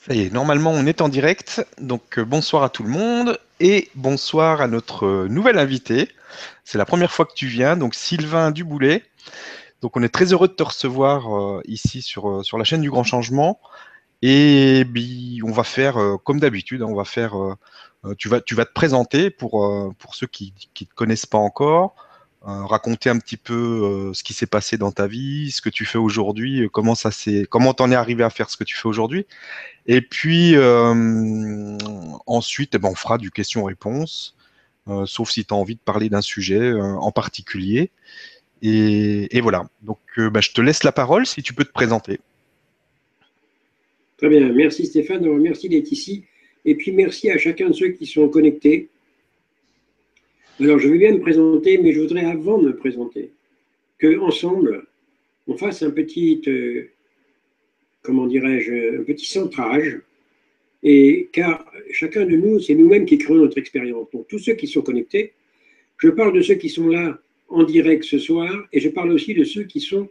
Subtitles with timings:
[0.00, 3.38] Ça y est, normalement on est en direct, donc euh, bonsoir à tout le monde
[3.58, 6.08] et bonsoir à notre euh, nouvel invité.
[6.64, 9.02] C'est la première fois que tu viens, donc Sylvain Duboulet.
[9.82, 13.02] Donc on est très heureux de te recevoir euh, ici sur, la chaîne du Grand
[13.02, 13.60] Changement.
[14.22, 14.84] Et
[15.44, 17.34] on va faire comme d'habitude, hein, on va faire,
[18.16, 21.94] tu vas, te présenter pour, pour ceux qui ne te connaissent pas encore,
[22.42, 25.84] raconter un petit peu euh, ce qui s'est passé dans ta vie, ce que tu
[25.84, 28.76] fais aujourd'hui, euh, comment ça s'est, comment t'en es arrivé à faire ce que tu
[28.76, 29.26] fais aujourd'hui.
[29.86, 31.76] Et puis euh,
[32.26, 34.36] ensuite, eh ben, on fera du question-réponse,
[34.88, 37.90] euh, sauf si tu as envie de parler d'un sujet euh, en particulier.
[38.62, 39.68] Et, voilà.
[39.82, 42.18] Donc, euh, bah, je te laisse la parole si tu peux te présenter.
[44.16, 46.24] Très bien, merci Stéphane, merci d'être ici.
[46.64, 48.88] Et puis merci à chacun de ceux qui sont connectés.
[50.60, 53.30] Alors je vais bien me présenter, mais je voudrais avant de me présenter,
[53.96, 54.86] que ensemble
[55.46, 56.90] on fasse un petit, euh,
[58.02, 60.00] comment dirais-je, un petit centrage.
[60.82, 64.10] Et car chacun de nous, c'est nous-mêmes qui créons notre expérience.
[64.12, 65.32] Donc tous ceux qui sont connectés,
[65.98, 69.34] je parle de ceux qui sont là en direct ce soir, et je parle aussi
[69.34, 70.08] de ceux qui sont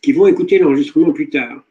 [0.00, 1.64] qui vont écouter l'enregistrement plus tard.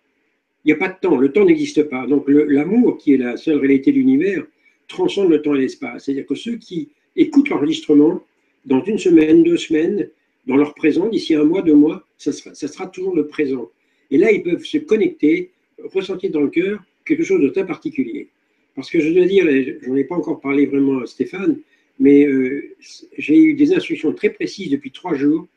[0.66, 2.06] Il n'y a pas de temps, le temps n'existe pas.
[2.08, 4.46] Donc l'amour, qui est la seule réalité de l'univers,
[4.90, 6.06] transcende le temps et l'espace.
[6.06, 8.24] C'est-à-dire que ceux qui écoutent l'enregistrement,
[8.66, 10.10] dans une semaine, deux semaines,
[10.48, 13.70] dans leur présent, d'ici un mois, deux mois, ça sera, toujours le présent.
[14.10, 15.52] Et là, ils peuvent se connecter,
[15.84, 18.28] ressentir dans le cœur quelque chose de très particulier.
[18.76, 21.60] Parce que je dois dire, et j'en ai pas encore parlé vraiment à Stéphane,
[22.00, 22.76] mais euh,
[23.18, 25.48] j'ai eu des instructions très précises depuis trois jours.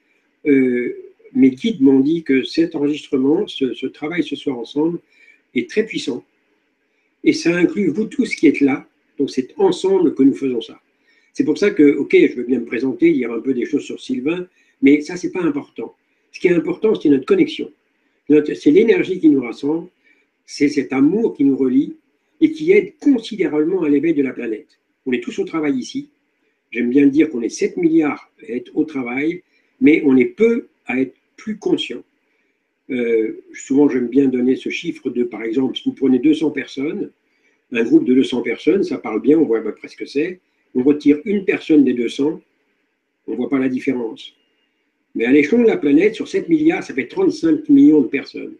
[0.47, 0.97] Euh,
[1.33, 4.99] mes guides m'ont dit que cet enregistrement, ce travail ce soir ensemble,
[5.55, 6.25] est très puissant.
[7.23, 8.87] Et ça inclut vous tous qui êtes là.
[9.19, 10.81] Donc c'est ensemble que nous faisons ça.
[11.35, 13.83] C'est pour ça que, ok, je veux bien me présenter, dire un peu des choses
[13.83, 14.47] sur Sylvain,
[14.81, 15.95] mais ça, c'est pas important.
[16.33, 17.71] Ce qui est important, c'est notre connexion.
[18.29, 19.89] C'est l'énergie qui nous rassemble,
[20.47, 21.97] c'est cet amour qui nous relie
[22.41, 24.79] et qui aide considérablement à l'éveil de la planète.
[25.07, 26.09] On est tous au travail ici.
[26.71, 29.43] J'aime bien dire qu'on est 7 milliards à être au travail,
[29.81, 32.03] mais on est peu à être plus conscient.
[32.91, 37.11] Euh, souvent, j'aime bien donner ce chiffre de, par exemple, si vous prenez 200 personnes,
[37.73, 40.07] un groupe de 200 personnes, ça parle bien, on voit à peu près ce que
[40.07, 40.41] c'est.
[40.75, 42.41] On retire une personne des 200,
[43.27, 44.35] on ne voit pas la différence.
[45.15, 48.55] Mais à l'échelon de la planète, sur 7 milliards, ça fait 35 millions de personnes.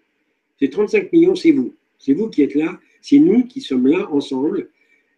[0.61, 1.75] Ces 35 millions, c'est vous.
[1.99, 4.69] C'est vous qui êtes là, c'est nous qui sommes là ensemble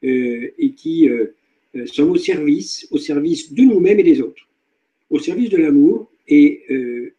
[0.04, 1.34] euh, et qui euh,
[1.76, 4.48] euh, sommes au service, au service de nous-mêmes et des autres.
[5.10, 6.10] Au service de l'amour.
[6.28, 6.64] Et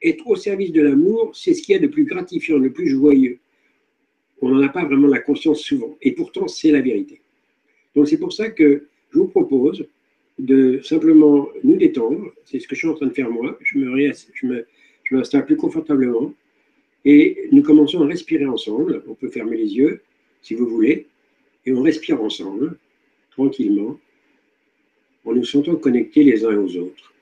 [0.01, 2.89] être au service de l'amour, c'est ce qu'il y a de plus gratifiant, de plus
[2.89, 3.39] joyeux.
[4.41, 5.97] On n'en a pas vraiment la conscience souvent.
[6.01, 7.21] Et pourtant, c'est la vérité.
[7.95, 9.85] Donc c'est pour ça que je vous propose
[10.40, 12.31] de simplement nous détendre.
[12.45, 13.57] C'est ce que je suis en train de faire moi.
[13.62, 13.78] Je
[15.12, 16.34] m'installe plus confortablement.
[17.06, 19.03] Et nous commençons à respirer ensemble.
[19.07, 20.01] On peut fermer les yeux
[20.41, 21.07] si vous voulez.
[21.66, 22.78] Et on respire ensemble,
[23.31, 24.00] tranquillement,
[25.25, 27.13] en nous sentant connectés les uns aux autres.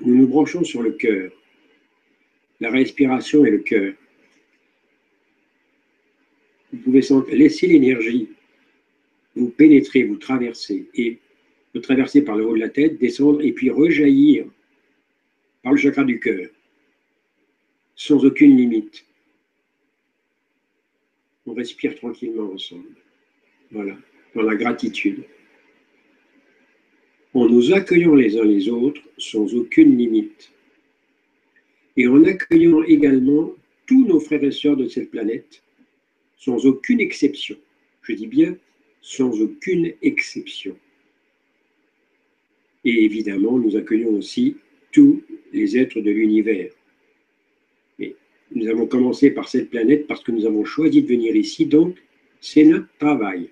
[0.00, 1.32] Nous nous branchons sur le cœur.
[2.60, 3.92] La respiration et le cœur.
[6.78, 7.02] Vous pouvez
[7.36, 8.28] laisser l'énergie
[9.34, 11.18] vous pénétrer, vous traverser et
[11.74, 14.46] vous traverser par le haut de la tête, descendre et puis rejaillir
[15.62, 16.48] par le chakra du cœur,
[17.94, 19.04] sans aucune limite.
[21.46, 22.88] On respire tranquillement ensemble.
[23.70, 23.96] Voilà,
[24.34, 25.24] dans la gratitude.
[27.34, 30.50] En nous accueillant les uns les autres sans aucune limite.
[31.96, 33.52] Et en accueillant également
[33.86, 35.62] tous nos frères et sœurs de cette planète,
[36.38, 37.56] sans aucune exception.
[38.02, 38.56] Je dis bien
[39.00, 40.76] sans aucune exception.
[42.84, 44.56] Et évidemment, nous accueillons aussi
[44.92, 45.22] tous
[45.52, 46.70] les êtres de l'univers.
[47.98, 48.16] Et
[48.54, 51.96] nous avons commencé par cette planète parce que nous avons choisi de venir ici, donc
[52.40, 53.50] c'est notre travail.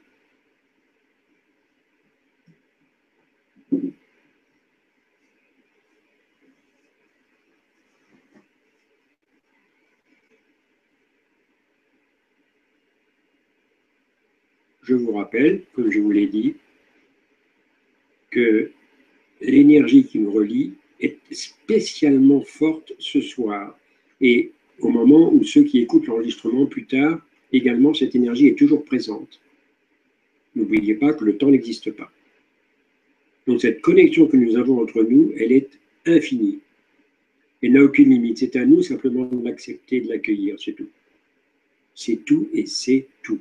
[14.86, 16.54] Je vous rappelle, comme je vous l'ai dit,
[18.30, 18.70] que
[19.40, 23.76] l'énergie qui nous relie est spécialement forte ce soir.
[24.20, 27.20] Et au moment où ceux qui écoutent l'enregistrement plus tard,
[27.52, 29.40] également, cette énergie est toujours présente.
[30.54, 32.10] N'oubliez pas que le temps n'existe pas.
[33.48, 35.70] Donc cette connexion que nous avons entre nous, elle est
[36.06, 36.60] infinie.
[37.60, 38.38] Elle n'a aucune limite.
[38.38, 40.88] C'est à nous simplement de l'accepter, de l'accueillir, c'est tout.
[41.94, 43.40] C'est tout et c'est tout.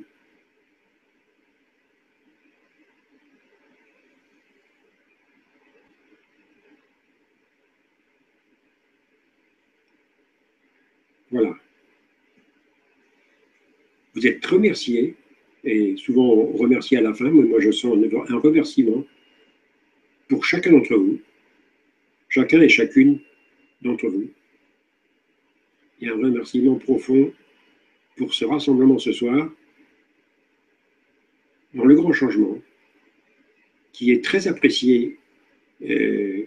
[11.30, 11.54] Voilà.
[14.16, 15.14] Vous êtes remerciés,
[15.62, 17.94] et souvent remerciés à la fin, moi je sens
[18.28, 19.04] un remerciement
[20.28, 21.20] pour chacun d'entre vous,
[22.28, 23.20] chacun et chacune
[23.82, 24.28] d'entre vous.
[26.02, 27.32] A un remerciement profond
[28.16, 29.50] pour ce rassemblement ce soir,
[31.74, 32.58] dans le grand changement,
[33.92, 35.18] qui est très apprécié
[35.82, 36.46] euh,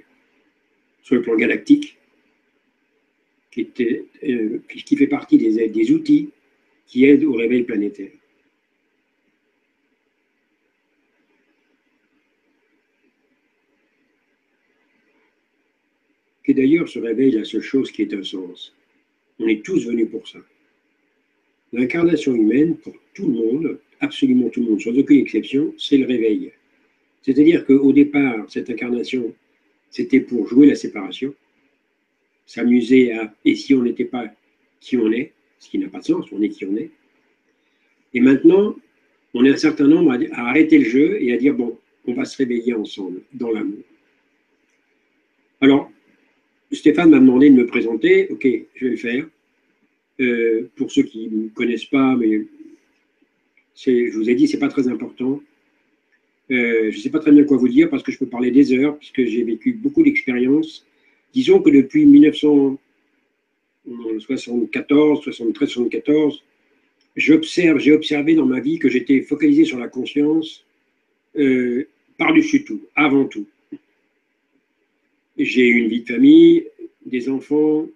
[1.04, 1.98] sur le plan galactique,
[3.52, 3.68] qui,
[4.24, 6.32] euh, fait partie des outils
[6.90, 8.12] qui aident au réveil planétaire.
[16.46, 18.76] Et d'ailleurs ce réveil la seule chose qui ait un sens.
[19.38, 20.40] On est tous venus pour ça.
[21.72, 26.08] L'incarnation humaine, pour tout le monde, absolument tout le monde, sans aucune exception, c'est le
[26.08, 26.52] réveil.
[27.22, 29.32] C'est-à-dire qu'au départ, cette incarnation,
[29.92, 31.36] c'était pour jouer la séparation,
[32.48, 34.34] s'amuser à et si on n'était pas
[34.80, 36.90] qui on est, ce qui n'a pas de sens, on est qui on est.
[38.14, 38.76] Et maintenant,
[39.34, 41.78] on est un certain nombre à, arrêter le jeu et à dire bon,
[42.08, 43.84] on va se réveiller ensemble dans l'amour.
[45.62, 45.92] Alors,
[46.72, 49.28] Stéphane m'a demandé de me présenter, ok, je vais le faire.
[50.22, 52.46] Euh, pour ceux qui ne me connaissent pas, mais
[53.76, 55.42] je vous ai dit, c'est pas très important.
[56.52, 58.52] Euh, je ne sais pas très bien quoi vous dire parce que je peux parler
[58.52, 60.86] des heures, puisque j'ai vécu beaucoup d'expériences.
[61.34, 62.06] Disons que depuis
[63.90, 66.44] 1974, 73, 74,
[67.16, 70.66] j'observe, j'ai observé dans ma vie que j'étais focalisé sur la conscience
[71.38, 71.88] euh,
[72.18, 73.48] par-dessus tout, avant tout.
[75.38, 76.68] J'ai eu une vie de famille,
[77.06, 77.88] des enfants,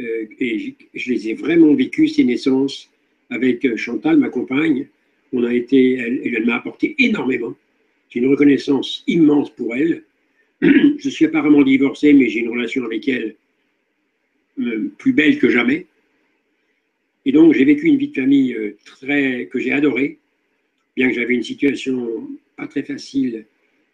[0.00, 2.90] euh, et je les ai vraiment vécus, ces naissances,
[3.30, 4.88] avec euh, Chantal, ma compagne.
[5.32, 7.54] On a été, elle, elle m'a apporté énormément.
[8.08, 10.04] J'ai une reconnaissance immense pour elle.
[10.62, 13.36] Je suis apparemment divorcé, mais j'ai une relation avec elle
[14.60, 15.86] euh, plus belle que jamais.
[17.24, 20.18] Et donc, j'ai vécu une vie de famille très, que j'ai adorée,
[20.96, 23.46] bien que j'avais une situation pas très facile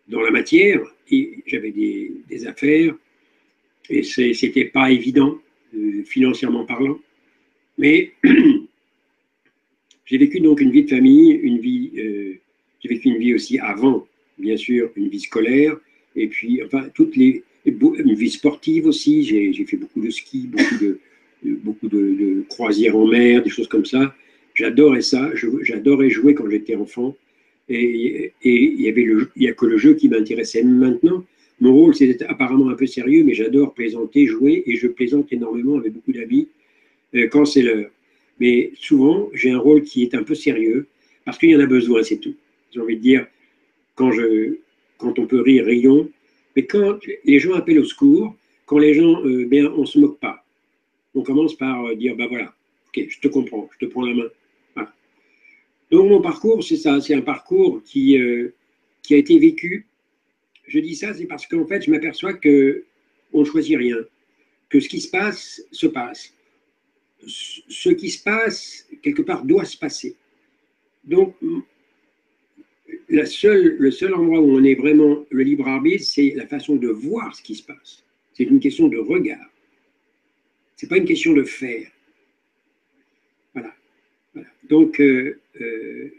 [0.08, 2.94] dans la matière, et j'avais des, des affaires,
[3.88, 5.38] et c'était pas évident.
[5.74, 6.98] Euh, financièrement parlant.
[7.78, 8.12] Mais
[10.04, 12.34] j'ai vécu donc une vie de famille, une vie, euh,
[12.80, 14.06] j'ai vécu une vie aussi avant,
[14.36, 15.78] bien sûr, une vie scolaire,
[16.14, 19.22] et puis, enfin, toutes les, une vie sportive aussi.
[19.24, 20.48] J'ai fait beaucoup de ski,
[21.44, 24.14] beaucoup de, croisières en mer, des choses comme ça.
[24.54, 25.30] J'adorais ça.
[25.62, 27.16] J'adorais jouer quand j'étais enfant.
[27.68, 29.06] Et, il y avait
[29.48, 31.24] a que le jeu qui m'intéressait maintenant.
[31.60, 35.76] Mon rôle, c'est apparemment un peu sérieux, mais j'adore plaisanter, jouer, et je plaisante énormément
[35.76, 36.48] avec beaucoup d'amis
[37.14, 37.88] euh, quand c'est l'heure.
[38.40, 40.88] Mais souvent, j'ai un rôle qui est un peu sérieux,
[41.24, 42.34] parce qu'il y en a besoin, c'est tout.
[42.74, 43.26] J'ai envie de dire,
[43.94, 44.10] quand,
[44.98, 46.10] quand on peut rire, rions,
[46.54, 49.98] mais quand les gens appellent au secours, quand les gens, euh, bien, on ne se
[49.98, 50.44] moque pas.
[51.14, 52.54] On commence par euh, dire, ben voilà,
[52.88, 54.28] ok, je te comprends, je te prends la main.
[55.90, 58.16] Donc mon parcours, c'est ça, c'est un parcours qui,
[59.02, 59.86] qui a été vécu
[60.66, 62.84] je dis ça, c'est parce qu'en fait, je m'aperçois que
[63.32, 63.98] on ne choisit rien,
[64.68, 66.34] que ce qui se passe se passe.
[67.26, 70.16] Ce qui se passe, quelque part, doit se passer.
[71.04, 71.36] Donc,
[73.12, 77.34] le seul endroit où on est vraiment le libre arbitre, c'est la façon de voir
[77.36, 78.04] ce qui se passe.
[78.32, 79.50] C'est une question de regard.
[80.76, 81.86] Ce n'est pas une question de faire.
[83.52, 83.72] Voilà.
[84.68, 86.10] Donc, euh, euh,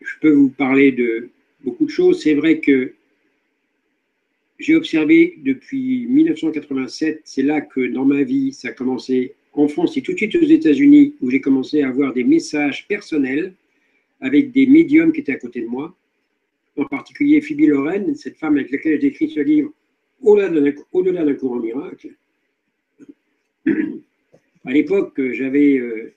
[0.00, 1.28] je peux vous parler de
[1.62, 2.22] beaucoup de choses.
[2.22, 2.94] C'est vrai que
[4.58, 9.96] j'ai observé depuis 1987, c'est là que dans ma vie, ça a commencé en France
[9.96, 13.52] et tout de suite aux États-Unis, où j'ai commencé à avoir des messages personnels
[14.24, 15.94] avec des médiums qui étaient à côté de moi,
[16.78, 19.70] en particulier Phoebe Lorraine, cette femme avec laquelle j'ai écrit ce livre,
[20.22, 20.48] Au-delà
[21.24, 22.16] d'un courant miracle.
[24.64, 26.14] À l'époque, j'avais euh,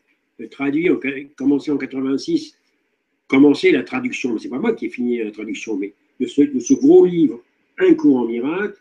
[0.49, 0.89] traduit,
[1.35, 2.57] commencé en 86,
[3.27, 4.37] commencer la traduction.
[4.37, 7.43] C'est pas moi qui ai fini la traduction, mais de ce, gros livre,
[7.77, 8.79] Un cours en miracle,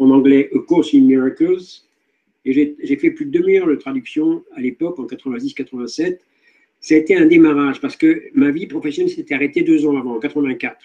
[0.00, 1.62] en anglais A Course in Miracles.
[2.44, 6.18] Et j'ai fait plus de demi-heure de traduction à l'époque, en 90-87.
[6.80, 10.16] Ça a été un démarrage parce que ma vie professionnelle s'était arrêtée deux ans avant,
[10.16, 10.76] en 84.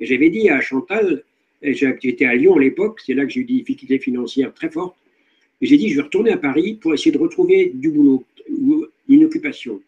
[0.00, 1.24] Et j'avais dit à Chantal,
[1.62, 4.96] j'étais à Lyon à l'époque, c'est là que j'ai eu des difficultés financières très fortes.
[5.60, 8.24] Et j'ai dit, je vais retourner à Paris pour essayer de retrouver du boulot,
[9.08, 9.80] une occupation.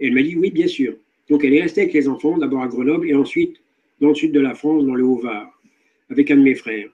[0.00, 0.94] Et elle m'a dit, oui, bien sûr.
[1.28, 3.60] Donc elle est restée avec les enfants, d'abord à Grenoble et ensuite
[4.00, 5.50] dans le sud de la France, dans le Haut-Var,
[6.10, 6.88] avec un de mes frères,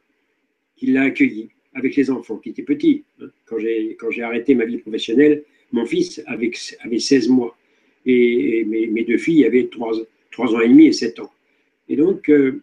[0.76, 3.04] qui l'a accueilli avec les enfants, qui étaient petits.
[3.20, 3.26] Hein.
[3.46, 3.58] Quand
[4.10, 6.50] j'ai arrêté ma vie professionnelle, mon fils avait,
[6.80, 7.56] avait 16 mois
[8.06, 9.94] et, mes, deux filles avaient 3,
[10.38, 11.30] ans et demi et 7 ans.
[11.88, 12.62] Et donc, euh,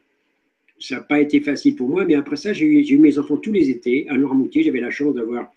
[0.80, 3.52] ça n'a pas été facile pour moi, mais après ça, j'ai eu, mes enfants tous
[3.52, 4.64] les étés à Noirmoutier.
[4.64, 5.52] J'avais la chance d'avoir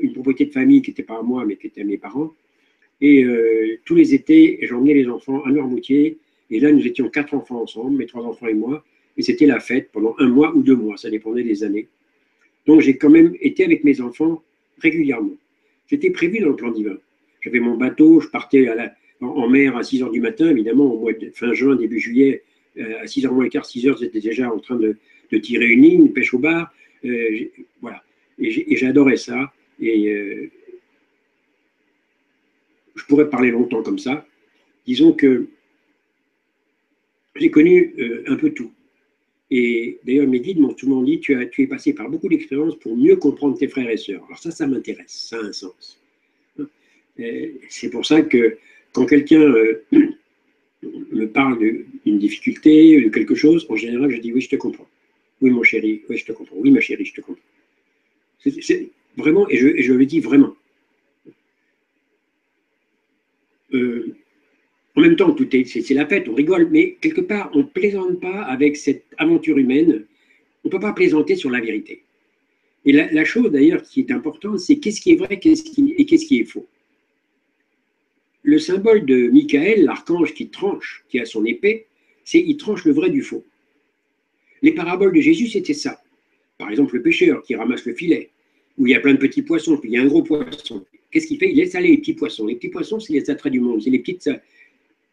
[0.00, 2.34] une propriété de famille qui n'était pas à moi, mais qui était à mes parents.
[3.00, 6.18] Et euh, tous les étés, j'emmenais les enfants à Noirmoutier.
[6.50, 8.84] Et là, nous étions quatre enfants ensemble, mes trois enfants et moi.
[9.16, 11.88] Et c'était la fête pendant un mois ou deux mois, ça dépendait des années.
[12.66, 14.42] Donc j'ai quand même été avec mes enfants
[14.78, 15.36] régulièrement.
[15.88, 16.98] C'était prévu dans le plan divin.
[17.40, 18.66] J'avais mon bateau, je partais
[19.20, 22.42] en, mer à 6 heures du matin, évidemment, au mois fin juin, début juillet,
[22.78, 24.96] euh, à 6 h moins quart, 6 heures, j'étais déjà en train de,
[25.40, 26.72] tirer une ligne, pêche au bar.
[27.04, 27.46] Euh,
[27.80, 28.02] voilà.
[28.38, 29.52] Et j'adorais ça.
[29.80, 30.50] Et euh,
[32.94, 34.26] je pourrais parler longtemps comme ça.
[34.86, 35.48] Disons que
[37.34, 37.94] j'ai connu
[38.26, 38.72] un peu tout.
[39.50, 42.96] Et d'ailleurs, mes guides m'ont souvent dit tu, tu es passé par beaucoup d'expériences pour
[42.96, 44.24] mieux comprendre tes frères et sœurs.
[44.26, 46.00] Alors, ça, ça m'intéresse, ça a un sens.
[47.68, 48.58] C'est pour ça que
[48.96, 49.84] quand quelqu'un euh,
[50.82, 54.88] me parle d'une difficulté, de quelque chose, en général, je dis oui, je te comprends.
[55.42, 56.56] Oui, mon chéri, oui, je te comprends.
[56.56, 57.42] Oui, ma chérie, je te comprends.
[59.18, 60.56] Vraiment, et je, le dis vraiment.
[63.74, 64.14] Euh,
[64.94, 67.64] en même temps, tout est, c'est la fête, on rigole, mais quelque part, on ne
[67.64, 70.06] plaisante pas avec cette aventure humaine.
[70.64, 72.02] On ne peut pas plaisanter sur la vérité.
[72.86, 76.40] Et la, chose d'ailleurs qui est importante, c'est qu'est-ce qui est vrai et qu'est-ce qui
[76.40, 76.66] est faux.
[78.46, 81.86] Le symbole de Michael, l'archange qui tranche, qui a son épée,
[82.22, 83.44] c'est il tranche le vrai du faux.
[84.62, 86.00] Les paraboles de Jésus, c'était ça.
[86.56, 88.30] Par exemple, le pêcheur qui ramasse le filet,
[88.78, 90.86] où il y a plein de petits poissons, puis il y a un gros poisson.
[91.10, 91.50] Qu'est-ce qu'il fait?
[91.50, 92.46] Il laisse aller les petits poissons.
[92.46, 94.30] Les petits poissons, c'est les attraits du monde, c'est les petites,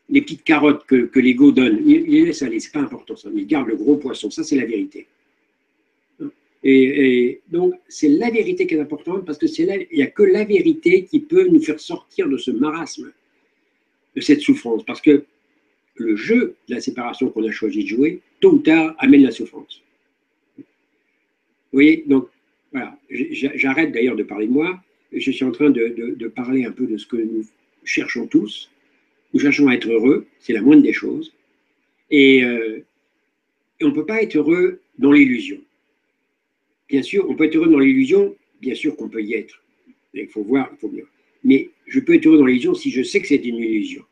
[0.10, 1.82] les petites carottes que, l'ego donne.
[1.88, 3.30] Il, les laisse aller, c'est pas important ça.
[3.36, 5.08] Il garde le gros poisson, ça c'est la vérité.
[6.64, 10.46] Et, donc, c'est la vérité qui est importante parce que il n'y a que la
[10.46, 13.12] vérité qui peut nous faire sortir de ce marasme,
[14.16, 14.84] de cette souffrance.
[14.84, 15.26] Parce que
[15.96, 19.32] le jeu de la séparation qu'on a choisi de jouer, tôt ou tard, amène la
[19.32, 19.82] souffrance.
[20.58, 20.64] Vous
[21.74, 22.28] voyez, donc,
[22.72, 22.98] voilà,
[23.56, 24.80] j'arrête d'ailleurs de parler de moi.
[25.12, 27.46] Je suis en train de, parler un peu de ce que nous
[27.84, 28.70] cherchons tous.
[29.34, 31.34] Nous cherchons à être heureux, c'est la moindre des choses.
[32.12, 32.84] Et, euh,
[33.80, 35.60] et on ne peut pas être heureux dans l'illusion.
[36.88, 39.64] Bien sûr, on peut être heureux dans l'illusion, bien sûr qu'on peut y être.
[40.14, 41.06] Il faut voir, il faut bien.
[41.44, 44.04] Mais je peux être heureux dans l'illusion si je sais que c'est une illusion.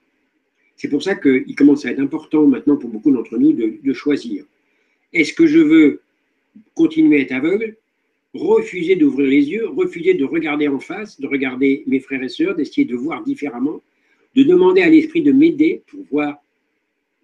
[0.76, 4.46] C'est pour ça qu'il commence à être important maintenant pour beaucoup d'entre nous de, choisir.
[5.14, 6.02] Est-ce que je veux
[6.74, 7.76] continuer à être aveugle,
[8.34, 12.56] refuser d'ouvrir les yeux, refuser de regarder en face, de regarder mes frères et sœurs,
[12.56, 13.82] d'essayer de voir différemment,
[14.36, 16.38] de demander à l'esprit de m'aider pour voir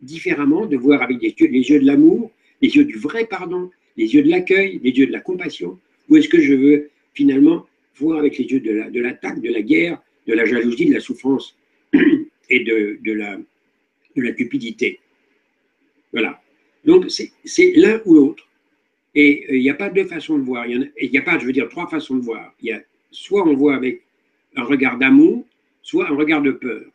[0.02, 4.22] différemment, de voir avec les yeux de l'amour, les yeux du vrai pardon, les yeux
[4.22, 7.66] de l'accueil, les yeux de la compassion, ou est-ce que je veux finalement
[8.00, 11.56] voir avec les yeux de l'attaque, de, la guerre, de la jalousie, de la souffrance
[12.50, 15.00] et de, de, la, de la cupidité
[16.12, 16.42] Voilà.
[16.86, 18.48] Donc c'est l'un ou l'autre.
[19.16, 20.66] Et euh, il n'y a pas deux façons de voir.
[20.68, 22.54] Il n'y a, pas, je veux dire, trois façons de voir.
[22.62, 24.04] Il y a soit on voit avec
[24.56, 25.46] un regard d'amour,
[25.82, 26.86] soit un regard de peur.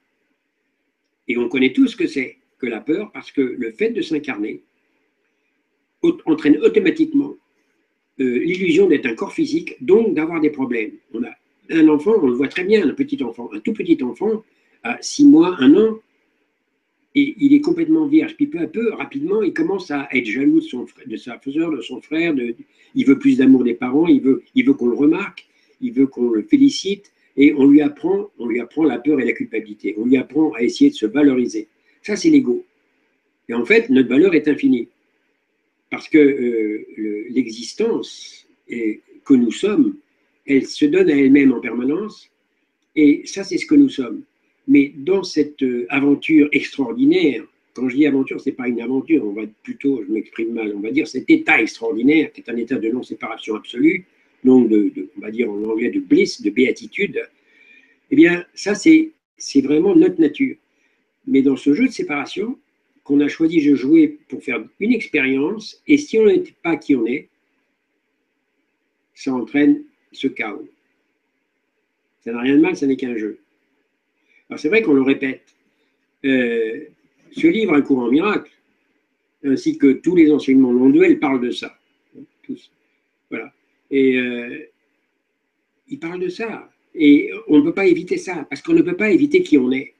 [1.28, 4.02] Et on connaît tous ce que c'est que la peur, parce que le fait de
[4.02, 4.62] s'incarner,
[6.26, 7.36] entraîne automatiquement
[8.20, 10.92] euh, l'illusion d'être un corps physique, donc d'avoir des problèmes.
[11.14, 11.30] On a
[11.70, 14.44] un enfant, on le voit très bien, un petit enfant, un tout petit enfant,
[14.82, 15.98] à six mois, un an,
[17.14, 18.36] et il est complètement vierge.
[18.36, 20.60] Puis peu à peu, rapidement, il commence à être jaloux
[21.06, 22.34] de, sa faiseur, de son frère.
[22.94, 25.46] Il veut plus d'amour des parents, il veut, il veut qu'on le remarque,
[25.80, 29.24] il veut qu'on le félicite, et on lui apprend, on lui apprend la peur et
[29.24, 29.94] la culpabilité.
[29.98, 31.68] On lui apprend à essayer de se valoriser.
[32.02, 32.64] Ça, c'est l'ego.
[33.48, 34.88] Et en fait, notre valeur est infinie.
[35.92, 39.98] Parce que euh, l'existence que nous sommes,
[40.46, 42.30] elle se donne à elle-même en permanence,
[42.96, 44.22] et ça, c'est ce que nous sommes.
[44.66, 47.44] Mais dans cette euh, aventure extraordinaire,
[47.74, 50.72] quand je dis aventure, ce n'est pas une aventure, on va plutôt, je m'exprime mal,
[50.74, 54.06] on va dire cet état extraordinaire, qui est un état de non-séparation absolue,
[54.44, 57.22] donc de, on va dire en anglais de bliss, de béatitude,
[58.10, 59.12] eh bien, ça, c'est
[59.60, 60.56] vraiment notre nature.
[61.26, 62.58] Mais dans ce jeu de séparation,
[63.04, 66.94] qu'on a choisi de jouer pour faire une expérience, et si on n'était pas qui
[66.94, 67.28] on est,
[69.14, 70.68] ça entraîne ce chaos.
[72.20, 73.38] Ça n'a rien de mal, ça n'est qu'un jeu.
[74.48, 75.54] Alors c'est vrai qu'on le répète.
[76.24, 76.84] Euh,
[77.32, 78.50] ce livre, Un courant miracle,
[79.44, 81.76] ainsi que tous les enseignements non duels parlent de ça.
[83.30, 83.52] Voilà.
[83.90, 84.70] Et euh,
[85.88, 86.70] il parle de ça.
[86.94, 89.72] Et on ne peut pas éviter ça, parce qu'on ne peut pas éviter qui on
[89.72, 89.94] est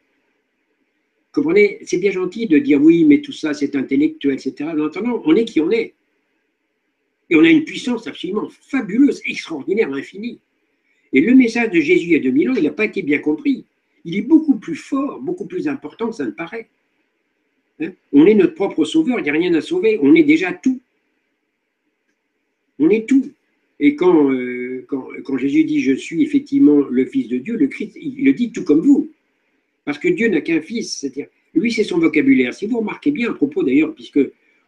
[1.33, 4.71] comprenez, c'est bien gentil de dire oui, mais tout ça c'est intellectuel, etc.
[4.77, 5.95] Non, non, on est qui on est.
[7.31, 10.39] Et on a une puissance absolument fabuleuse, extraordinaire, infinie.
[11.13, 13.19] Et le message de Jésus il y a 2000 ans, il n'a pas été bien
[13.19, 13.65] compris.
[14.05, 16.69] Il est beaucoup plus fort, beaucoup plus important que ça ne paraît.
[17.81, 17.93] Hein?
[18.13, 20.81] on est notre propre sauveur, il n'y a rien à sauver, on est déjà tout.
[22.79, 23.31] On est tout.
[23.81, 27.97] Et quand, euh, quand, Jésus dit Je suis effectivement le Fils de Dieu, le Christ,
[28.01, 29.11] il le dit tout comme vous.
[29.85, 32.55] Parce que Dieu n'a qu'un fils, c'est-à-dire, lui, c'est son vocabulaire.
[32.55, 34.21] Si vous remarquez bien à propos d'ailleurs, puisque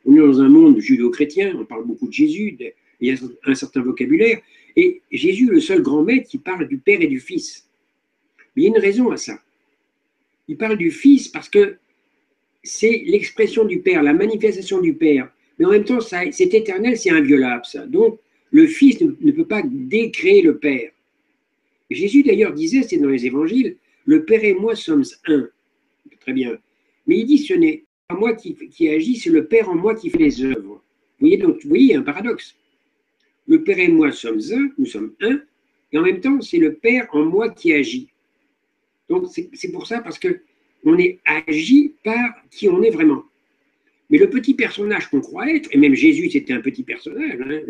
[0.04, 2.56] on est dans un monde judo-chrétien, on parle beaucoup de Jésus,
[3.00, 3.16] il y a
[3.47, 4.40] un certain vocabulaire,
[4.76, 7.68] et Jésus le seul grand maître qui parle du Père et du Fils.
[8.54, 9.40] Mais il y a une raison à ça.
[10.49, 11.76] Il parle du Fils parce que
[12.62, 15.30] c'est l'expression du Père, la manifestation du Père.
[15.59, 17.87] Mais en même temps, c'est éternel, c'est inviolable, ça.
[17.87, 18.18] Donc,
[18.50, 20.90] le Fils ne, peut pas décréer le Père.
[21.90, 25.49] Jésus, d'ailleurs, disait, c'est dans les évangiles, le Père et moi sommes un.
[26.20, 26.56] Très bien.
[27.06, 28.56] Mais il dit, ce n'est pas moi qui,
[28.88, 30.82] agis, c'est le Père en moi qui fait les œuvres.
[31.18, 32.54] Vous voyez, donc, vous voyez, il y a un paradoxe.
[33.46, 35.40] Le Père et moi sommes un, nous sommes un,
[35.92, 38.08] et en même temps, c'est le Père en moi qui agit.
[39.08, 40.40] Donc, c'est pour ça, parce que
[40.84, 43.25] on est agi par qui on est vraiment.
[44.11, 47.61] Mais le petit personnage qu'on croit être, et même Jésus c'était un petit personnage, hein,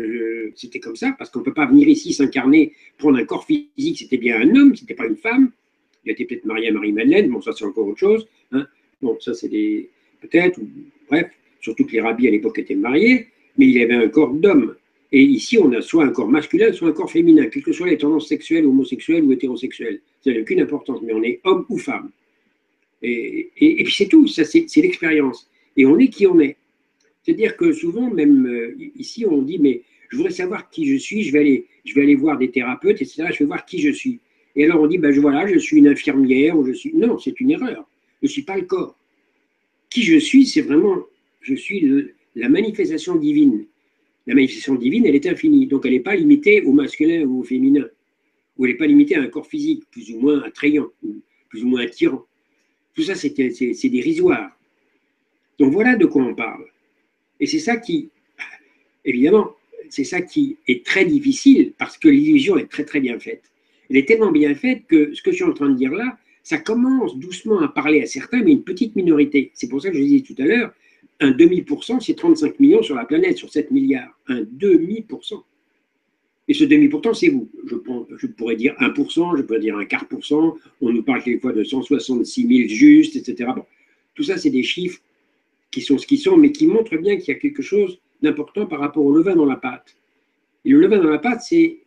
[0.55, 3.99] c'était comme ça, parce qu'on ne peut pas venir ici s'incarner, prendre un corps physique,
[3.99, 5.51] c'était bien un homme, c'était pas une femme.
[6.05, 8.27] Il était peut-être marié à Marie-Madeleine, bon ça c'est encore autre chose.
[8.51, 8.65] Hein.
[9.01, 9.89] Bon, ça c'est des.
[10.21, 10.59] Peut-être,
[11.09, 11.27] bref,
[11.61, 14.75] surtout que les rabbis à l'époque étaient mariés, mais il avait un corps d'homme.
[15.11, 17.87] Et ici, on a soit un corps masculin, soit un corps féminin, quelles que soient
[17.87, 20.01] les tendances sexuelles, homosexuelles ou hétérosexuelles.
[20.21, 22.09] Ça n'a aucune importance, mais on est homme ou femme.
[23.01, 25.49] Et, puis c'est tout, ça c'est l'expérience.
[25.77, 26.57] Et on est qui on est.
[27.23, 31.23] C'est-à-dire que souvent, même euh, ici, on dit, mais je voudrais savoir qui je suis,
[31.23, 33.91] je vais aller, je vais aller voir des thérapeutes, etc., je vais voir qui je
[33.91, 34.19] suis.
[34.55, 36.93] Et alors on dit, ben voilà, je suis une infirmière, ou je suis...
[36.93, 37.87] Non, c'est une erreur.
[38.21, 38.97] Je ne suis pas le corps.
[39.89, 41.03] Qui je suis, c'est vraiment,
[41.41, 43.65] je suis la manifestation divine.
[44.27, 47.43] La manifestation divine, elle est infinie, donc elle n'est pas limitée au masculin ou au
[47.43, 47.85] féminin,
[48.57, 50.87] ou elle n'est pas limitée à un corps physique, plus ou moins attrayant,
[51.49, 52.25] plus ou moins attirant.
[52.95, 53.29] Tout ça, c'est
[53.89, 54.57] dérisoire.
[55.59, 56.65] Donc voilà de quoi on parle.
[57.39, 58.09] Et c'est ça qui,
[59.03, 59.51] évidemment,
[59.89, 63.43] c'est ça qui est très difficile parce que l'illusion est très très bien faite.
[63.89, 66.17] Elle est tellement bien faite que ce que je suis en train de dire là,
[66.43, 69.51] ça commence doucement à parler à certains, mais une petite minorité.
[69.53, 70.73] C'est pour ça que je disais tout à l'heure,
[71.19, 74.19] un demi-pourcent, c'est 35 millions sur la planète, sur 7 milliards.
[74.27, 75.43] Un demi-pourcent.
[76.47, 77.49] Et ce demi-pourcent, c'est vous.
[77.65, 77.75] Je,
[78.17, 80.55] je, pourrais dire 1%, je pourrais dire un quart pour cent.
[80.81, 83.49] On nous parle quelquefois de 166 000 justes, etc.
[83.55, 83.65] Bon,
[84.13, 85.01] tout ça, c'est des chiffres
[85.71, 88.65] qui sont ce qu'ils sont, mais qui montrent bien qu'il y a quelque chose d'important
[88.65, 89.95] par rapport au levain dans la pâte.
[90.63, 91.79] Et le levain dans la pâte, c'est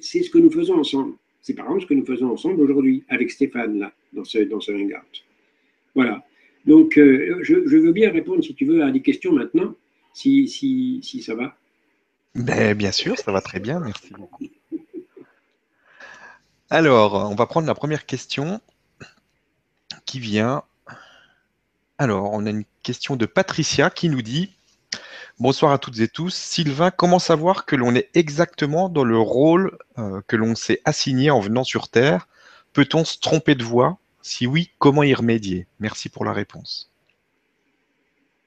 [0.00, 1.14] ce que nous faisons ensemble.
[1.48, 4.60] C'est par exemple ce que nous faisons ensemble aujourd'hui avec Stéphane, là, dans ce, dans
[4.60, 5.24] ce hangout.
[5.94, 6.22] Voilà.
[6.66, 9.74] Donc, euh, je, veux bien répondre, si tu veux, à des questions maintenant,
[10.12, 11.56] si, si, si ça va.
[12.34, 14.44] Ben, bien sûr, ça va très bien, merci beaucoup.
[16.68, 18.60] Alors, on va prendre la première question
[20.04, 20.64] qui vient.
[21.96, 24.54] Alors, on a une question de Patricia qui nous dit
[25.40, 26.34] Bonsoir à toutes et tous.
[26.34, 31.30] Sylvain, comment savoir que l'on est exactement dans le rôle euh, que l'on s'est assigné
[31.30, 32.26] en venant sur Terre?
[32.72, 34.00] Peut-on se tromper de voix?
[34.20, 35.68] Si oui, comment y remédier?
[35.78, 36.90] Merci pour la réponse.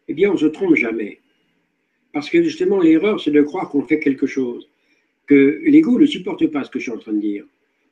[0.10, 1.22] Eh bien, on ne se trompe jamais.
[2.12, 4.68] Parce que justement, l'erreur, c'est de croire qu'on fait quelque chose,
[5.28, 7.46] que l'ego ne supporte pas ce que je suis en train de dire.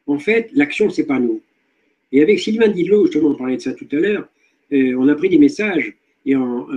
[0.07, 1.41] En fait, l'action, c'est pas nous.
[2.11, 4.27] Et avec Sylvain Didlot, justement, on parlait de ça tout à l'heure,
[4.73, 5.95] euh, on a pris des messages,
[6.29, 6.67] et en,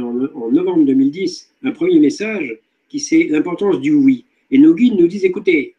[0.51, 4.25] novembre 2010, un premier message qui c'est l'importance du oui.
[4.51, 5.75] Et nos guides nous disent, écoutez,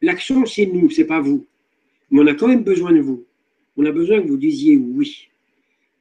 [0.00, 1.44] l'action, c'est nous, c'est pas vous.
[2.10, 3.24] Mais on a quand même besoin de vous.
[3.76, 5.28] On a besoin que vous disiez oui.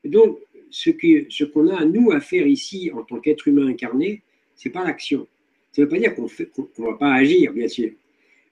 [0.06, 0.38] Donc,
[0.70, 4.22] ce qu'on ce qu'on a, nous, à faire ici, en tant qu'être humain incarné,
[4.56, 5.28] c'est pas l'action.
[5.72, 7.90] Ça ne veut pas dire qu'on ne va pas agir, bien sûr.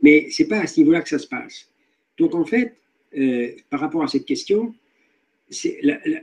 [0.01, 1.69] Mais ce n'est pas à ce niveau-là que ça se passe.
[2.17, 2.75] Donc, en fait,
[3.15, 4.73] euh, par rapport à cette question,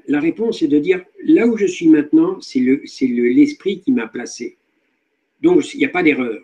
[0.07, 4.07] la, réponse est de dire là où je suis maintenant, c'est l'esprit le, qui m'a
[4.07, 4.57] placé.
[5.41, 6.41] Donc, il n'y a pas d'erreur.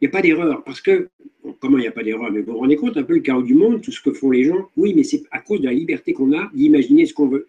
[0.00, 1.08] Il n'y a pas d'erreur parce que,
[1.60, 2.30] comment il n'y a pas d'erreur?
[2.30, 4.30] Mais vous vous rendez compte un peu le chaos du monde, tout ce que font
[4.30, 4.68] les gens?
[4.76, 7.46] Oui, mais c'est à cause de la liberté qu'on a d'imaginer ce qu'on veut.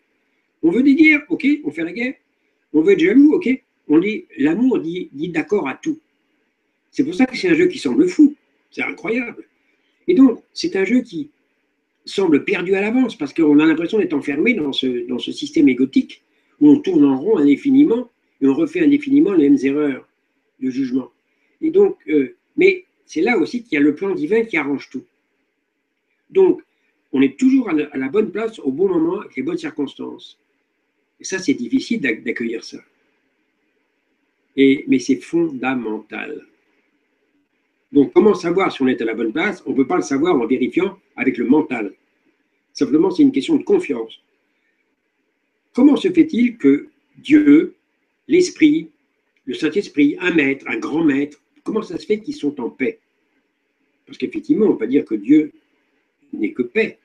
[0.62, 2.13] On veut des guerres, ok, on fait la guerre.
[2.73, 3.49] On veut être jaloux, ok,
[3.88, 5.99] on dit, l'amour dit, d'accord à tout.
[6.91, 8.36] C'est pour ça que c'est un jeu qui semble fou.
[8.71, 9.45] C'est incroyable.
[10.07, 11.29] Et donc, c'est un jeu qui
[12.06, 15.70] semble perdu à l'avance parce qu'on a l'impression d'être enfermé dans ce, dans ce système
[15.70, 16.24] égotique
[16.60, 18.10] où on tourne en rond indéfiniment
[18.42, 20.08] et on refait indéfiniment les mêmes erreurs
[20.60, 21.10] de jugement.
[21.62, 24.89] Et donc, euh, mais c'est là aussi qu'il y a le plan divin qui arrange
[24.89, 25.04] tout.
[26.30, 26.62] Donc,
[27.12, 30.39] on est toujours à la bonne place au bon moment avec les bonnes circonstances.
[31.20, 32.80] Et ça, c'est difficile d'accueillir ça
[34.56, 36.46] mais c'est fondamental.
[37.93, 39.63] Donc, comment savoir si on est à la bonne place?
[39.67, 41.93] On ne peut pas le savoir en vérifiant avec le mental.
[42.73, 44.19] Simplement, c'est une question de confiance.
[45.73, 47.75] Comment se fait-il que Dieu,
[48.27, 48.89] l'Esprit,
[49.45, 52.99] le Saint-Esprit, un maître, un grand maître, comment ça se fait qu'ils sont en paix?
[54.08, 55.51] Parce qu'effectivement, on peut dire que Dieu
[56.34, 56.97] n'est que paix.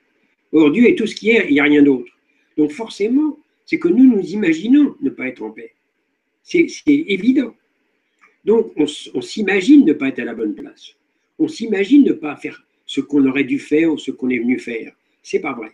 [0.52, 2.10] Or, Dieu est tout ce qui est, il n'y a rien d'autre.
[2.56, 5.74] Donc forcément, c'est que nous nous imaginons ne pas être en paix.
[6.42, 7.54] C'est évident.
[8.44, 8.86] Donc on,
[9.20, 10.94] s'imagine ne pas être à la bonne place.
[11.38, 14.58] On s'imagine ne pas faire ce qu'on aurait dû faire ou ce qu'on est venu
[14.58, 14.92] faire.
[15.22, 15.72] C'est pas vrai.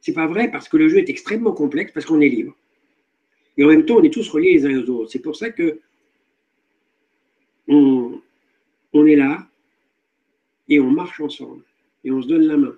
[0.00, 2.56] C'est pas vrai parce que le jeu est extrêmement complexe, parce qu'on est libre.
[3.56, 5.10] Et en même temps, on est tous reliés les uns aux autres.
[5.10, 5.80] C'est pour ça que
[7.68, 8.20] on,
[8.92, 9.46] on est là
[10.68, 11.64] et on marche ensemble
[12.04, 12.76] et on se donne la main.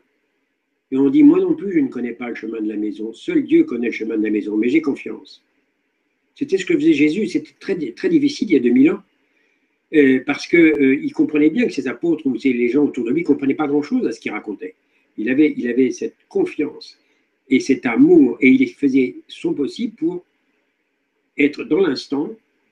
[0.90, 3.12] Et on dit, moi non plus, je ne connais pas le chemin de la maison.
[3.12, 5.42] Seul Dieu connaît le chemin de la maison, mais j'ai confiance.
[6.34, 7.26] C'était ce que faisait Jésus.
[7.26, 9.02] C'était très, très difficile il y a 2000 ans.
[9.94, 13.20] Euh, parce qu'il euh, comprenait bien que ses apôtres ou les gens autour de lui
[13.20, 14.74] ne comprenaient pas grand-chose à ce qu'il racontait.
[15.18, 16.98] Il avait, il avait cette confiance
[17.50, 20.24] et cet amour, et il faisait son possible pour
[21.36, 22.30] être dans l'instant.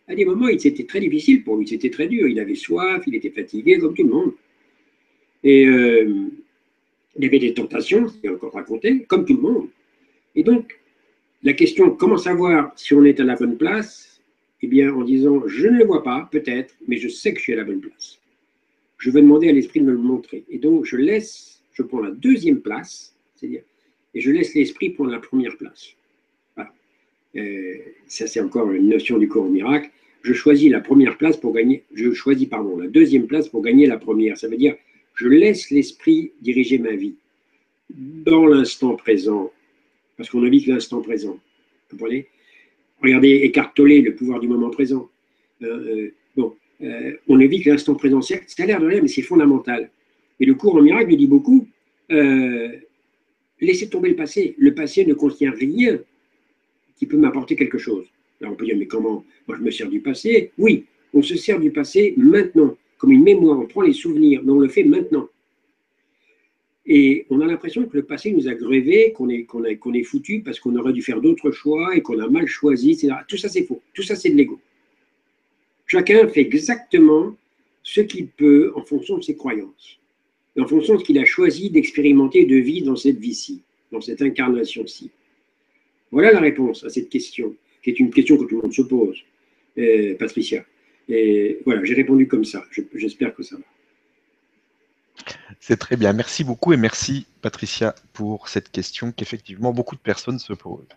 [0.08, 2.26] À des moments, c'était très difficile pour lui, c'était très dur.
[2.26, 4.32] Il avait soif, il était fatigué, comme tout le monde.
[5.44, 6.30] Et euh,
[7.16, 9.68] il avait des tentations, c'est encore raconté, comme tout le monde.
[10.34, 10.79] Et donc,
[11.42, 14.20] la question comment savoir si on est à la bonne place?
[14.62, 17.44] Eh bien, en disant je ne le vois pas, peut-être, mais je sais que je
[17.44, 18.18] suis à la bonne place.
[18.98, 20.44] Je vais demander à l'esprit de me le montrer.
[20.50, 23.62] Et donc, je laisse, je prends la deuxième place, c'est-à-dire,
[24.14, 25.94] et je laisse l'esprit prendre la première place.
[26.54, 26.72] Voilà.
[27.36, 29.90] Euh, ça, c'est encore une notion du corps au miracle.
[30.22, 33.86] Je choisis la première place pour gagner, je choisis, pardon, la deuxième place pour gagner
[33.86, 34.36] la première.
[34.36, 34.76] Ça veut dire,
[35.14, 37.14] je laisse l'esprit diriger ma vie
[37.88, 39.50] dans l'instant présent,
[40.20, 41.32] parce qu'on ne vit que l'instant présent.
[41.88, 42.26] Vous comprenez?
[43.02, 45.08] Regardez Eckhart Tolle, le pouvoir du moment présent.
[45.62, 48.20] Euh, euh, bon, euh, on ne vit que l'instant présent.
[48.20, 49.88] Ça a l'air de rien, mais c'est fondamental.
[50.38, 51.66] Et le cours en miracle dit beaucoup
[53.62, 54.54] laissez tomber le passé.
[54.58, 55.98] Le passé ne contient rien
[56.98, 58.04] qui peut m'apporter quelque chose.
[58.42, 59.24] Alors on peut dire, mais comment?
[59.48, 60.50] Moi, je me sers du passé.
[60.58, 64.52] Oui, on se sert du passé maintenant comme une mémoire, on prend les souvenirs, mais
[64.52, 65.30] on le fait maintenant.
[66.92, 70.58] Et on a l'impression que le passé nous a grévé, qu'on est, est foutu parce
[70.58, 73.12] qu'on aurait dû faire d'autres choix et qu'on a mal choisi, etc.
[73.28, 73.80] Tout ça, c'est faux.
[73.94, 74.58] Tout ça, c'est de l'ego.
[75.86, 77.36] Chacun fait exactement
[77.84, 80.00] ce qu'il peut en fonction de ses croyances,
[80.56, 84.00] et en fonction de ce qu'il a choisi d'expérimenter de vie dans cette vie-ci, dans
[84.00, 85.10] cette incarnation-ci.
[86.10, 88.82] Voilà la réponse à cette question, qui est une question que tout le monde se
[88.82, 89.16] pose,
[89.78, 90.66] euh, Patricia.
[91.08, 92.64] Et voilà, j'ai répondu comme ça.
[92.94, 93.62] J'espère que ça va.
[95.60, 96.14] C'est très bien.
[96.14, 100.88] Merci beaucoup et merci Patricia pour cette question qu'effectivement beaucoup de personnes se posent.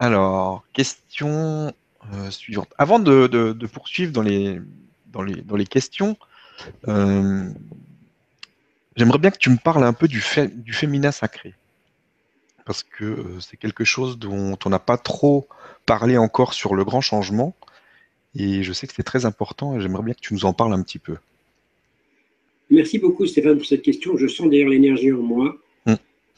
[0.00, 1.72] Alors, question
[2.12, 2.68] euh, suivante.
[2.78, 6.16] Avant de, poursuivre dans les, questions,
[6.88, 7.48] euh,
[8.96, 10.22] j'aimerais bien que tu me parles un peu du,
[10.54, 11.54] du féminin sacré.
[12.64, 15.48] Parce que euh, c'est quelque chose dont on n'a pas trop
[15.86, 17.54] parlé encore sur le grand changement.
[18.34, 20.74] Et je sais que c'est très important et j'aimerais bien que tu nous en parles
[20.74, 21.16] un petit peu.
[22.70, 24.16] Merci beaucoup Stéphane pour cette question.
[24.16, 25.56] Je sens d'ailleurs l'énergie en moi.
[25.86, 25.94] Hmm.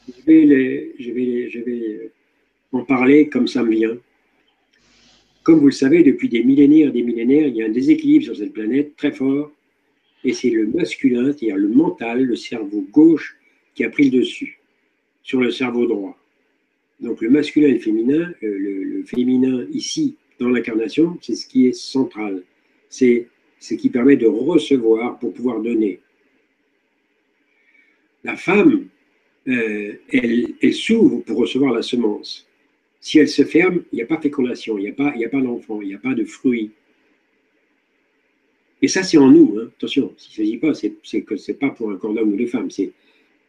[0.07, 2.11] Je, vais je, vais je vais
[2.71, 3.97] en parler comme ça me vient.
[5.43, 8.25] Comme vous le savez, depuis des millénaires et des millénaires, il y a un déséquilibre
[8.25, 9.51] sur cette planète très fort.
[10.23, 13.37] Et c'est le masculin, c'est-à-dire le mental, le cerveau gauche,
[13.73, 14.59] qui a pris le dessus
[15.23, 16.17] sur le cerveau droit.
[16.99, 21.67] Donc le masculin et le féminin, euh, le féminin ici dans l'incarnation, c'est ce qui
[21.67, 22.43] est central.
[22.89, 23.27] C'est
[23.59, 25.99] ce qui permet de recevoir pour pouvoir donner.
[28.23, 28.87] La femme,
[29.47, 32.47] euh, elle, s'ouvre pour recevoir la semence.
[32.99, 35.29] Si elle se ferme, il n'y a pas fécondation, il n'y a pas, il a
[35.29, 36.71] pas d'enfant, il n'y a pas de fruit.
[38.81, 39.57] Et ça, c'est en nous.
[39.59, 39.71] Hein.
[39.77, 42.37] Attention, s'il ne s'agit pas, c'est que ce n'est pas pour un corps d'homme ou
[42.37, 42.69] de femme.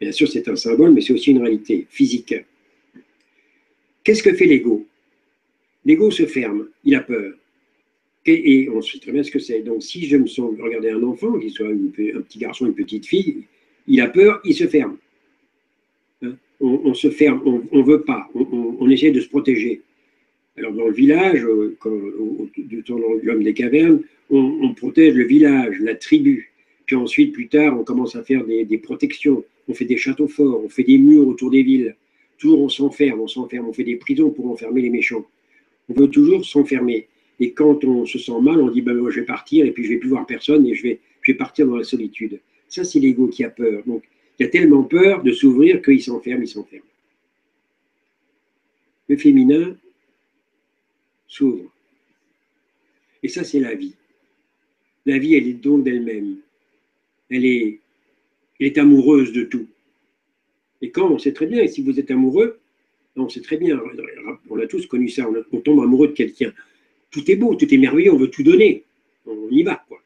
[0.00, 2.34] Bien sûr, c'est un symbole, mais c'est aussi une réalité physique.
[4.04, 4.86] Qu'est-ce que fait l'ego?
[5.84, 7.34] L'ego se ferme, il a peur.
[8.26, 9.60] Et, on sait très bien ce que c'est.
[9.60, 13.06] Donc, si je me sens regarder un enfant, qu'il soit un petit garçon, une petite
[13.06, 13.44] fille,
[13.90, 14.96] il a peur, il se ferme.
[16.22, 16.36] Hein?
[16.60, 19.82] on, se ferme, on ne veut pas, on, essaie de se protéger.
[20.56, 21.76] Alors, dans le village, euh,
[22.56, 24.00] du temps de l'homme des cavernes,
[24.30, 26.52] on, protège le village, la tribu.
[26.86, 29.44] Puis ensuite, plus tard, on commence à faire des, des protections.
[29.68, 31.96] On fait des châteaux forts, on fait des murs autour des villes.
[32.38, 35.24] Toujours, on s'enferme, on s'enferme, on fait des prisons pour enfermer les méchants
[35.90, 37.08] on veut toujours s'enfermer.
[37.40, 39.90] Et quand on se sent mal, on dit ben, je vais partir et puis je
[39.90, 42.40] vais plus voir personne et je vais, je vais partir dans la solitude.
[42.70, 43.82] Ça, c'est l'ego qui a peur.
[43.84, 44.04] Donc,
[44.38, 46.84] il a tellement peur de s'ouvrir qu'il s'enferme, il s'enferme.
[49.08, 49.76] Le féminin
[51.26, 51.70] s'ouvre.
[53.22, 53.94] Et ça, c'est la vie.
[55.04, 56.36] La vie, elle est don d'elle-même.
[57.28, 57.80] Elle est,
[58.58, 59.66] elle est amoureuse de tout.
[60.80, 62.58] Et quand on sait très bien, et si vous êtes amoureux,
[63.16, 63.80] non, c'est très bien.
[64.48, 65.28] On a tous connu ça.
[65.52, 66.52] On, tombe amoureux de quelqu'un.
[67.10, 68.84] Tout est beau, tout est merveilleux, on veut tout donner.
[69.26, 70.00] On y va, quoi.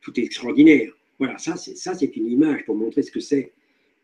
[0.00, 0.92] Tout est extraordinaire.
[1.18, 3.52] Voilà, ça, c'est une image pour montrer ce que c'est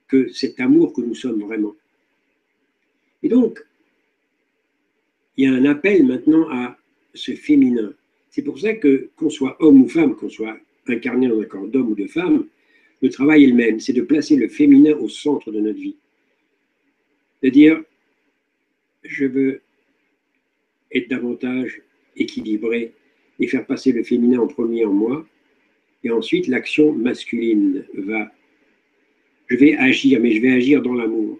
[0.08, 1.74] que cet amour que nous sommes vraiment.
[3.22, 3.64] Et donc,
[5.36, 6.76] il y a un appel maintenant à
[7.14, 7.92] ce féminin.
[8.30, 11.68] C'est pour ça que, qu'on soit homme ou femme, qu'on soit incarné dans un corps
[11.68, 12.46] d'homme ou de femme,
[13.00, 15.96] le travail est le même, c'est de placer le féminin au centre de notre vie.
[17.42, 17.82] De dire,
[19.02, 19.62] je veux
[20.92, 21.82] être davantage
[22.16, 22.92] équilibré
[23.40, 25.26] et faire passer le féminin en premier en moi,
[26.04, 28.30] et ensuite l'action masculine va.
[29.48, 31.38] Je vais agir, mais je vais agir dans l'amour,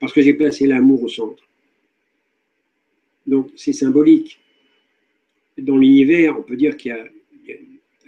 [0.00, 1.42] parce que j'ai placé l'amour au centre.
[3.26, 4.40] Donc c'est symbolique.
[5.58, 7.04] Dans l'univers, on peut dire qu'il y a,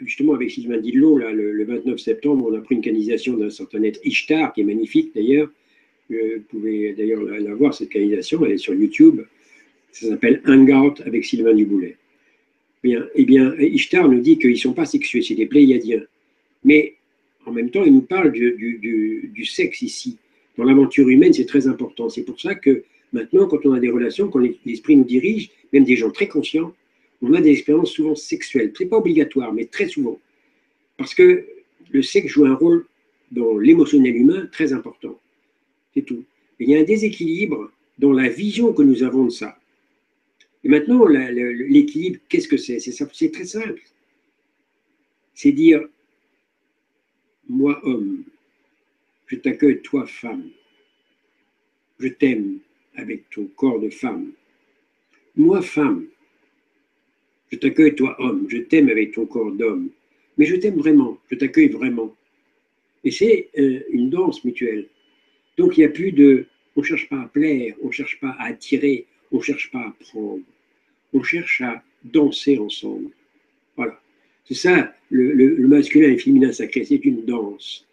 [0.05, 3.83] justement avec Sylvain Dillon, là, le, 29 septembre, on a pris une canalisation d'un certain
[3.83, 5.51] être Ishtar, qui est magnifique d'ailleurs.
[6.11, 6.17] Vous
[6.49, 9.21] pouvez d'ailleurs la, voir, cette canalisation, elle est sur YouTube.
[9.93, 11.97] Ça s'appelle Hangout avec Sylvain Duboulet.
[12.85, 16.03] Eh bien, Ishtar nous dit qu'ils ne sont pas sexués, c'est des pléiadiens.
[16.65, 16.95] Mais
[17.47, 20.19] en même temps, il nous parle du, du sexe ici.
[20.57, 22.09] Dans l'aventure humaine, c'est très important.
[22.09, 25.85] C'est pour ça que maintenant, quand on a des relations, quand l'esprit nous dirige, même
[25.85, 26.75] des gens très conscients,
[27.23, 28.73] on a des expériences souvent sexuelles.
[28.77, 30.19] Ce n'est pas obligatoire, mais très souvent.
[30.97, 31.45] Parce que
[31.91, 32.87] le sexe joue un rôle
[33.31, 35.19] dans l'émotionnel humain très important.
[35.95, 36.25] C'est tout.
[36.59, 39.59] il y a un déséquilibre dans la vision que nous avons de ça.
[40.65, 42.79] Et maintenant, l'équilibre, qu'est-ce que c'est?
[42.81, 43.83] C'est très simple.
[45.35, 45.83] C'est dire,
[47.49, 48.25] moi homme,
[49.27, 50.51] je t'accueille toi femme,
[51.99, 52.59] je t'aime
[52.97, 54.33] avec ton corps de femme.
[55.37, 56.07] Moi femme,
[57.51, 59.91] je t'accueille toi homme, je t'aime avec ton corps d'homme,
[60.37, 62.15] mais je t'aime vraiment, je t'accueille vraiment.
[63.05, 64.89] Et c'est euh, une danse mutuelle.
[65.57, 68.19] Donc il n'y a plus de, on ne cherche pas à plaire, on ne cherche
[68.21, 70.43] pas à attirer, on cherche pas à prendre,
[71.13, 73.11] on cherche à danser ensemble.
[73.77, 74.01] Voilà.
[74.45, 77.87] C'est ça, le, masculin et le féminin sacré, c'est une danse.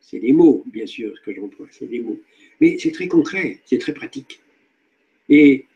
[0.00, 2.20] C'est des mots, bien sûr, ce que j'emploie, c'est des mots.
[2.60, 4.40] Mais c'est très concret, c'est très pratique.
[5.28, 5.66] Et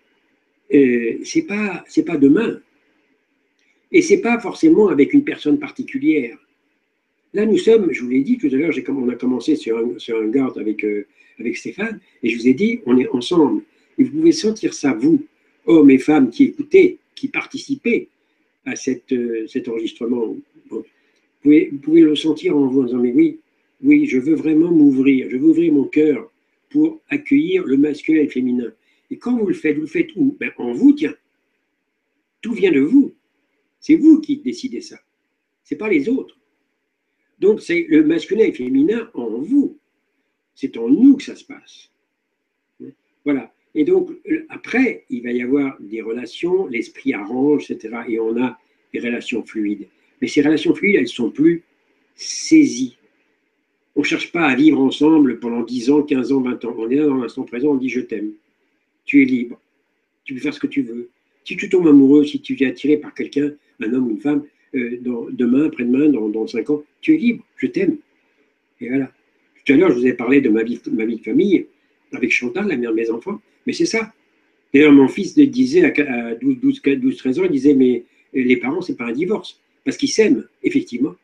[0.73, 2.61] euh, c'est pas, c'est pas demain,
[3.93, 6.39] et ce n'est pas forcément avec une personne particulière.
[7.35, 9.99] Là, nous sommes, je vous l'ai dit tout à l'heure, on a commencé sur un,
[9.99, 11.07] sur un garde avec, euh,
[11.39, 13.63] avec Stéphane, et je vous ai dit, on est ensemble.
[13.99, 15.25] Et vous pouvez sentir ça, vous,
[15.67, 18.09] hommes et femmes qui écoutez, qui participez
[18.65, 20.37] à euh, cet enregistrement.
[20.71, 20.85] vous,
[21.43, 23.39] pouvez, pouvez, le sentir en vous en disant, mais oui,
[23.83, 26.31] oui, je veux vraiment m'ouvrir, je veux ouvrir mon cœur
[26.71, 28.73] pour accueillir le masculin et le féminin.
[29.11, 30.37] Et quand vous le faites, vous le faites où?
[30.41, 31.15] Ben, En vous, tiens.
[32.41, 33.13] Tout vient de vous.
[33.79, 34.99] C'est vous qui décidez ça.
[35.65, 36.39] Ce n'est pas les autres.
[37.39, 39.77] Donc, c'est le masculin et le féminin en vous.
[40.55, 41.91] C'est en nous que ça se passe.
[43.25, 43.53] Voilà.
[43.75, 44.11] Et donc,
[44.49, 47.95] après, il va y avoir des relations, l'esprit arrange, etc.
[48.09, 48.59] Et on a
[48.93, 49.87] des relations fluides.
[50.21, 51.63] Mais ces relations fluides, elles sont plus
[52.15, 52.97] saisies.
[53.97, 56.75] On ne cherche pas à vivre ensemble pendant 10 ans, 15 ans, 20 ans.
[56.79, 58.33] On est là dans l'instant présent, on dit je t'aime.
[59.05, 59.61] Tu es libre.
[60.25, 61.09] Tu peux faire ce que tu veux.
[61.45, 64.45] Si tu tombes amoureux, si tu es attiré par quelqu'un, un homme ou une femme,
[64.75, 64.99] euh,
[65.31, 67.97] demain, après-demain, dans, dans cinq ans, tu es libre, je t'aime.
[68.81, 69.11] Et voilà.
[69.65, 71.67] Tout à l'heure, je vous ai parlé de ma vie de famille
[72.13, 74.13] avec Chantal, la mère de mes enfants, mais c'est ça.
[74.73, 78.81] D'ailleurs, mon fils disait à 12, 12, 12, 13 ans, il disait, mais les parents,
[78.81, 81.15] c'est pas un divorce, parce qu'ils s'aiment, effectivement.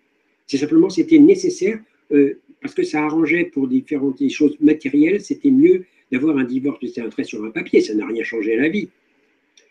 [0.46, 1.78] C'est simplement, c'était nécessaire,
[2.12, 7.00] euh, parce que ça arrangeait pour différentes choses matérielles, c'était mieux d'avoir un divorce, c'était
[7.00, 8.88] un trait sur un papier, ça n'a rien changé à la vie.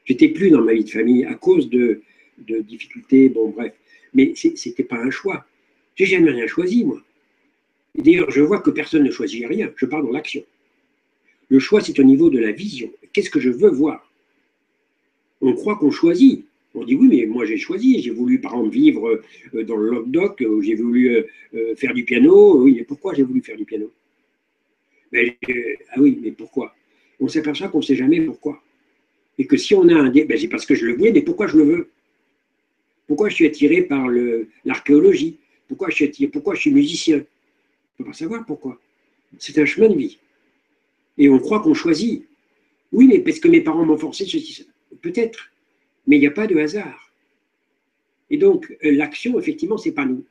[0.05, 2.01] J'étais plus dans ma vie de famille à cause de,
[2.37, 3.73] difficultés, bon bref.
[4.13, 5.45] Mais ce n'était pas un choix.
[5.95, 7.01] J'ai jamais rien choisi, moi.
[7.95, 9.71] D'ailleurs, je vois que personne ne choisit rien.
[9.75, 10.43] Je parle dans l'action.
[11.49, 12.91] Le choix, c'est au niveau de la vision.
[13.13, 14.11] Qu'est-ce que je veux voir?
[15.41, 16.45] On croit qu'on choisit.
[16.73, 18.01] On dit oui, mais moi j'ai choisi.
[18.01, 19.21] J'ai voulu, par exemple, vivre
[19.53, 21.23] euh, dans le lock-dock, j'ai voulu euh,
[21.55, 22.61] euh, faire du piano.
[22.61, 23.91] Oui, mais pourquoi j'ai voulu faire du piano?
[25.13, 25.19] Ah
[25.97, 26.75] oui, mais pourquoi?
[27.19, 28.61] On s'aperçoit qu'on ne sait jamais pourquoi.
[29.39, 30.09] Et que si on a un...
[30.09, 31.89] Ben, c'est parce que je le veux, mais pourquoi je le veux?
[33.07, 34.07] Pourquoi je suis attiré par
[34.65, 35.37] l'archéologie?
[35.67, 37.17] Pourquoi, je suis pourquoi je suis musicien?
[37.17, 38.79] On ne peut pas savoir pourquoi.
[39.39, 40.17] C'est un chemin de vie.
[41.17, 42.25] Et on croit qu'on choisit.
[42.91, 44.67] Oui, mais parce que mes parents m'ont forcé ceci,
[45.01, 45.49] peut-être.
[46.05, 47.11] Mais il n'y a pas de hasard.
[48.29, 50.23] Et donc, euh, l'action, effectivement, ce n'est pas nous.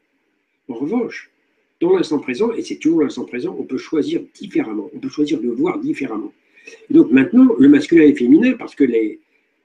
[0.68, 1.31] En revanche,
[1.81, 4.90] dans l'instant présent, et c'est toujours l'instant présent, on peut choisir différemment.
[4.94, 6.33] On peut choisir de voir différemment.
[6.90, 8.85] Donc maintenant, le masculin et le féminin, parce que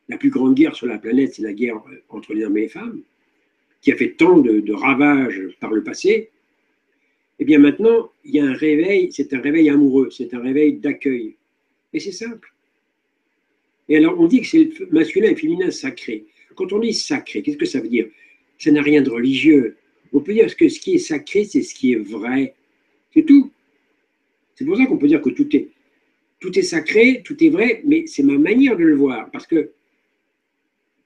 [0.10, 2.62] la plus grande guerre sur la planète, c'est la guerre euh, entre les hommes et
[2.62, 3.02] les femmes,
[3.82, 6.30] qui a fait tant de, ravages par le passé.
[7.42, 10.74] Eh bien maintenant, il y a un réveil, c'est un réveil amoureux, c'est un réveil
[10.74, 11.38] d'accueil.
[11.92, 12.54] Et c'est simple.
[13.90, 16.26] Et alors on dit que c'est masculin et féminin sacré.
[16.54, 18.06] Quand on dit sacré, qu'est-ce que ça veut dire?
[18.60, 19.76] Ça n'a rien de religieux.
[20.14, 22.54] On peut dire que ce qui est sacré, c'est ce qui est vrai.
[23.12, 23.52] C'est tout.
[24.54, 25.70] C'est pour ça qu'on peut dire que tout est
[26.40, 29.72] tout est sacré, tout est vrai, mais c'est ma manière de le voir, parce que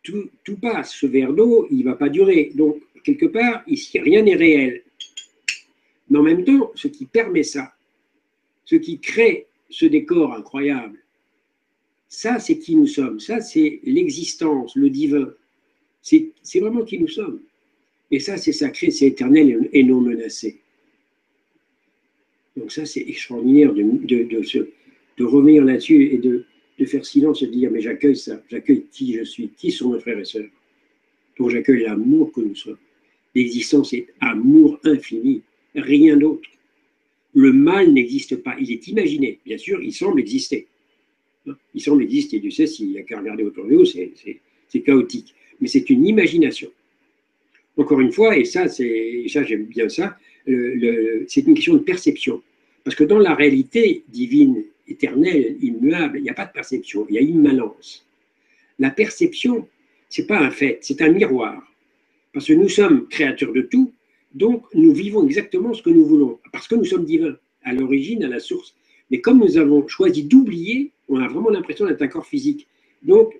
[0.01, 0.93] tout, tout passe.
[0.95, 2.51] Ce verre d'eau, il ne va pas durer.
[2.55, 4.84] Donc, quelque part, ici, rien n'est réel.
[6.09, 7.73] Mais en même temps, ce qui permet ça,
[8.65, 10.99] ce qui crée ce décor incroyable,
[12.07, 13.19] ça, c'est qui nous sommes.
[13.19, 15.33] Ça, c'est l'existence, le divin.
[16.01, 17.41] C'est vraiment qui nous sommes.
[18.11, 20.61] Et ça, c'est sacré, c'est éternel et non menacé.
[22.55, 24.67] Donc ça, c'est extraordinaire de, de,
[25.17, 26.45] de, revenir là-dessus et de,
[26.85, 29.99] faire silence et de dire, mais j'accueille ça, j'accueille qui je suis, qui sont mes
[29.99, 30.47] frères et sœurs?
[31.37, 32.77] Donc j'accueille l'amour que nous sommes.
[33.33, 35.41] L'existence est amour infini,
[35.75, 36.49] rien d'autre.
[37.33, 39.39] Le mal n'existe pas, il est imaginé.
[39.45, 40.67] Bien sûr, il semble exister.
[41.73, 42.39] Il semble exister.
[42.39, 45.35] Tu sais, s'il n'y a qu'à regarder autour de nous, c'est chaotique.
[45.59, 46.69] Mais c'est une imagination.
[47.77, 52.41] Encore une fois, et ça, c'est ça j'aime bien ça, c'est une question de perception.
[52.83, 57.15] Parce que dans la réalité divine, éternelle, immuable, il n'y a pas de perception, il
[57.15, 58.05] y a immanence.
[58.79, 59.67] La perception,
[60.09, 61.61] c'est pas un fait, c'est un miroir.
[62.31, 63.91] Parce que nous sommes créateurs de tout,
[64.35, 68.23] donc nous vivons exactement ce que nous voulons, parce que nous sommes divins, à l'origine,
[68.23, 68.75] à la source.
[69.09, 72.67] Mais comme nous avons choisi d'oublier, on a vraiment l'impression d'être un corps physique.
[73.01, 73.33] Donc,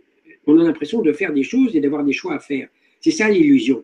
[0.48, 2.70] on a l'impression de faire des choses et d'avoir des choix à faire.
[3.02, 3.84] C'est ça l'illusion.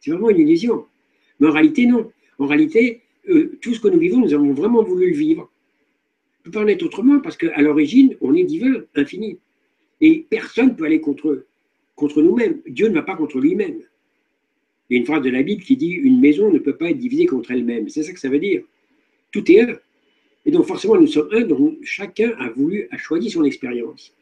[0.00, 0.86] C'est vraiment une illusion.
[1.40, 2.10] Mais en réalité, non.
[2.38, 5.42] En réalité, euh, tout ce que nous vivons, nous avons vraiment voulu le vivre.
[5.42, 9.38] On ne peut pas en être autrement parce qu'à l'origine, on est divin, infini.
[10.00, 11.44] Et personne ne peut aller contre,
[11.96, 12.60] contre nous-mêmes.
[12.68, 13.80] Dieu ne va pas contre lui-même.
[14.88, 16.90] Il y a une phrase de la Bible qui dit Une maison ne peut pas
[16.90, 17.88] être divisée contre elle-même.
[17.88, 18.62] C'est ça que ça veut dire.
[19.32, 19.76] Tout est un.
[20.44, 24.14] Et donc, forcément, nous sommes un, donc chacun a voulu, a choisi son expérience.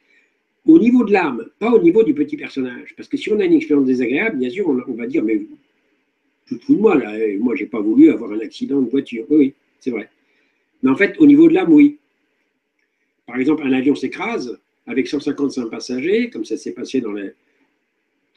[0.67, 2.95] Au niveau de l'âme, pas au niveau du petit personnage.
[2.97, 5.43] Parce que si on a une expérience désagréable, bien sûr, on, va dire Mais
[6.49, 9.27] tout de moi, là, moi, j'ai pas voulu avoir un accident de voiture.
[9.29, 10.09] Oui, c'est vrai.
[10.83, 11.99] Mais en fait, au niveau de l'âme, oui.
[13.27, 17.33] Par exemple, un avion s'écrase avec 155 passagers, comme ça s'est passé dans les,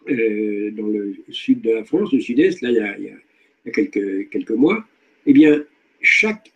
[0.10, 4.86] euh, dans le sud de la France, le sud-est, là, il y a, quelques, mois,
[5.26, 5.64] eh bien,
[6.02, 6.52] chaque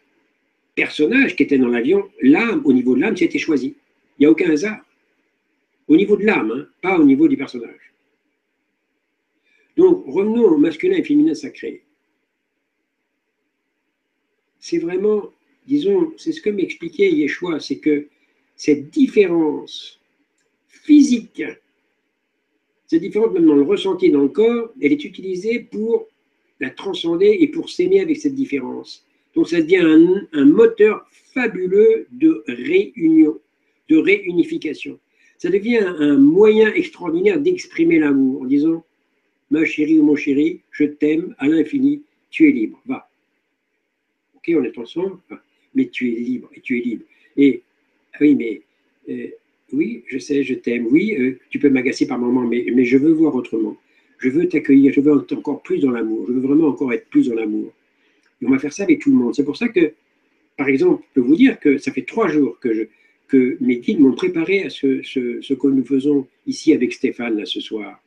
[0.76, 3.76] personnage qui était dans l'avion, l'âme, au niveau de l'âme, c'était choisi.
[4.18, 4.80] Il n'y a aucun hasard.
[5.88, 7.94] Au niveau de l'âme, hein, pas au niveau du personnage.
[9.76, 11.84] Donc, revenons au masculin et féminin sacré.
[14.60, 15.32] C'est vraiment,
[15.68, 18.08] disons, c'est ce que m'expliquait Yeshua, c'est que
[18.56, 20.00] cette différence
[20.68, 21.42] physique
[22.92, 26.10] cette différence, même dans le ressenti dans le corps, elle est utilisée pour
[26.60, 29.08] la transcender et pour s'aimer avec cette différence.
[29.34, 33.40] Donc ça devient un, moteur fabuleux de réunion,
[33.88, 35.00] de réunification.
[35.38, 38.84] Ça devient un, moyen extraordinaire d'exprimer l'amour en disant
[39.52, 43.10] Ma chérie ou mon chéri, je t'aime à l'infini, tu es libre, va.
[44.36, 45.18] Ok, on est ensemble,
[45.76, 47.06] mais tu es libre et tu es libre.
[47.38, 47.64] Et
[48.12, 48.62] ah oui, mais
[49.08, 49.30] euh,
[49.74, 50.88] oui, je sais, je t'aime.
[50.90, 53.78] Oui, euh, tu peux m'agacer par moments, mais, mais je veux voir autrement.
[54.20, 56.26] Je veux t'accueillir, je veux encore plus dans l'amour.
[56.28, 57.72] Je veux vraiment encore être plus dans l'amour.
[58.42, 59.36] Et on va faire ça avec tout le monde.
[59.36, 59.94] C'est pour ça que,
[60.58, 62.84] par exemple, je peux vous dire que ça fait trois jours que, je,
[63.28, 67.46] que mes guides m'ont préparé à ce, ce, que nous faisons ici avec Stéphane, là,
[67.46, 68.02] ce soir.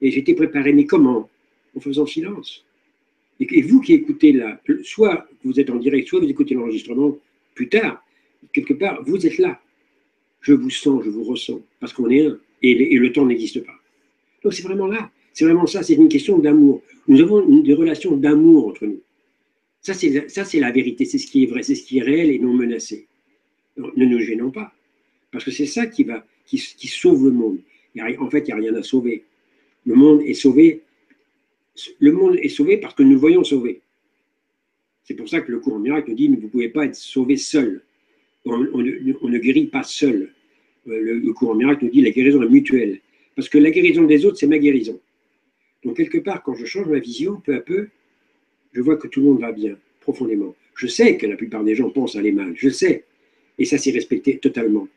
[0.00, 1.28] Et j'étais préparé, mais comment?
[1.76, 2.64] En faisant silence.
[3.40, 7.16] Et, et vous qui écoutez là, soit vous êtes en direct, soit vous écoutez l'enregistrement
[7.54, 8.04] plus tard,
[8.52, 9.60] quelque part, vous êtes là
[10.46, 13.74] je vous sens, je vous ressens, parce qu'on est un, et, le temps n'existe pas.
[14.44, 16.82] Donc c'est vraiment là, c'est vraiment ça, c'est une question d'amour.
[17.08, 19.00] Nous avons des relations d'amour entre nous.
[19.80, 22.38] Ça, c'est, la vérité, c'est ce qui est vrai, c'est ce qui est réel et
[22.38, 23.08] non menacé.
[23.76, 24.72] ne nous gênons pas,
[25.32, 27.58] parce que c'est ça qui, va, qui, sauve le monde.
[27.98, 29.24] en fait, il n'y a rien à sauver.
[29.84, 30.82] Le monde est sauvé.
[31.98, 33.80] Le monde est sauvé parce que nous voyons sauver.
[35.02, 37.82] C'est pour ça que le cours miracle dit vous ne pouvez pas être sauvé seul.
[38.44, 40.32] On, ne guérit pas seul.
[40.88, 43.00] Euh, le, courant miracle nous dit la guérison est mutuelle.
[43.34, 44.98] Parce que la guérison des autres, c'est ma guérison.
[45.84, 47.88] Donc, quelque part, quand je change ma vision, peu à peu,
[48.72, 50.54] je vois que tout le monde va bien, profondément.
[50.74, 53.04] Je sais que la plupart des gens pensent aller mal, je sais.
[53.58, 54.88] Et ça, c'est respecté totalement.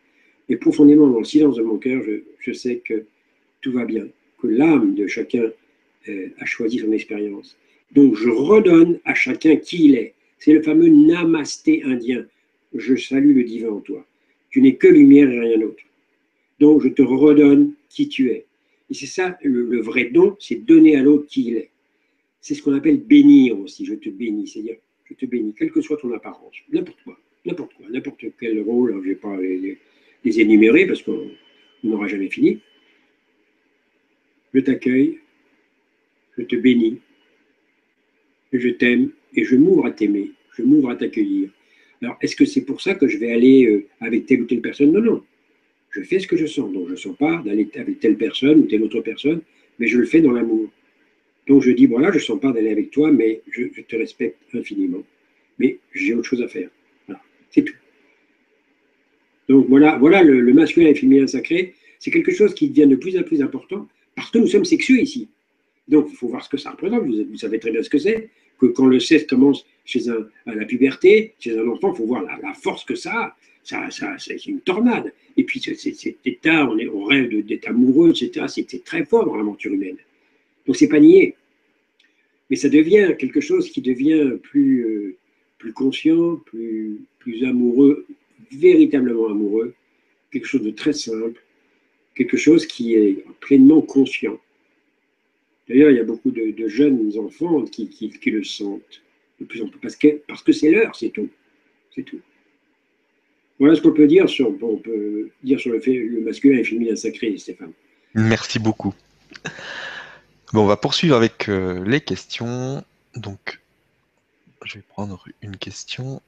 [0.48, 2.02] Mais profondément, dans le silence de mon cœur,
[2.40, 3.06] je, sais que
[3.62, 4.08] tout va bien,
[4.42, 5.52] que l'âme de chacun
[6.08, 7.58] euh, a choisi son expérience.
[7.92, 10.14] Donc, je redonne à chacun qui il est.
[10.40, 12.26] C'est le fameux namasté indien.
[12.74, 14.06] Je salue le divin en toi.
[14.50, 15.84] Tu n'es que lumière et rien d'autre.
[16.60, 18.45] Donc, je te redonne qui tu es.
[18.89, 21.70] Et c'est ça, le, vrai don, c'est donner à l'autre qui il est.
[22.41, 23.86] C'est ce qu'on appelle bénir aussi.
[23.86, 27.74] Je te bénis, c'est-à-dire, je te bénis, quelle que soit ton apparence, n'importe quoi, n'importe
[27.74, 29.78] quoi, n'importe quel rôle, je ne vais pas les,
[30.24, 31.30] les, énumérer parce qu'on
[31.84, 32.60] n'aura jamais fini.
[34.54, 35.20] Je t'accueille,
[36.38, 37.00] je te bénis,
[38.54, 41.50] je t'aime et je m'ouvre à t'aimer, je m'ouvre à t'accueillir
[42.02, 44.62] Alors, est-ce que c'est pour ça que je vais aller euh, avec telle ou telle
[44.62, 44.91] personne?
[44.91, 45.24] Non, non.
[45.91, 46.72] Je fais ce que je sens.
[46.72, 49.41] Donc, je ne sens pas d'aller avec telle personne ou telle autre personne,
[49.80, 50.70] mais je le fais dans l'amour.
[51.47, 54.38] Donc, je dis, voilà, je ne sens pas d'aller avec toi, mais je, te respecte
[54.54, 55.04] infiniment.
[55.58, 56.70] Mais j'ai autre chose à faire.
[57.08, 57.22] Voilà.
[57.50, 57.76] C'est tout.
[59.50, 61.74] Donc, voilà, voilà le, masculin et le féminin sacré.
[61.97, 65.00] C'est quelque chose qui devient de plus en plus important parce que nous sommes sexueux
[65.02, 65.28] ici.
[65.88, 67.04] Donc, il faut voir ce que ça représente.
[67.04, 68.30] Vous, savez très bien ce que c'est.
[68.60, 72.06] Que quand le sexe commence chez un, à la puberté, chez un enfant, il faut
[72.06, 73.36] voir la, force que ça a.
[73.64, 75.14] Ça, ça c'est une tornade.
[75.36, 78.46] Et puis, cet état, on, est, on rêve d'être amoureux, etc.
[78.48, 79.98] C'est très fort dans l'aventure humaine.
[80.66, 81.36] Donc, c'est pas nié.
[82.50, 85.18] Mais ça devient quelque chose qui devient plus, euh,
[85.58, 88.06] plus conscient, plus, plus amoureux,
[88.52, 89.74] véritablement amoureux,
[90.32, 91.42] quelque chose de très simple,
[92.16, 94.40] quelque chose qui est pleinement conscient.
[95.68, 99.02] D'ailleurs, il y a beaucoup de, jeunes enfants qui, le sentent
[99.40, 101.30] de plus en plus, parce que parce que c'est l'heure, c'est tout.
[101.96, 102.20] C'est tout.
[103.60, 106.64] Voilà ce qu'on peut dire sur, on peut dire sur le, fait, le masculin et
[106.64, 107.74] féminin sacré, Stéphane.
[108.14, 108.94] Merci beaucoup.
[110.54, 112.84] Bon, on va poursuivre avec euh, les questions.
[113.16, 113.60] Donc,
[114.66, 116.22] je vais prendre une question.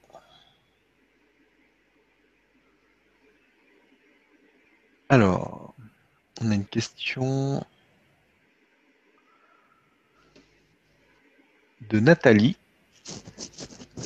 [5.08, 5.74] Alors,
[6.40, 7.64] on a une question
[11.90, 12.56] de Nathalie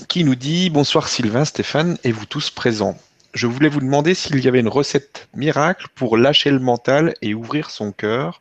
[0.08, 2.96] qui nous dit Bonsoir Sylvain, Stéphane et vous tous présents.
[3.34, 7.34] Je voulais vous demander s'il y avait une recette miracle pour lâcher le mental et
[7.34, 8.40] ouvrir son cœur.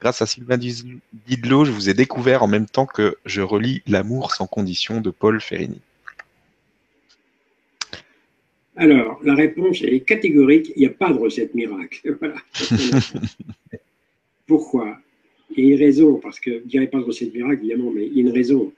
[0.00, 4.34] Grâce à Sylvain Didlot, je vous ai découvert en même temps que je relis L'amour
[4.34, 5.80] sans condition de Paul Ferrini.
[8.76, 12.16] Alors, la réponse est catégorique, il n'y a pas de recette miracle.
[14.46, 14.98] Pourquoi?
[15.56, 17.90] Il y a une raison, parce que, je ne dirais pas de recette miracle, évidemment,
[17.90, 18.72] mais il y a une raison.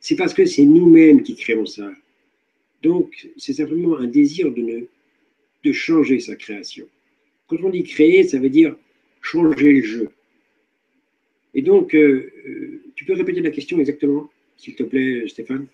[0.00, 1.90] C'est parce que c'est nous-mêmes qui créons ça.
[2.82, 4.80] Donc, c'est simplement un désir de, ne,
[5.64, 6.86] de changer sa création.
[7.48, 8.76] Quand on dit créer, ça veut dire
[9.20, 10.10] changer le jeu.
[11.54, 15.66] Et donc, euh, euh, tu peux répéter la question exactement, s'il te plaît, Stéphane?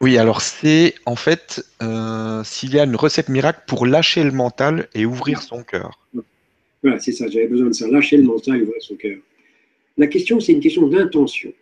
[0.00, 4.32] Oui, alors c'est en fait euh, s'il y a une recette miracle pour lâcher le
[4.32, 5.98] mental et ouvrir son cœur.
[6.82, 9.18] Voilà, c'est ça, j'avais besoin de ça, lâcher le mental et ouvrir son cœur.
[9.98, 11.52] La question, c'est une question d'intention.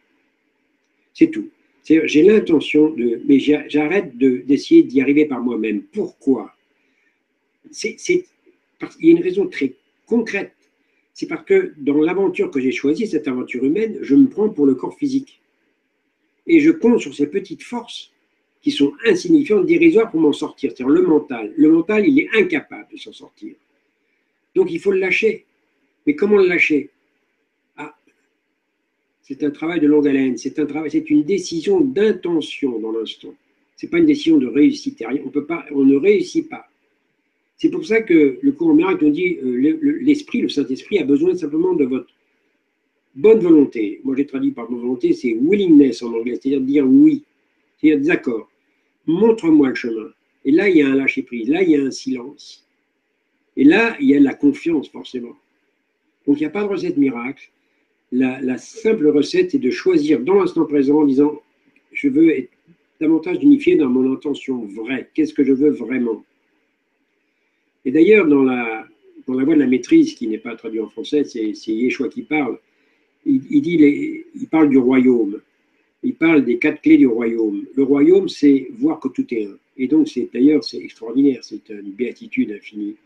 [1.19, 1.51] C'est tout.
[1.85, 3.21] J'ai l'intention de.
[3.27, 5.83] Mais j'arrête d'essayer d'y arriver par moi-même.
[5.83, 6.55] Pourquoi?
[7.83, 7.97] Il
[9.01, 9.75] y a une raison très
[10.07, 10.55] concrète.
[11.15, 14.65] C'est parce que dans l'aventure que j'ai choisie, cette aventure humaine, je me prends pour
[14.65, 15.41] le corps physique.
[16.47, 18.13] Et je compte sur ces petites forces
[18.63, 20.71] qui sont insignifiantes, dérisoires pour m'en sortir.
[20.71, 21.53] C'est-à-dire le mental.
[21.57, 23.57] Le mental, il est incapable de s'en sortir.
[24.55, 25.47] Donc il faut le lâcher.
[26.07, 26.91] Mais comment le lâcher?
[29.29, 33.35] C'est un travail de longue haleine, c'est un travail, c'est une décision d'intention dans l'instant.
[33.77, 35.05] Ce n'est pas une décision de réussite.
[35.23, 36.67] On, peut pas, on ne réussit pas.
[37.59, 41.37] C'est pour ça que le cours miracle nous dit euh, l'esprit, le Saint-Esprit a besoin
[41.37, 42.09] simplement de votre
[43.15, 44.01] bonne volonté.
[44.03, 47.23] Moi, j'ai traduit par bonne volonté, c'est willingness en anglais, c'est-à-dire dire oui,
[47.81, 48.49] c'est-à-dire d'accord.
[49.07, 50.09] Montre-moi le chemin.
[50.47, 52.67] Et là, il y a un lâcher-prise, là, il y a un silence.
[53.59, 55.37] Et là, il y a la confiance, forcément.
[56.27, 57.51] Donc, il n'y a pas de recette miracle.
[58.11, 61.43] La, simple recette est de choisir dans l'instant présent en disant
[61.93, 62.51] Je veux être
[63.01, 65.09] davantage unifié dans mon intention vraie.
[65.15, 66.25] Qu'est-ce que je veux vraiment?
[67.85, 68.87] Et d'ailleurs, dans la,
[69.27, 72.23] dans la voie de la maîtrise, qui n'est pas traduit en français, c'est Yeshua qui
[72.23, 72.59] parle,
[73.27, 75.41] il, il parle du royaume.
[76.03, 77.67] Il parle des quatre clés du royaume.
[77.75, 79.59] Le royaume, c'est voir que tout est un.
[79.77, 82.97] Et donc, c'est d'ailleurs, c'est extraordinaire, c'est une béatitude infinie.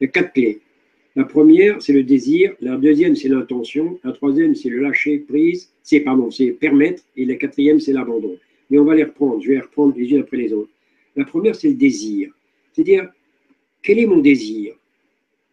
[0.00, 0.60] Il y a quatre clés.
[1.16, 2.54] La première, c'est le désir.
[2.60, 3.98] La deuxième, c'est l'intention.
[4.02, 5.72] La troisième, c'est le lâcher prise.
[5.82, 7.02] C'est, pardon, c'est permettre.
[7.16, 8.36] Et la quatrième, c'est l'abandon.
[8.70, 9.40] Mais on va les reprendre.
[9.40, 10.70] Je vais les reprendre les unes après les autres.
[11.14, 12.30] La première, c'est le désir.
[12.72, 13.08] C'est-à-dire,
[13.82, 14.74] quel est mon désir?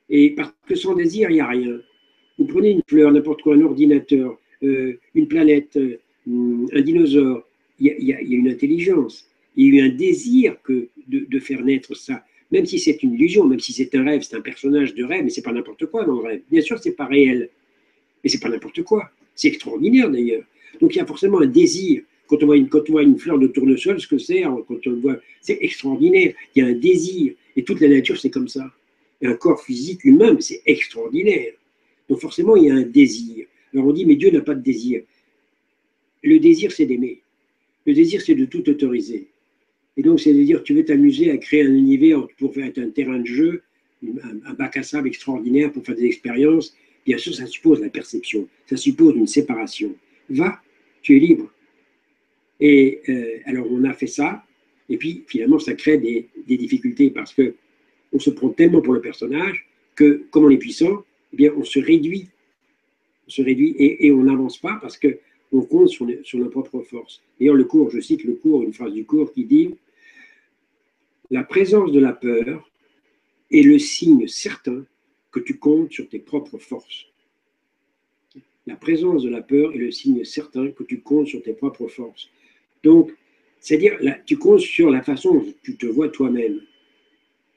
[0.09, 1.79] Et parce que sans désir, il n'y a rien.
[2.39, 5.99] Vous prenez une fleur, n'importe quoi, un ordinateur, euh, une planète, euh,
[6.73, 7.47] un dinosaure.
[7.79, 9.27] Il y, a, une intelligence.
[9.55, 13.13] Il y a eu un désir que de faire naître ça même si c'est une
[13.13, 15.85] illusion, même si c'est un rêve, c'est un personnage de rêve, mais c'est pas n'importe
[15.85, 16.41] quoi dans le rêve.
[16.51, 17.49] Bien sûr, c'est pas réel,
[18.23, 19.09] mais c'est pas n'importe quoi.
[19.35, 20.43] C'est extraordinaire d'ailleurs.
[20.79, 22.03] Donc il y a forcément un désir.
[22.27, 22.69] Quand on voit une,
[23.01, 26.33] une fleur de tournesol, ce que c'est, hein, quand on voit, c'est extraordinaire.
[26.55, 27.33] Il y a un désir.
[27.55, 28.71] Et toute la nature, c'est comme ça.
[29.21, 31.53] Et un corps physique humain, c'est extraordinaire.
[32.07, 33.47] Donc forcément, il y a un désir.
[33.73, 35.01] Alors on dit, mais Dieu n'a pas de désir.
[36.23, 37.21] Le désir, c'est d'aimer.
[37.85, 39.27] Le désir, c'est de tout autoriser.
[39.97, 43.25] Et donc, c'est-à-dire, tu veux t'amuser à créer un univers pour faire un terrain de
[43.25, 43.63] jeu,
[44.03, 46.75] un, bac à sable extraordinaire pour faire des expériences.
[47.05, 49.95] Bien sûr, ça suppose la perception, ça suppose une séparation.
[50.29, 50.61] Va,
[51.01, 51.51] tu es libre.
[52.59, 54.43] Et euh, alors, on a fait ça.
[54.87, 57.55] Et puis, finalement, ça crée des, difficultés parce que
[58.13, 59.65] on se prend tellement pour le personnage
[59.95, 62.27] que, comme on est puissant, eh bien, on se réduit.
[63.27, 64.97] On se réduit et, on n'avance pas parce
[65.51, 67.21] qu'on compte sur, nos propres forces.
[67.39, 69.75] D'ailleurs, le cours, je cite le cours, une phrase du cours qui dit
[71.29, 72.69] La présence de la peur
[73.51, 74.85] est le signe certain
[75.31, 77.05] que tu comptes sur tes propres forces.
[78.65, 81.87] La présence de la peur est le signe certain que tu comptes sur tes propres
[81.87, 82.29] forces.
[82.83, 83.11] Donc,
[83.59, 86.61] c'est-à-dire, tu comptes sur la façon dont tu te vois toi-même.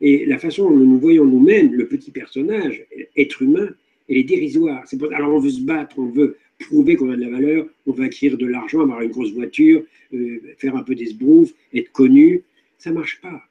[0.00, 2.84] Et la façon dont nous voyons nous-mêmes, le petit personnage,
[3.16, 3.68] être humain,
[4.08, 4.84] elle est dérisoire.
[5.12, 8.04] alors on veut se battre, on veut prouver qu'on a de la valeur, on veut
[8.04, 9.82] acquérir de l'argent, avoir une grosse voiture,
[10.12, 12.42] euh, faire un peu d'esbrouf, être connu.
[12.78, 13.42] Ça ne marche pas.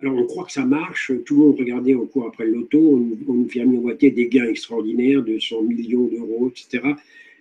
[0.00, 2.78] Alors on croit que ça marche, tout le monde regardait au cours après le loto,
[2.78, 6.94] on, nous fait miroiter des gains extraordinaires de 100 millions d'euros, etc.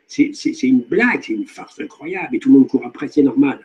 [0.07, 3.57] C'est une blague, c'est une farce incroyable, et tout le monde court après, c'est normal.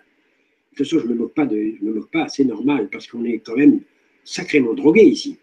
[0.73, 3.81] De toute façon, je ne me moque pas, c'est normal, parce qu'on est quand même
[4.25, 5.37] sacrément drogué ici.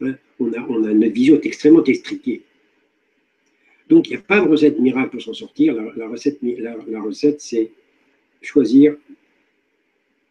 [0.00, 0.14] Hein.
[0.38, 2.42] on, a, on notre vision est extrêmement extriquée.
[3.92, 5.74] Donc, il n'y a pas de recette miracle pour s'en sortir.
[5.74, 7.70] La, recette, la recette c'est
[8.40, 8.96] choisir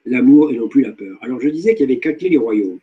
[0.03, 1.15] l'amour et non plus la peur.
[1.21, 2.79] Alors je disais qu'il y avait quatre clés du royaume.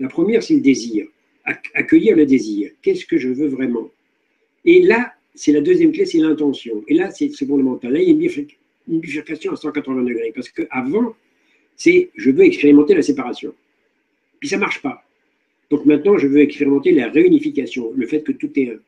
[0.00, 1.06] La première, c'est le désir,
[1.44, 2.72] accueillir le désir.
[2.82, 3.92] Qu'est-ce que je veux vraiment?
[4.64, 6.82] Et là, c'est la deuxième clé, c'est l'intention.
[6.88, 7.92] Et là, c'est fondamental.
[7.92, 8.42] Là, il y a
[8.88, 10.32] une bifurcation à 180 degrés.
[10.34, 11.14] Parce qu'avant,
[11.76, 13.54] c'est je veux expérimenter la séparation.
[14.40, 15.04] Puis ça ne marche pas.
[15.70, 18.80] Donc maintenant, je veux expérimenter la réunification, le fait que tout est un.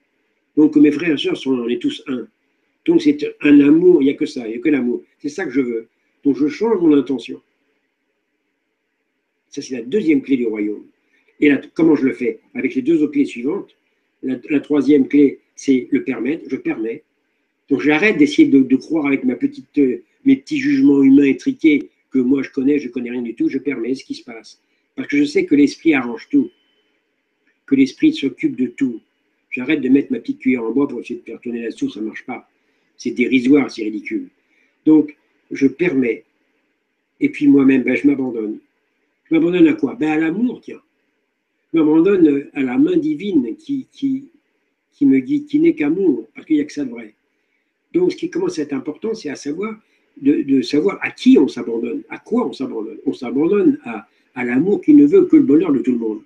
[0.56, 2.26] Donc mes frères et sœurs sont, on est tous un.
[2.84, 5.02] Donc c'est un amour, il n'y a que ça, il n'y a que l'amour.
[5.18, 5.88] C'est ça que je veux.
[6.24, 7.40] Donc je change mon intention.
[9.48, 10.84] Ça, c'est la deuxième clé du royaume.
[11.40, 12.40] Et là, comment je le fais?
[12.54, 13.76] Avec les deux autres clés suivantes.
[14.22, 16.44] La, troisième clé, c'est le permettre.
[16.48, 17.02] Je permets.
[17.68, 22.50] Donc j'arrête d'essayer de, croire avec euh, mes petits jugements humains étriqués que moi je
[22.50, 23.48] connais, je connais rien du tout.
[23.48, 24.60] Je permets ce qui se passe.
[24.96, 26.50] Parce que je sais que l'esprit arrange tout.
[27.66, 29.00] Que l'esprit s'occupe de tout.
[29.54, 31.92] J'arrête de mettre ma petite cuillère en bois pour essayer de faire tourner la soupe,
[31.92, 32.48] ça ne marche pas.
[32.96, 34.28] C'est dérisoire, c'est ridicule.
[34.84, 35.16] Donc,
[35.52, 36.24] je permets.
[37.20, 38.58] Et puis moi-même, ben, je m'abandonne.
[39.30, 39.94] Je m'abandonne à quoi?
[39.94, 40.80] Ben, À l'amour, tiens.
[41.72, 44.28] Je m'abandonne à la main divine qui, qui,
[44.92, 47.14] qui me guide, qui n'est qu'amour, parce qu'il n'y a que ça de vrai.
[47.92, 49.80] Donc, ce qui commence à être important, c'est à savoir,
[50.20, 52.98] de, savoir à qui on s'abandonne, à quoi on s'abandonne.
[53.06, 56.22] On s'abandonne à, à l'amour qui ne veut que le bonheur de tout le monde.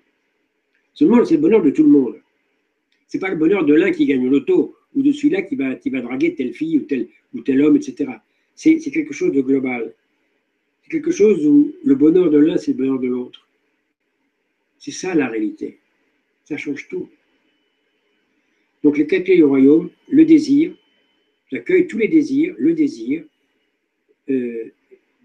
[0.94, 2.17] Seulement, c'est le bonheur de tout le monde.
[3.08, 5.74] Ce n'est pas le bonheur de l'un qui gagne l'auto ou de celui-là qui va,
[5.74, 8.06] qui va draguer telle fille ou tel, ou tel homme, etc
[8.58, 9.94] c'est quelque chose de global.
[10.82, 13.46] C'est quelque chose où le bonheur de l'un, c'est le bonheur de l'autre.
[14.78, 15.78] C'est ça la réalité.
[16.44, 17.08] Ça change tout.
[18.82, 20.74] Donc les quatre clés du royaume, le désir,
[21.52, 23.24] j'accueille tous les désirs, le désir,
[24.28, 24.72] euh,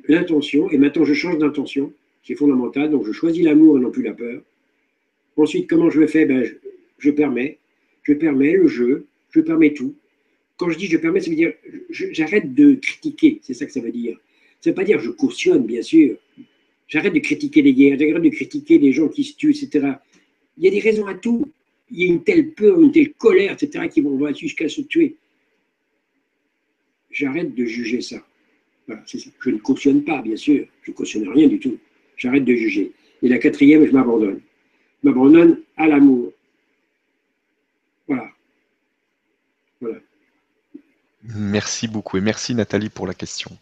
[0.08, 3.90] l'intention, et maintenant je change d'intention, qui est fondamental, donc je choisis l'amour et non
[3.90, 4.44] plus la peur.
[5.38, 6.26] Ensuite, comment je le fais?
[6.26, 6.48] Ben,
[7.00, 7.58] je permets,
[8.04, 9.96] je permets le jeu, je permets tout
[10.58, 11.54] quand je dis je permets, ça veut dire
[11.90, 14.18] j'arrête de critiquer, c'est ça que ça veut dire.
[14.62, 16.18] Ça ne veut pas dire je cautionne, bien sûr.
[16.88, 19.94] J'arrête de critiquer les guerres, j'arrête de critiquer les gens qui se tuent, etc.
[20.58, 21.46] Il y a des raisons à tout.
[21.92, 25.16] Il y a une telle peur, une telle colère, etc., qui vont jusqu'à se tuer.
[27.12, 28.26] J'arrête de juger ça.
[28.88, 29.04] Ça.
[29.42, 30.66] Je ne cautionne pas, bien sûr.
[30.84, 31.78] Je ne cautionne rien du tout.
[32.18, 32.92] J'arrête de juger.
[33.22, 34.42] Et la quatrième, je m'abandonne.
[35.04, 36.33] Je m'abandonne à l'amour.
[38.08, 38.30] Voilà.
[39.82, 40.00] Voilà.
[41.24, 43.58] Merci beaucoup et merci Nathalie pour la question.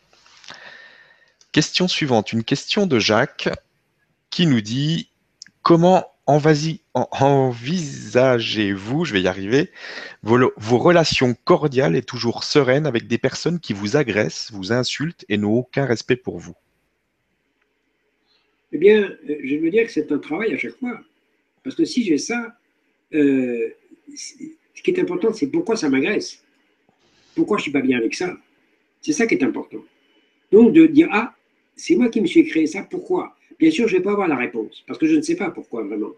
[1.51, 3.49] Question suivante, une question de Jacques
[4.29, 5.09] qui nous dit
[5.61, 9.71] comment envisagez-vous, je vais y arriver,
[10.23, 15.37] vos, relations cordiales et toujours sereines avec des personnes qui vous agressent, vous insultent et
[15.37, 16.55] n'ont aucun respect pour vous?
[18.71, 21.01] Eh bien, je veux dire que c'est un travail à chaque fois.
[21.63, 22.55] Parce que si j'ai ça,
[23.13, 23.73] euh,
[24.15, 26.43] ce qui est important, c'est pourquoi ça m'agresse.
[27.35, 28.37] Pourquoi je ne suis pas bien avec ça
[29.01, 29.83] C'est ça qui est important.
[30.51, 31.33] Donc de dire, ah,
[31.75, 33.35] c'est moi qui me suis créé ça, pourquoi?
[33.59, 35.51] Bien sûr, je ne vais pas avoir la réponse, parce que je ne sais pas
[35.51, 36.11] pourquoi vraiment.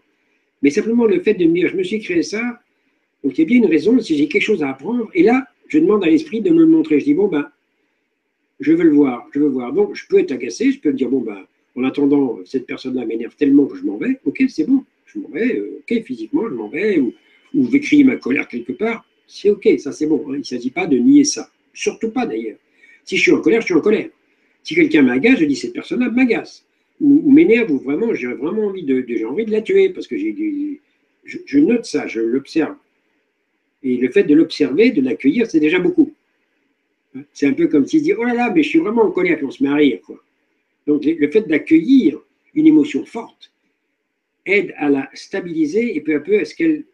[0.62, 2.60] Mais simplement le fait de me dire, je me suis créé ça,
[3.22, 5.46] donc il y a bien une raison, si j'ai quelque chose à apprendre, et là,
[5.68, 7.00] je demande à l'esprit de me le montrer.
[7.00, 7.50] Je dis, bon, ben,
[8.60, 9.72] je veux le voir, je veux voir.
[9.72, 11.44] Donc, je peux être agacé, je peux me dire, bon, ben,
[11.76, 15.28] en attendant, cette personne-là m'énerve tellement que je m'en vais, ok, c'est bon, je m'en
[15.28, 17.12] vais, euh, ok, physiquement, je m'en vais, ou,
[17.54, 20.24] ou je ma colère quelque part c'est OK, ça c'est bon.
[20.28, 20.34] Hein.
[20.34, 21.50] Il ne s'agit pas de nier ça.
[21.72, 22.58] Surtout pas d'ailleurs.
[23.04, 24.08] Si je suis en colère, je suis en colère.
[24.62, 26.64] Si quelqu'un m'agace, je dis cette personne-là m'agace.
[27.00, 30.16] Ou, m'énerve, ou vraiment, j'ai vraiment envie de, j'ai envie de la tuer, parce que
[30.16, 30.80] j'ai
[31.24, 32.76] je, note ça, je l'observe.
[33.82, 36.14] Et le fait de l'observer, de l'accueillir, c'est déjà beaucoup.
[37.32, 39.10] C'est un peu comme s'il se dit, oh là là, mais je suis vraiment en
[39.10, 40.22] colère, puis on se met à rire, quoi.
[40.86, 42.20] Donc le fait d'accueillir
[42.54, 43.52] une émotion forte
[44.46, 46.84] aide à la stabiliser et peu à peu à ce qu'elle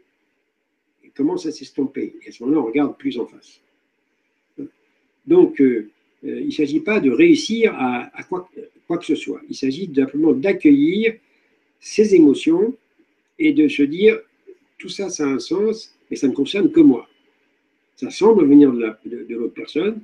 [1.20, 2.14] commence à s'estomper.
[2.24, 3.60] Et à ce moment-là, on regarde plus en face.
[5.26, 5.90] Donc, euh,
[6.24, 8.48] euh, il ne s'agit pas de réussir à, quoi,
[8.88, 9.42] que ce soit.
[9.50, 11.14] Il s'agit simplement d'accueillir
[11.78, 12.74] ces émotions
[13.38, 14.18] et de se dire,
[14.78, 17.06] tout ça, ça a un sens, mais ça ne concerne que moi.
[17.96, 20.00] Ça semble venir de, l'autre personne.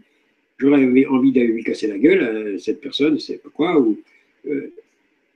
[0.59, 3.83] J'aurais envie d'aller lui casser la gueule cette personne, c'est pas quoi,
[4.47, 4.73] euh,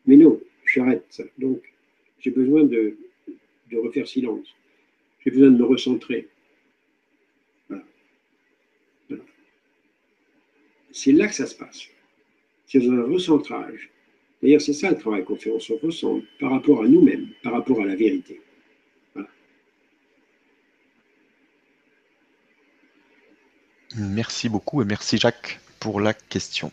[0.06, 1.24] mais non, j'arrête ça.
[1.38, 1.60] Donc,
[2.20, 2.96] j'ai besoin de
[3.72, 4.54] refaire silence.
[5.24, 6.28] J'ai besoin de me recentrer.
[10.92, 11.86] C'est là que ça se passe.
[12.66, 13.90] C'est dans un recentrage.
[14.42, 15.50] D'ailleurs, c'est ça le travail qu'on fait.
[15.50, 18.40] On se recentre par rapport à nous-mêmes, par rapport à la vérité.
[23.96, 26.70] Merci beaucoup et merci Jacques pour la question.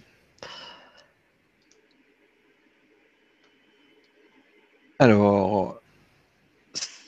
[4.99, 5.46] Alors,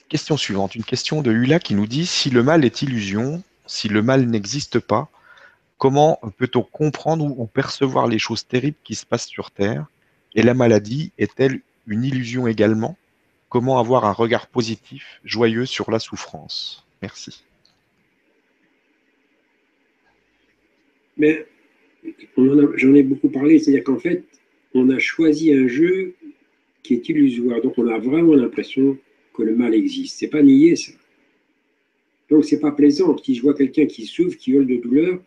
[0.09, 3.87] question suivante, une question de Hula qui nous dit si le mal est illusion, si
[3.87, 5.09] le mal n'existe pas,
[5.77, 9.85] comment peut-on comprendre ou percevoir les choses terribles qui se passent sur Terre?
[10.35, 12.97] Et la maladie est-elle une illusion également?
[13.47, 16.85] Comment avoir un regard positif, joyeux sur la souffrance?
[17.01, 17.43] Merci.
[21.17, 21.45] Mais
[22.37, 24.23] j'en ai beaucoup parlé, c'est-à-dire qu'en fait,
[24.73, 26.15] on a choisi un jeu
[26.83, 27.61] qui est illusoire.
[27.61, 28.97] Donc on a vraiment l'impression
[29.39, 30.19] que le mal existe.
[30.19, 30.91] C'est pas nier ça.
[32.29, 33.17] Donc c'est pas plaisant.
[33.17, 35.21] Si je vois quelqu'un qui souffre, qui hurle de douleur,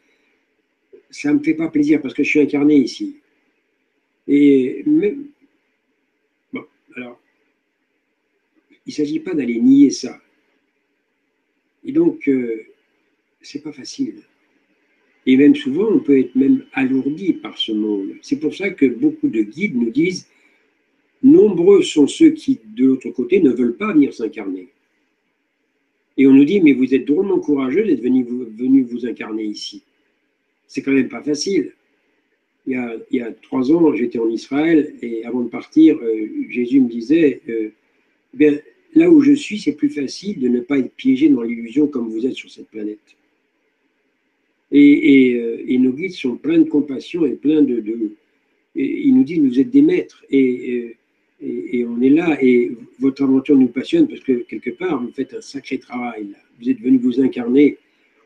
[1.10, 3.16] ça me fait pas plaisir parce que je suis incarné ici.
[4.28, 5.26] Et même,
[6.52, 6.64] bon,
[6.96, 7.20] alors,
[8.86, 10.20] il s'agit pas d'aller nier ça.
[11.84, 12.62] Et donc, euh,
[13.40, 14.22] c'est pas facile.
[15.26, 18.10] Et même souvent, on peut être même alourdi par ce monde.
[18.22, 20.26] C'est pour ça que beaucoup de guides nous disent
[21.22, 24.68] Nombreux sont ceux qui, de l'autre côté, ne veulent pas venir s'incarner.
[26.16, 29.82] Et on nous dit, mais vous êtes drôlement courageux d'être venu, vous incarner ici.
[30.66, 31.72] C'est quand même pas facile.
[32.66, 35.96] Il y a, il y a trois ans, j'étais en Israël et avant de partir,
[35.96, 37.70] euh, Jésus me disait, euh,
[38.34, 38.56] bien,
[38.94, 42.08] là où je suis, c'est plus facile de ne pas être piégé dans l'illusion comme
[42.08, 43.16] vous êtes sur cette planète.
[44.70, 47.82] Et, euh, nos guides sont pleins de compassion et pleins de...
[48.76, 50.24] ils nous disent, vous êtes des maîtres.
[50.30, 50.96] Et,
[51.42, 55.34] et, on est là, et votre aventure nous passionne parce que quelque part, vous faites
[55.34, 56.28] un sacré travail.
[56.60, 57.78] Vous êtes venu vous incarner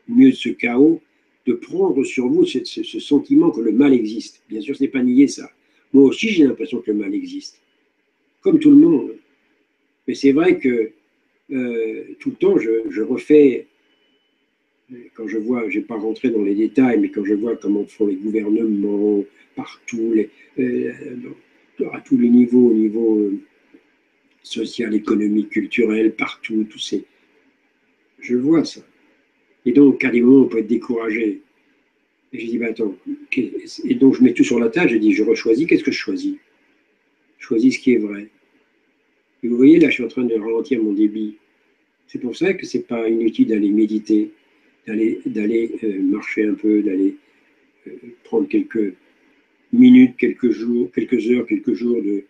[0.09, 1.01] au milieu de ce chaos,
[1.45, 4.43] de prendre sur vous ce, sentiment que le mal existe.
[4.49, 5.49] Bien sûr, ce n'est pas nier ça.
[5.93, 7.59] Moi aussi, j'ai l'impression que le mal existe,
[8.41, 9.15] comme tout le monde.
[10.07, 10.91] Mais c'est vrai que
[11.51, 13.67] euh, tout le temps, je, refais,
[15.15, 17.85] quand je vois, je n'ai pas rentré dans les détails, mais quand je vois comment
[17.85, 19.23] font les gouvernements
[19.55, 21.15] partout, les, euh,
[21.93, 23.39] à tous les niveaux, au niveau euh,
[24.43, 27.05] social, économique, culturel, partout, tous ces.
[28.19, 28.81] Je vois ça.
[29.65, 31.41] Et donc, à des moments, on peut être découragé.
[32.33, 32.95] Et je dis, bah attends,
[33.35, 35.97] et donc je mets tout sur la table, je dis, je rechoisis, qu'est-ce que je
[35.97, 36.35] choisis?
[37.39, 38.29] Je choisis ce qui est vrai.
[39.43, 41.37] Et vous voyez, là, je suis en train de ralentir mon débit.
[42.07, 44.31] C'est pour ça que ce n'est pas inutile d'aller méditer,
[44.87, 47.15] d'aller d'aller euh, marcher un peu, d'aller
[47.87, 47.91] euh,
[48.23, 48.93] prendre quelques
[49.71, 52.23] minutes, quelques jours, quelques heures, quelques jours de,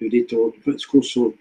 [0.00, 1.34] détente, ce qu'on sent.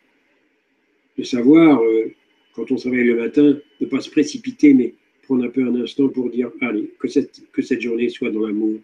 [1.18, 2.14] De savoir, euh,
[2.54, 6.10] quand on s'éveille le matin, ne pas se précipiter, mais prendre un peu un instant
[6.10, 8.80] pour dire, allez, que cette, que cette journée soit dans l'amour.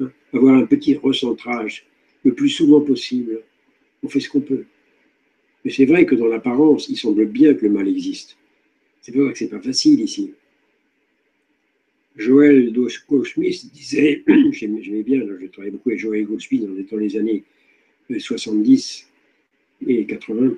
[0.00, 1.86] Hein, avoir un petit recentrage
[2.24, 3.42] le plus souvent possible.
[4.02, 4.64] On fait ce qu'on peut.
[5.64, 8.36] Mais c'est vrai que dans l'apparence, il semble bien que le mal existe.
[9.02, 10.32] C'est vrai que c'est pas facile ici.
[12.16, 12.72] Joël
[13.08, 17.44] Goldsmith disait, j'aimais bien, je travaillais beaucoup avec Joël Goldsmith dans les années
[18.18, 19.08] 70
[19.86, 20.56] et 80,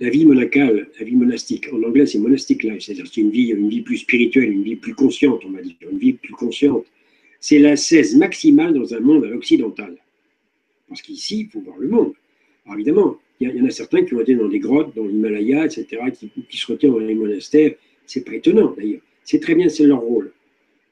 [0.00, 3.50] la vie monacale, la vie monastique, en anglais c'est monastic life, c'est-à-dire c'est une vie,
[3.50, 6.84] une vie plus spirituelle, une vie plus consciente, on va dire, une vie plus consciente.
[7.40, 9.96] C'est la cesse maximale dans un monde occidental.
[10.88, 12.12] Parce qu'ici, il faut voir le monde.
[12.64, 15.66] Alors évidemment, il y, en a certains qui ont été dans des grottes, dans l'Himalaya,
[15.66, 17.74] etc., qui, qui se retiennent dans les monastères.
[18.06, 19.00] C'est pas étonnant d'ailleurs.
[19.24, 20.32] C'est très bien, c'est leur rôle.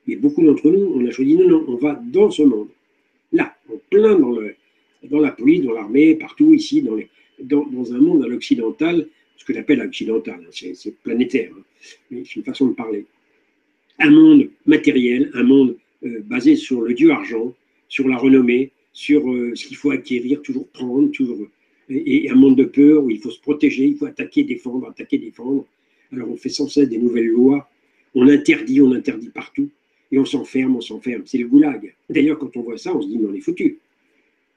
[0.07, 2.69] Mais beaucoup d'entre nous, on a choisi, non, non, on va dans ce monde.
[3.33, 4.55] Là, en plein dans, le,
[5.05, 7.09] dans la police, dans l'armée, partout ici, dans, les,
[7.41, 9.07] dans, un monde à l'occidental,
[9.37, 11.63] ce que j'appelle l'occidental, hein, c'est planétaire, hein,
[12.11, 13.07] c'est une façon de parler.
[13.99, 17.55] Un monde matériel, un monde euh, basé sur le dieu argent,
[17.89, 21.47] sur la renommée, sur euh, ce qu'il faut acquérir, toujours prendre, toujours.
[21.89, 25.19] Et, un monde de peur où il faut se protéger, il faut attaquer, défendre, attaquer,
[25.19, 25.67] défendre.
[26.13, 27.69] Alors on fait sans cesse des nouvelles lois
[28.15, 29.71] on interdit, on interdit partout,
[30.11, 31.23] et on s'enferme, on s'enferme.
[31.25, 31.95] C'est le goulag.
[32.11, 33.79] D'ailleurs, quand on voit ça, on se dit, mais on est foutu.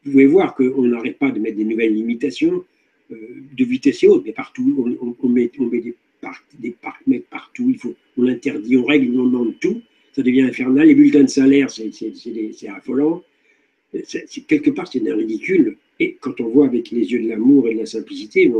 [0.04, 2.64] vous pouvez voir qu'on n'arrête pas de mettre des nouvelles limitations
[3.12, 3.16] euh,
[3.56, 5.96] de vitesse et autres, mais partout, on, met, des,
[6.60, 6.76] des
[7.30, 9.82] partout, il faut, on interdit, on règle, on demande tout,
[10.14, 10.88] ça devient infernal.
[10.88, 11.92] Les bulletins de salaire, c'est
[12.68, 13.24] affolant.
[14.48, 15.78] quelque part, c'est ridicule.
[16.00, 18.52] Et quand on voit avec les yeux de l'amour et de la simplicité,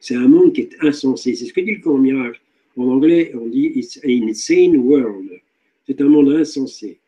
[0.00, 1.34] c'est un monde qui est insensé.
[1.34, 2.40] C'est ce que dit le courant miracle.
[2.78, 5.28] En anglais, on dit It's an insane world.
[5.86, 7.00] C'est un monde insensé.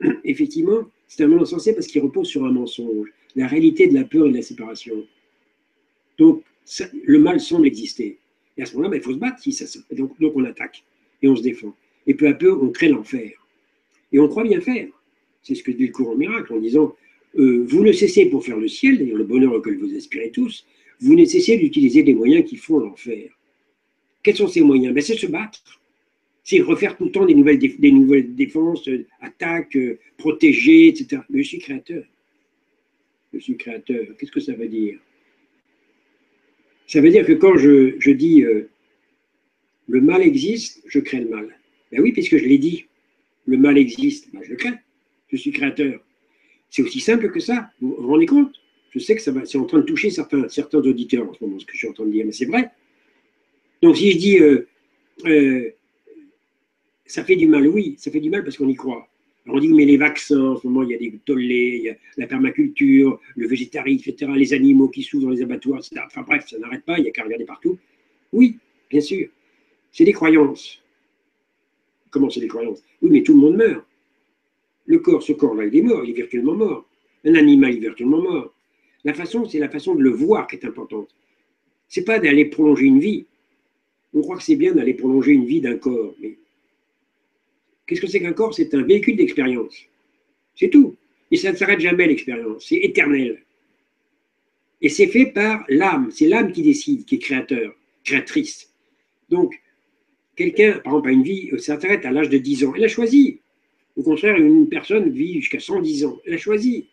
[0.24, 4.04] Effectivement, c'est un monde insensé parce qu'il repose sur un mensonge, la réalité de la
[4.04, 5.04] peur et de la séparation.
[6.16, 6.42] Donc,
[7.04, 8.18] le mal semble exister.
[8.56, 9.38] Et à ce moment-là, ben, il faut se battre.
[9.40, 10.82] Si ça, donc, donc, on attaque
[11.22, 11.74] et on se défend.
[12.06, 13.32] Et peu à peu, on crée l'enfer.
[14.12, 14.88] Et on croit bien faire.
[15.42, 16.96] C'est ce que dit le courant miracle en disant
[17.36, 20.66] euh, Vous ne cessez pour faire le ciel, d'ailleurs le bonheur auquel vous aspirez tous,
[21.00, 23.37] vous ne cessez d'utiliser des moyens qui font l'enfer.
[24.28, 24.92] Quels sont ces moyens?
[24.92, 25.62] Ben, C'est se battre.
[26.44, 31.22] C'est refaire tout le temps des nouvelles, défenses, euh, attaques, euh, protéger, etc.
[31.30, 32.04] Mais je suis créateur.
[33.32, 34.04] Je suis créateur.
[34.18, 34.98] Qu'est-ce que ça veut dire?
[36.86, 38.44] Ça veut dire que quand je, dis
[39.86, 41.58] le mal existe, je crée le mal.
[41.90, 42.84] Ben oui, puisque je l'ai dit,
[43.46, 44.74] le mal existe, ben je le crée.
[45.28, 46.04] Je suis créateur.
[46.68, 47.70] C'est aussi simple que ça.
[47.80, 48.54] Vous vous rendez compte?
[48.90, 51.64] Je sais que c'est en train de toucher certains, certains auditeurs en ce moment, ce
[51.64, 52.70] que je suis en train de dire, mais c'est vrai.
[53.82, 54.66] Donc si je dis euh,
[55.26, 55.70] euh,
[57.06, 59.08] ça fait du mal, oui, ça fait du mal parce qu'on y croit.
[59.46, 62.26] On dit mais les vaccins, en ce moment il y a des tollés, il la
[62.26, 66.02] permaculture, le végétarisme, etc., les animaux qui souffrent dans les abattoirs, etc.
[66.06, 67.78] Enfin bref, ça n'arrête pas, il n'y a qu'à regarder partout.
[68.32, 68.58] Oui,
[68.90, 69.28] bien sûr.
[69.90, 70.82] C'est des croyances.
[72.10, 72.82] Comment c'est des croyances?
[73.02, 73.84] Oui, mais tout le monde meurt.
[74.86, 76.86] Le corps, ce corps-là, il est mort, il est virtuellement mort.
[77.24, 78.54] Un animal est virtuellement mort.
[79.04, 81.08] La façon, c'est la façon de le voir qui est importante.
[81.88, 83.26] C'est pas d'aller prolonger une vie.
[84.14, 86.36] On croit que c'est bien d'aller prolonger une vie d'un corps, mais
[87.86, 88.54] qu'est-ce que c'est qu'un corps?
[88.54, 89.76] C'est un véhicule d'expérience.
[90.54, 90.96] C'est tout.
[91.30, 92.66] Et ça ne s'arrête jamais l'expérience.
[92.66, 93.42] C'est éternel.
[94.80, 96.10] Et c'est fait par l'âme.
[96.10, 98.72] C'est l'âme qui décide, qui est créateur, créatrice.
[99.28, 99.60] Donc,
[100.36, 102.72] quelqu'un, par exemple, a une vie, euh, s'arrête à l'âge de 10 ans.
[102.76, 103.40] Elle a choisi.
[103.96, 106.18] Au contraire, une personne vit jusqu'à 110 ans.
[106.24, 106.86] Elle a choisi.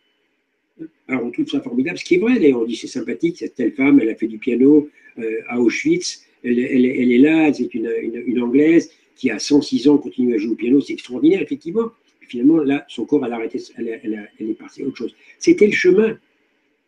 [1.08, 3.72] Alors on trouve ça formidable, ce qui est vrai, on dit c'est sympathique, cette telle
[3.72, 4.90] femme, elle a fait du piano
[5.20, 10.38] euh, à Auschwitz, elle, est là, c'est une, Anglaise qui a 106 ans continue à
[10.38, 11.92] jouer au piano, c'est extraordinaire, effectivement.
[12.22, 15.16] finalement, là, son corps, elle a arrêté, elle, est passée à autre chose.
[15.40, 16.18] C'était le chemin.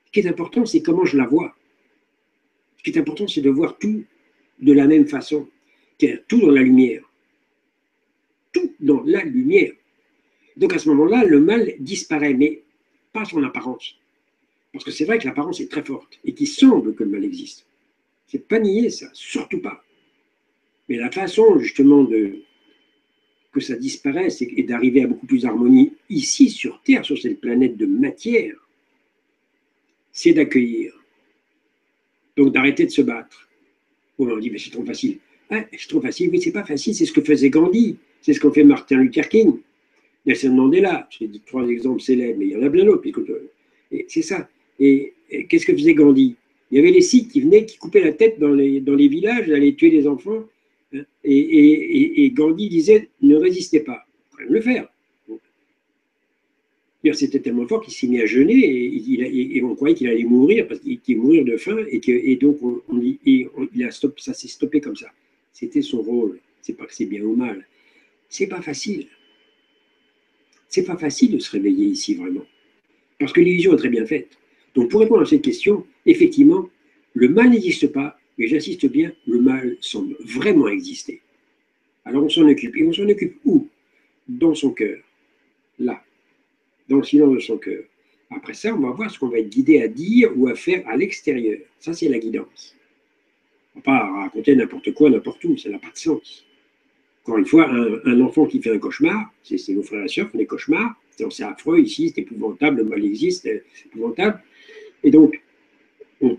[0.06, 1.56] Ce qui est important, c'est comment je la vois.
[2.78, 4.04] Ce qui est important, c'est de voir tout
[4.60, 5.48] de la même façon
[6.28, 7.02] tout dans la lumière.
[8.54, 9.74] Tout dans la lumière.
[10.56, 12.62] Donc à ce moment-là, le mal disparaît, mais
[13.14, 13.96] pas son apparence.
[14.74, 17.24] Parce que c'est vrai que l'apparence est très forte et qu'il semble que le mal
[17.24, 17.66] existe.
[18.28, 19.84] C'est pas nier ça, surtout pas.
[20.90, 22.40] Mais la façon justement de
[23.52, 27.76] que ça disparaisse et d'arriver à beaucoup plus d'harmonie ici sur Terre, sur cette planète
[27.78, 28.56] de matière,
[30.12, 30.94] c'est d'accueillir.
[32.36, 33.50] Donc d'arrêter de se battre.
[34.20, 35.18] on dit, mais c'est trop facile.
[35.50, 36.30] C'est trop facile.
[36.32, 36.94] Oui, c'est pas facile.
[36.94, 37.98] C'est ce que faisait Gandhi.
[38.22, 39.60] C'est ce qu'ont fait Martin Luther King.
[40.26, 41.08] Nelson Mandela.
[41.18, 43.08] C'est trois exemples célèbres, mais il y en a bien d'autres.
[44.08, 44.50] C'est ça.
[44.80, 45.14] Et,
[45.50, 46.36] qu'est-ce que faisait Gandhi?
[46.72, 49.08] Il y avait les Sikhs qui venaient, qui coupaient la tête dans les, dans les
[49.08, 50.44] villages, allaient tuer des enfants.
[51.24, 54.06] Et, Gandhi disait ne résistez pas.
[54.40, 54.88] Il faut le faire.
[57.14, 60.82] C'était tellement fort qu'il s'est mis à jeûner et, on croyait qu'il allait mourir parce
[60.82, 62.82] qu'il allait mourir de faim et, donc on,
[63.24, 65.08] il a ça s'est stoppé comme ça.
[65.54, 66.40] C'était son rôle.
[66.62, 67.66] C'est pas que c'est bien ou mal.
[68.28, 69.08] C'est pas facile.
[70.68, 72.46] C'est pas facile de se réveiller ici vraiment.
[73.20, 74.38] Parce que l'illusion est très bien faite.
[74.76, 76.70] Donc pour répondre à cette question, effectivement,
[77.14, 81.22] le mal n'existe pas, mais j'insiste bien, le mal semble vraiment exister.
[82.06, 82.76] Alors on s'en occupe.
[82.78, 83.68] Et on s'en occupe où?
[84.28, 84.98] Dans son cœur.
[85.80, 86.04] Là.
[86.90, 87.84] Dans le silence de son cœur.
[88.30, 90.88] Après ça, on va voir ce qu'on va être guidé à dire ou à faire
[90.88, 91.60] à l'extérieur.
[91.80, 92.78] Ça, c'est la guidance
[93.82, 96.46] pas raconter n'importe quoi, n'importe où, ça n'a pas de sens.
[97.24, 100.32] Encore une fois, un, enfant qui fait un cauchemar, c'est nos frères et sœurs qui
[100.32, 100.96] font des cauchemars,
[101.30, 104.42] c'est affreux ici, c'est épouvantable, le mal existe, c'est épouvantable.
[105.04, 105.42] Et donc,
[106.22, 106.38] on,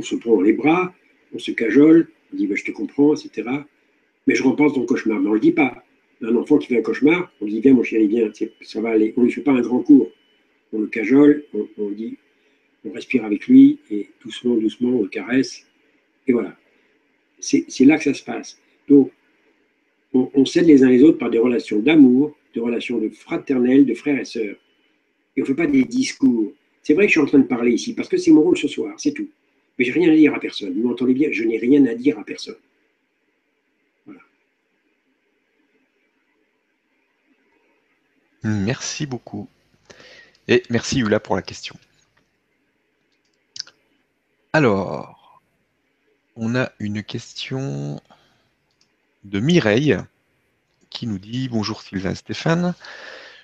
[0.00, 0.94] se prend les bras,
[1.34, 3.48] on se cajole, on dit bah, je te comprends, etc.
[4.26, 5.20] Mais je repense dans le cauchemar.
[5.20, 5.82] Mais on ne le dit pas.
[6.22, 8.30] Un enfant qui fait un cauchemar, on dit viens mon chéri, viens,
[8.60, 9.12] ça va aller.
[9.16, 10.10] On ne lui fait pas un grand cours.
[10.72, 12.16] On le cajole, on, on dit,
[12.84, 15.66] on respire avec lui et doucement, doucement, on le caresse
[16.26, 16.56] et voilà.
[17.40, 18.58] C'est là que ça se passe.
[18.88, 19.10] Donc,
[20.14, 23.94] on, s'aide les uns les autres par des relations d'amour, des relations de fraternelles, de
[23.94, 24.56] frères et sœurs.
[25.36, 26.52] Et on ne fait pas des discours.
[26.82, 28.58] C'est vrai que je suis en train de parler ici, parce que c'est mon rôle
[28.58, 29.28] ce soir, c'est tout.
[29.78, 30.72] Mais j'ai rien à dire à personne.
[30.74, 32.56] Vous m'entendez bien, je n'ai rien à dire à personne.
[34.04, 34.20] Voilà.
[38.42, 39.48] Merci beaucoup.
[40.48, 41.76] Et merci Yula pour la question.
[44.52, 45.40] Alors,
[46.36, 48.00] on a une question
[49.24, 49.96] de Mireille
[50.90, 52.74] qui nous dit Bonjour Sylvain Stéphane.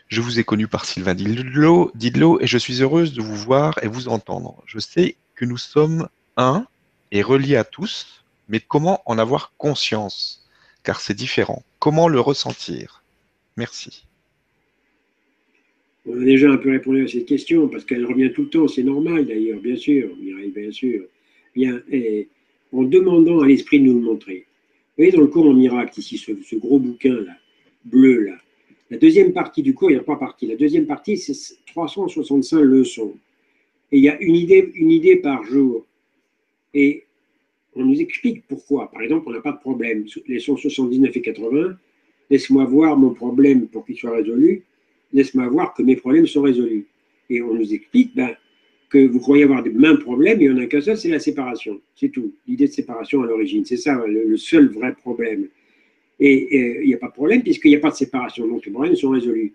[0.09, 3.79] Je vous ai connu par Sylvain Didlot, Didlot et je suis heureuse de vous voir
[3.83, 4.63] et vous entendre.
[4.65, 6.67] Je sais que nous sommes un
[7.13, 10.49] et reliés à tous, mais comment en avoir conscience?
[10.83, 11.63] Car c'est différent.
[11.79, 13.03] Comment le ressentir?
[13.59, 14.07] Merci.
[16.07, 18.67] On a déjà un peu répondu à cette question parce qu'elle revient tout le temps,
[18.67, 21.05] c'est normal d'ailleurs, bien sûr, Mireille, bien sûr.
[21.55, 21.83] Bien,
[22.73, 24.47] en demandant à l'esprit de nous le montrer.
[24.97, 27.27] Vous voyez dans le cours en miracle, ici, ce, gros bouquin
[27.85, 28.37] bleu là,
[28.91, 30.47] la deuxième partie du cours, il n'y a pas partie.
[30.47, 31.35] La deuxième partie, c'est
[31.67, 33.15] 365 leçons.
[33.93, 35.87] Et il y a une idée, une idée par jour.
[36.75, 37.05] Et
[37.75, 38.91] on nous explique pourquoi.
[38.91, 40.07] Par exemple, on n'a pas de problème.
[40.27, 41.77] Les 179 et 80,
[42.31, 44.65] laisse-moi voir mon problème pour qu'il soit résolu.
[45.13, 46.87] Laisse-moi voir que mes problèmes sont résolus.
[47.31, 48.35] Et on nous explique ben,
[48.89, 51.19] que vous croyez avoir des mêmes problèmes, il n'y en a qu'un seul, c'est la
[51.19, 51.81] séparation.
[51.95, 52.33] C'est tout.
[52.47, 53.65] L'idée de séparation à l'origine.
[53.65, 55.49] C'est ça le, seul vrai problème.
[56.21, 58.47] Et il n'y a pas de problème puisqu'il n'y a pas de séparation.
[58.47, 59.53] Donc les problèmes sont résolus.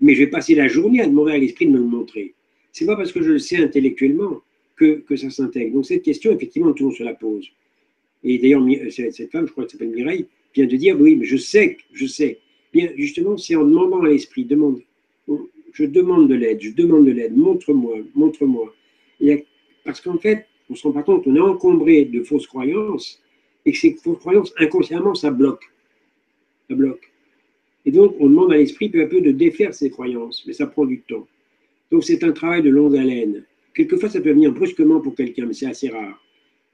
[0.00, 2.34] Mais je vais passer la journée à demander à l'esprit de me le montrer.
[2.72, 4.42] C'est pas parce que je le sais intellectuellement
[4.76, 5.74] que, ça s'intègre.
[5.74, 7.48] Donc cette question, effectivement, tout le monde se la pose.
[8.22, 11.36] Et d'ailleurs, cette femme, je crois qu'elle s'appelle Mireille, vient de dire, oui, mais je
[11.36, 12.38] sais, je sais.
[12.72, 14.80] Bien, justement, c'est en demandant à l'esprit, demande,
[15.72, 18.74] je demande de l'aide, je demande de l'aide, montre-moi, montre-moi.
[19.84, 23.22] Parce qu'en fait, on se rend pas compte qu'on est encombré de fausses croyances
[23.66, 25.64] et que ces fausses croyances, inconsciemment, ça bloque.
[26.68, 27.10] Ça bloque.
[27.86, 30.66] Et donc, on demande à l'esprit peu à peu de défaire ces croyances, mais ça
[30.66, 31.26] prend du temps.
[31.90, 33.44] Donc, c'est un travail de longue haleine.
[33.74, 36.22] Quelquefois, ça peut venir brusquement pour quelqu'un, mais c'est assez rare.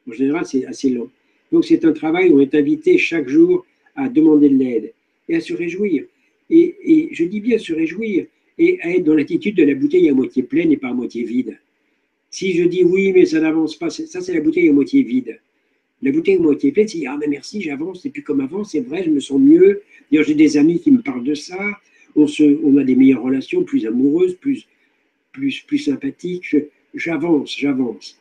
[0.09, 1.11] En général, c'est assez long.
[1.51, 3.67] Donc, c'est un travail où on est invité chaque jour
[3.97, 4.93] à demander de l'aide
[5.29, 6.05] et à se réjouir.
[6.49, 8.27] Et, et, je dis bien se réjouir
[8.59, 11.25] et à être dans l'attitude de la bouteille à moitié pleine et pas à moitié
[11.25, 11.59] vide.
[12.31, 15.41] Si je dis oui, mais ça n'avance pas, ça c'est la bouteille à moitié vide.
[16.03, 19.05] La bouteille moitié pleine, c'est ah mais merci, j'avance, c'est plus comme avant, c'est vrai,
[19.05, 19.83] je me sens mieux.
[20.11, 21.59] D'ailleurs, j'ai des amis qui me parlent de ça.
[22.17, 24.67] On, se, on a des meilleures relations, plus amoureuses, plus,
[25.33, 26.57] plus, plus sympathiques.
[26.95, 28.19] J'avance, j'avance.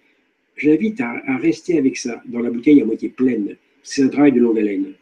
[0.57, 3.55] J'invite à, à, rester avec ça, dans la bouteille à moitié pleine.
[3.81, 4.93] C'est un travail de longue haleine.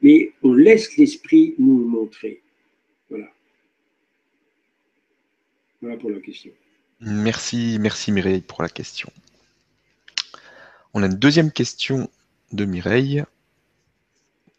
[0.00, 2.40] Mais on laisse l'esprit nous le montrer.
[3.10, 3.28] Voilà.
[5.82, 6.50] Voilà pour la question.
[7.00, 9.10] Merci, merci Mireille pour la question.
[10.94, 12.08] On a une deuxième question
[12.52, 13.24] de Mireille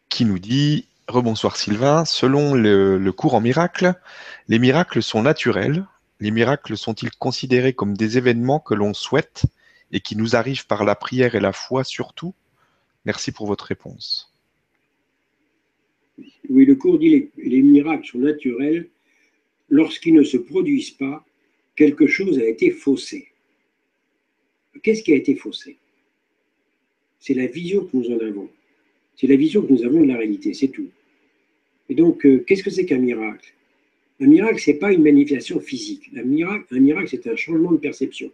[0.08, 3.94] qui nous dit Rebonsoir Sylvain, selon le, cours en miracle,
[4.48, 5.86] les miracles sont naturels.
[6.20, 9.44] Les miracles sont-ils considérés comme des événements que l'on souhaite
[9.92, 12.34] et qui nous arrivent par la prière et la foi surtout?
[13.04, 14.32] Merci pour votre réponse.
[16.48, 18.88] Oui, le cours dit les miracles sont naturels
[19.68, 21.24] lorsqu'ils ne se produisent pas,
[21.74, 23.28] quelque chose a été faussé.
[24.82, 25.78] Qu'est-ce qui a été faussé?
[27.26, 28.50] C'est la vision que nous en avons.
[29.16, 30.90] C'est la vision que nous avons de la réalité, c'est tout.
[31.88, 33.54] Et donc, euh, qu'est-ce que c'est qu'un miracle?
[34.20, 36.10] Un miracle, ce n'est pas une manifestation physique.
[36.14, 38.30] Un miracle, c'est un changement de perception.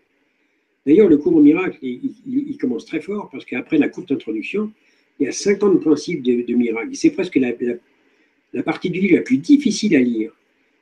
[0.85, 4.73] D'ailleurs, le cours au miracle, il, commence très fort parce qu'après la courte introduction,
[5.21, 6.91] il y a 50 principes de, miracle.
[6.95, 7.53] C'est presque la,
[8.53, 10.33] la, partie du livre la plus difficile à lire.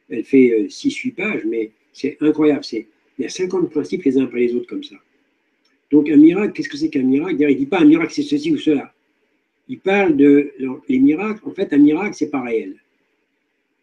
[0.09, 2.65] Elle fait 6-8 euh, pages, mais c'est incroyable.
[2.73, 2.87] il
[3.19, 4.97] y a 50 principes les uns après les autres comme ça.
[5.91, 7.37] Donc un miracle, qu'est-ce que c'est qu'un miracle?
[7.39, 8.93] Il ne dit pas un miracle, c'est ceci ou cela.
[9.69, 10.53] Il parle de
[10.89, 11.41] les miracles.
[11.45, 12.77] En fait, un miracle, c'est pas réel.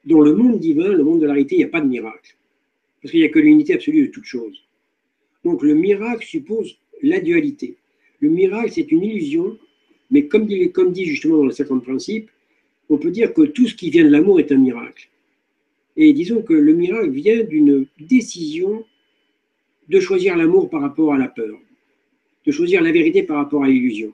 [0.05, 2.35] Dans le monde divin, le monde de la réalité, il n'y a pas de miracle.
[3.01, 4.63] Parce qu'il n'y a que l'unité absolue de toute chose.
[5.43, 7.77] Donc le miracle suppose la dualité.
[8.19, 9.57] Le miracle, c'est une illusion,
[10.09, 12.29] mais comme dit, justement dans les 50 principes,
[12.89, 15.09] on peut dire que tout ce qui vient de l'amour est un miracle.
[15.97, 18.83] Et disons que le miracle vient d'une décision
[19.87, 21.59] de choisir l'amour par rapport à la peur,
[22.45, 24.13] de choisir la vérité par rapport à l'illusion.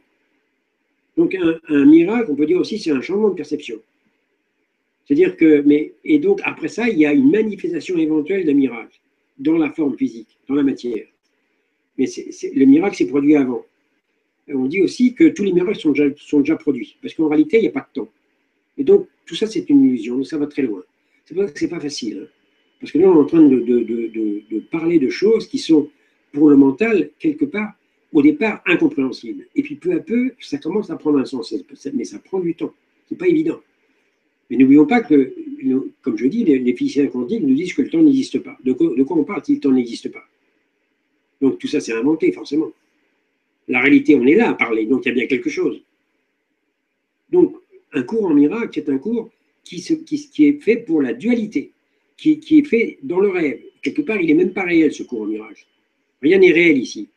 [1.18, 3.78] Donc un, miracle, on peut dire aussi, c'est un changement de perception.
[5.06, 9.00] C'est-à-dire que, mais, et donc après ça, il y a une manifestation éventuelle d'un miracle
[9.38, 11.06] dans la forme physique, dans la matière.
[11.98, 12.06] Mais
[12.56, 13.66] le miracle s'est produit avant.
[14.48, 17.68] on dit aussi que tous les miracles sont déjà, produits, parce qu'en réalité, il n'y
[17.68, 18.10] a pas de temps.
[18.78, 20.82] Et donc, tout ça, c'est une illusion, donc ça va très loin.
[21.26, 22.22] C'est pas que c'est pas facile.
[22.24, 22.28] Hein.
[22.80, 25.90] Parce que là, on est en train de, parler de choses qui sont,
[26.34, 27.74] pour le mental, quelque part,
[28.14, 29.48] au départ, incompréhensibles.
[29.56, 31.54] Et puis, peu à peu, ça commence à prendre un sens.
[31.94, 32.74] Mais ça prend du temps.
[33.08, 33.60] C'est pas évident.
[34.50, 35.34] Mais n'oublions pas que,
[36.02, 38.58] comme je dis, les, physiciens quantiques nous disent que le temps n'existe pas.
[38.64, 40.24] De quoi, on parle si le temps n'existe pas?
[41.40, 42.72] Donc, tout ça, c'est inventé, forcément.
[43.68, 45.82] La réalité, on est là à parler, donc il y a bien quelque chose.
[47.30, 47.56] Donc,
[47.94, 49.30] un cours en miracle, c'est un cours
[49.64, 51.72] qui, qui, est fait pour la dualité,
[52.18, 53.62] qui, qui, est fait dans le rêve.
[53.82, 55.66] Quelque part, il n'est même pas réel, ce cours en miracle.
[56.22, 57.08] Rien n'est réel ici.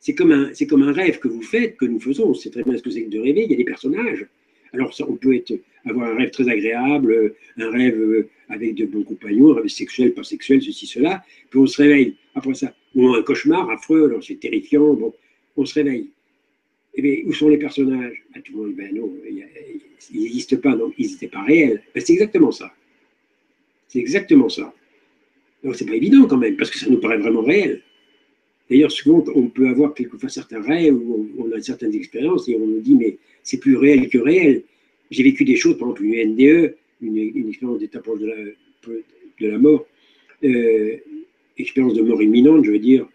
[0.00, 2.32] C'est comme, un, comme un rêve que vous faites, que nous faisons.
[2.34, 3.44] C'est très bien ce que c'est que de rêver.
[3.44, 4.26] Il y a des personnages.
[4.72, 5.52] Alors, on peut être,
[5.84, 10.22] avoir un rêve très agréable, un rêve avec de bons compagnons, un rêve sexuel, pas
[10.24, 11.22] sexuel, ceci, cela.
[11.50, 12.74] Puis on se réveille après ça.
[12.94, 14.94] Ou un cauchemar affreux, c'est terrifiant.
[14.94, 15.14] Bon,
[15.56, 16.10] on se réveille.
[16.94, 18.24] Eh bien, où sont les personnages?
[18.34, 21.82] Ah, Tout le monde ben non, ils n'existent pas, donc ils n'étaient pas réels.
[21.94, 22.72] Ben, c'est exactement ça.
[23.86, 24.72] C'est exactement ça.
[25.62, 27.82] Donc, c'est pas évident quand même, parce que ça nous paraît vraiment réel.
[28.70, 32.66] D'ailleurs, souvent, on peut avoir quelquefois certains rêves, ou on a certaines expériences, et on
[32.66, 34.62] nous dit, mais c'est plus réel que réel.
[35.10, 39.86] J'ai vécu des choses, par exemple, une NDE, une, expérience d'état proche de la, mort,
[40.44, 40.96] euh,
[41.56, 43.08] expérience de mort imminente, je veux dire,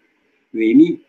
[0.54, 1.00] EMI,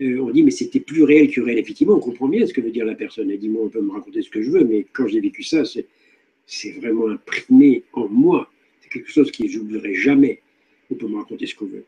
[0.00, 1.58] euh, on dit, mais c'était plus réel que réel.
[1.58, 3.30] Effectivement, on comprend bien ce que veut dire la personne.
[3.30, 5.42] Elle dit, moi, on peut me raconter ce que je veux, mais quand j'ai vécu
[5.42, 5.62] ça,
[6.46, 8.50] c'est vraiment imprimé en moi.
[8.80, 10.40] C'est quelque chose que je n'oublierai jamais.
[10.90, 11.84] On peut me raconter ce qu'on veut.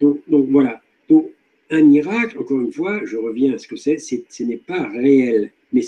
[0.00, 0.80] Donc voilà.
[1.08, 1.30] Donc,
[1.70, 5.50] un miracle, encore une fois, je reviens à ce que c'est, ce n'est pas réel.
[5.72, 5.82] Mais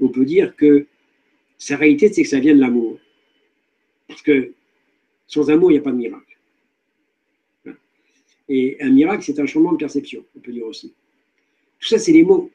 [0.00, 0.86] on peut dire que
[1.58, 2.98] sa réalité, c'est que ça vient de l'amour.
[4.08, 4.52] Parce que
[5.26, 6.38] sans amour, il n'y a pas de miracle.
[8.48, 10.92] Et un miracle, c'est un changement de perception, on peut dire aussi.
[11.80, 12.50] Tout ça, c'est des mots.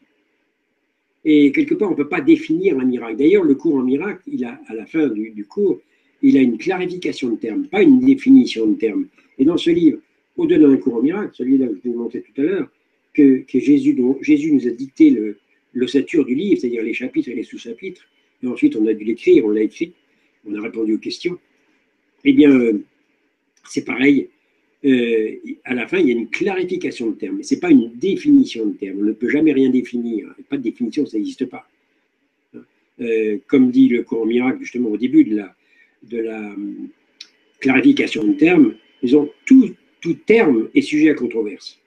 [1.26, 3.18] Et quelque part, on ne peut pas définir un miracle.
[3.18, 5.82] D'ailleurs, le cours en miracle, il a, à la fin du, cours,
[6.22, 9.08] il a une clarification de termes, pas une définition de termes.
[9.40, 10.00] Et dans ce livre,
[10.38, 12.72] au-delà d'un cours en miracle, celui-là que je vous montrais tout à l'heure,
[13.14, 15.36] que, Jésus, nous a dicté
[15.74, 18.08] l'ossature du livre, c'est-à-dire les chapitres et les sous-chapitres,
[18.44, 19.94] et ensuite on a dû l'écrire, on l'a écrit,
[20.48, 21.38] on a répondu aux questions.
[22.24, 22.84] Eh bien, euh,
[23.68, 24.30] c'est pareil,
[24.86, 27.38] euh, à la fin, il y a une clarification de termes.
[27.38, 29.00] Mais ce n'est pas une définition de termes.
[29.00, 30.34] On ne peut jamais rien définir.
[30.50, 31.68] Pas de définition, ça n'existe pas.
[33.00, 35.56] Euh, comme dit le courant miracle, justement, au début de la,
[36.04, 36.56] de la
[37.60, 38.76] clarification de termes,
[39.14, 39.72] ont tout,
[40.02, 41.80] tout terme est sujet à controverse.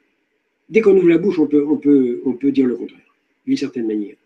[0.68, 3.14] Dès qu'on ouvre la bouche, on peut, dire le contraire,
[3.46, 4.16] d'une certaine manière.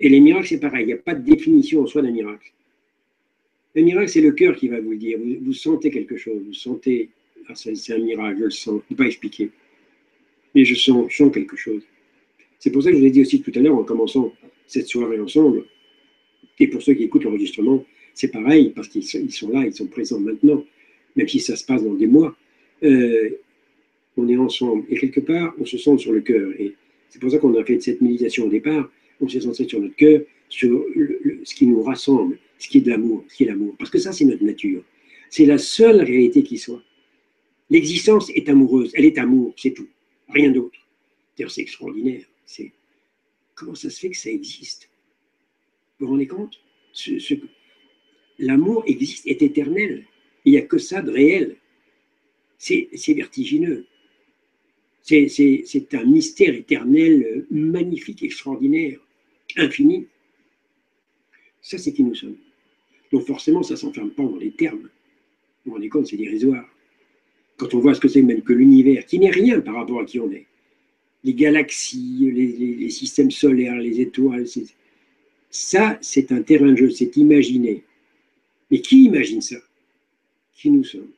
[0.00, 0.84] Et les miracles, c'est pareil.
[0.84, 2.52] Il n'y a pas de définition en soi d'un miracle.
[3.76, 5.18] Un miracle, c'est le cœur qui va vous dire.
[5.42, 7.10] Vous, sentez quelque chose, vous sentez
[7.48, 8.66] ah, c'est un miracle, je le sens.
[8.66, 9.50] Je ne peux pas expliquer.
[10.54, 11.82] Mais je sens, quelque chose.
[12.58, 14.32] C'est pour ça que je vous ai dit aussi tout à l'heure, en commençant
[14.66, 15.64] cette soirée ensemble,
[16.58, 17.84] et pour ceux qui écoutent l'enregistrement,
[18.14, 20.64] c'est pareil, parce qu'ils sont, là, ils sont présents maintenant,
[21.16, 22.34] même si ça se passe dans des mois.
[22.82, 23.30] Euh,
[24.16, 24.84] on est ensemble.
[24.88, 26.50] Et quelque part, on se sent sur le cœur.
[26.58, 26.74] Et
[27.08, 28.90] c'est pour ça qu'on a fait cette méditation au départ.
[29.20, 30.84] On s'est centré sur notre cœur, sur
[31.44, 33.74] ce qui nous rassemble, ce qui est de l'amour, ce qui est l'amour.
[33.78, 34.82] Parce que ça, c'est notre nature.
[35.30, 36.82] C'est la seule réalité qui soit.
[37.70, 39.88] L'existence est amoureuse, elle est amour, c'est tout,
[40.28, 40.78] rien d'autre.
[41.36, 42.24] D'ailleurs, c'est extraordinaire.
[42.44, 42.72] C'est
[43.54, 44.88] comment ça se fait que ça existe?
[45.98, 46.60] Vous vous rendez compte?
[48.38, 50.04] L'amour existe, est éternel.
[50.44, 51.56] Il n'y a que ça de réel.
[52.58, 53.86] C'est vertigineux.
[55.02, 58.98] C'est un mystère éternel, magnifique, extraordinaire,
[59.56, 60.06] infini.
[61.60, 62.36] Ça, c'est qui nous sommes.
[63.12, 64.88] Donc forcément, ça ne s'enferme pas dans les termes.
[65.64, 66.68] Vous vous rendez compte, c'est dérisoire
[67.56, 70.04] quand on voit ce que c'est même que l'univers, qui n'est rien par rapport à
[70.04, 70.46] qui on est,
[71.22, 74.46] les galaxies, les, systèmes solaires, les étoiles,
[75.50, 77.84] ça, c'est un terrain de jeu, c'est imaginer.
[78.70, 79.56] Mais qui imagine ça?
[80.54, 81.10] Qui nous sommes?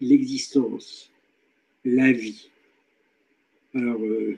[0.00, 1.10] L'existence,
[1.84, 2.48] la vie.
[3.74, 4.36] Alors, euh,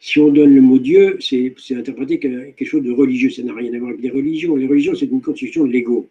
[0.00, 3.30] si on donne le mot Dieu, c'est interpréter quelque chose de religieux.
[3.30, 4.56] Ça n'a rien à voir avec les religions.
[4.56, 6.08] Les religions, c'est une construction de l'ego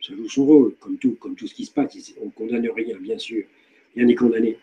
[0.00, 2.14] ça joue son rôle, comme tout, comme tout ce qui se passe.
[2.20, 3.44] On ne condamne rien, bien sûr.
[3.94, 4.56] Rien n'est condamné.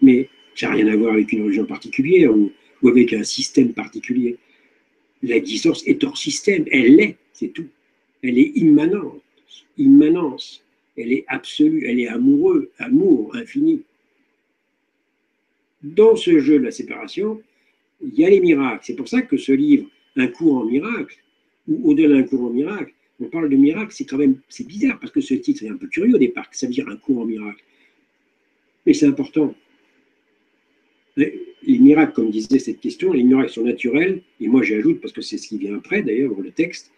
[0.00, 2.52] Mais ça n'a rien à voir avec une religion particulière ou,
[2.86, 4.36] avec un système particulier.
[5.22, 6.64] L'existence est hors système.
[6.70, 7.68] Elle l'est, c'est tout.
[8.22, 9.22] Elle est immanente.
[9.78, 10.62] Immanence.
[10.96, 11.86] Elle est absolue.
[11.86, 12.70] Elle est amoureux.
[12.78, 13.82] Amour infini.
[15.82, 17.42] Dans ce jeu de la séparation,
[18.00, 18.82] il y a les miracles.
[18.84, 21.16] C'est pour ça que ce livre, Un cours en miracle,
[21.66, 24.98] ou Au-delà d'un cours en miracle, on parle de miracle, c'est quand même c'est bizarre
[24.98, 27.20] parce que ce titre est un peu curieux au départ, ça veut dire un cours
[27.20, 27.62] en miracle.
[28.84, 29.54] Mais c'est important.
[31.16, 35.20] Les, miracles, comme disait cette question, les miracles sont naturels, et moi j'ajoute, parce que
[35.20, 36.90] c'est ce qui vient après d'ailleurs le texte,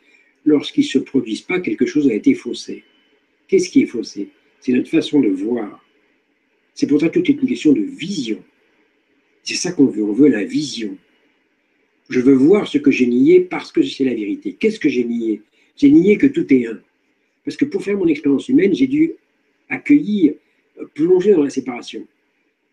[0.46, 2.84] lorsqu'ils ne se produisent pas, quelque chose a été faussé.
[3.48, 4.30] Qu'est-ce qui est faussé?
[4.60, 5.84] C'est notre façon de voir.
[6.74, 8.42] C'est pour ça que tout est une question de vision.
[9.42, 10.96] C'est ça qu'on veut, on veut la vision.
[12.08, 14.56] Je veux voir ce que j'ai nié parce que c'est la vérité.
[14.58, 15.42] Qu'est-ce que j'ai nié?
[15.76, 16.80] J'ai nié que tout est un.
[17.44, 19.12] Parce que pour faire mon expérience humaine, j'ai dû
[19.68, 20.34] accueillir,
[20.94, 22.06] plonger dans la séparation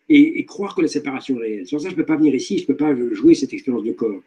[0.09, 1.67] et, croire que la séparation est réelle.
[1.67, 3.83] Sans ça, je ne peux pas venir ici, je ne peux pas jouer cette expérience
[3.83, 4.21] de corps.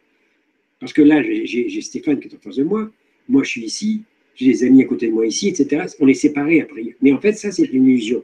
[0.79, 2.91] Parce que là, j'ai Stéphane qui est en face de moi,
[3.27, 4.01] moi je suis ici,
[4.35, 5.85] j'ai des amis à côté de moi ici, etc.
[5.99, 6.95] On est séparés après.
[7.01, 8.23] Mais en fait, ça, c'est une illusion.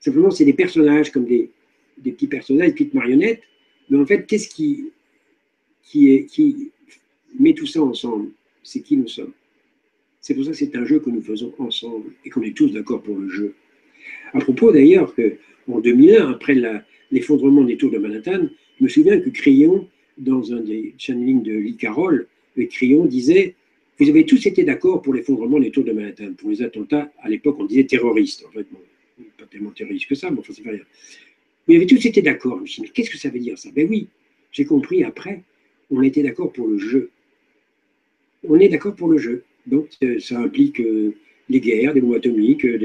[0.00, 1.50] Simplement, c'est des personnages comme des,
[2.02, 3.42] petits personnages, petites marionnettes
[3.88, 4.90] Mais en fait, qu'est-ce qui,
[5.82, 6.70] qui,
[7.38, 8.30] met tout ça ensemble?
[8.62, 9.32] C'est qui nous sommes.
[10.20, 12.68] C'est pour ça que c'est un jeu que nous faisons ensemble et qu'on est tous
[12.68, 13.54] d'accord pour le jeu.
[14.32, 16.56] À propos d'ailleurs qu'en 2001, après
[17.10, 19.86] l'effondrement des tours de Manhattan, je me souviens que Crayon,
[20.16, 22.26] dans un des channelings de Lee Carroll,
[22.70, 23.54] Crayon disait
[23.98, 27.28] Vous avez tous été d'accord pour l'effondrement des tours de Manhattan, pour les attentats, à
[27.28, 28.66] l'époque on disait terroristes, en fait,
[29.38, 30.80] pas tellement terroristes que ça, mais enfin c'est pas rien.
[31.66, 32.56] Vous avez tous été d'accord.
[32.58, 33.70] Je me suis dit Qu'est-ce que ça veut dire ça?
[33.74, 34.08] Ben oui,
[34.52, 35.42] j'ai compris après,
[35.90, 37.10] on était d'accord pour le jeu.
[38.46, 39.44] On est d'accord pour le jeu.
[39.66, 41.14] Donc euh, ça implique euh,
[41.50, 42.78] guerres, des bombes atomiques, euh,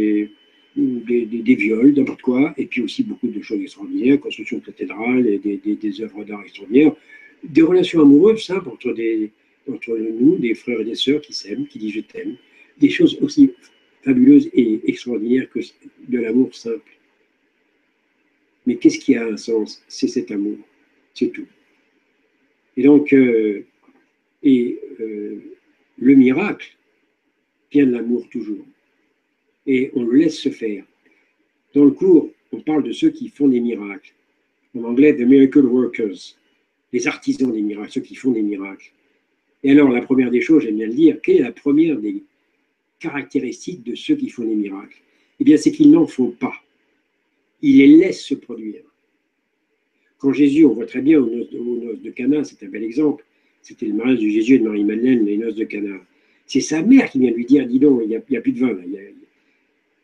[0.76, 6.02] des, viols, n'importe quoi, et puis aussi beaucoup de choses extraordinaires, construction de cathédrales, des
[6.02, 6.94] œuvres d'art extraordinaires,
[7.44, 9.32] des relations amoureuses simples entre, des,
[9.68, 12.36] entre nous, des frères et des sœurs qui s'aiment, qui disent je t'aime,
[12.78, 13.52] des choses aussi
[14.04, 15.60] fabuleuses et extraordinaires que
[16.08, 16.92] de l'amour simple.
[18.66, 19.84] Mais qu'est-ce qui a un sens?
[19.88, 20.58] C'est cet amour,
[21.14, 21.48] c'est tout.
[22.78, 23.66] Et donc, euh,
[24.44, 25.58] et euh,
[25.98, 26.78] le miracle
[27.72, 28.66] vient de l'amour toujours
[29.66, 30.84] et on le laisse se faire.
[31.74, 34.14] Dans le cours, on parle de ceux qui font des miracles.
[34.76, 36.36] En anglais, the miracle workers,
[36.92, 38.92] les artisans des miracles, ceux qui font des miracles.
[39.64, 42.24] Et alors, la première des choses, j'aime bien le dire, quelle est la première des
[43.00, 45.02] caractéristiques de ceux qui font des miracles?
[45.40, 46.54] Eh bien, c'est qu'ils n'en font pas.
[47.62, 48.84] Ils les laissent se produire.
[50.18, 53.26] Quand Jésus, on voit très bien aux noces de, Cana, c'est un bel exemple,
[53.62, 55.98] c'était le mariage de Jésus et de Marie-Madeleine, les noces de Cana.
[56.46, 58.74] C'est sa mère qui vient lui dire, dis donc, il n'y a, plus de vin,
[58.74, 58.82] là,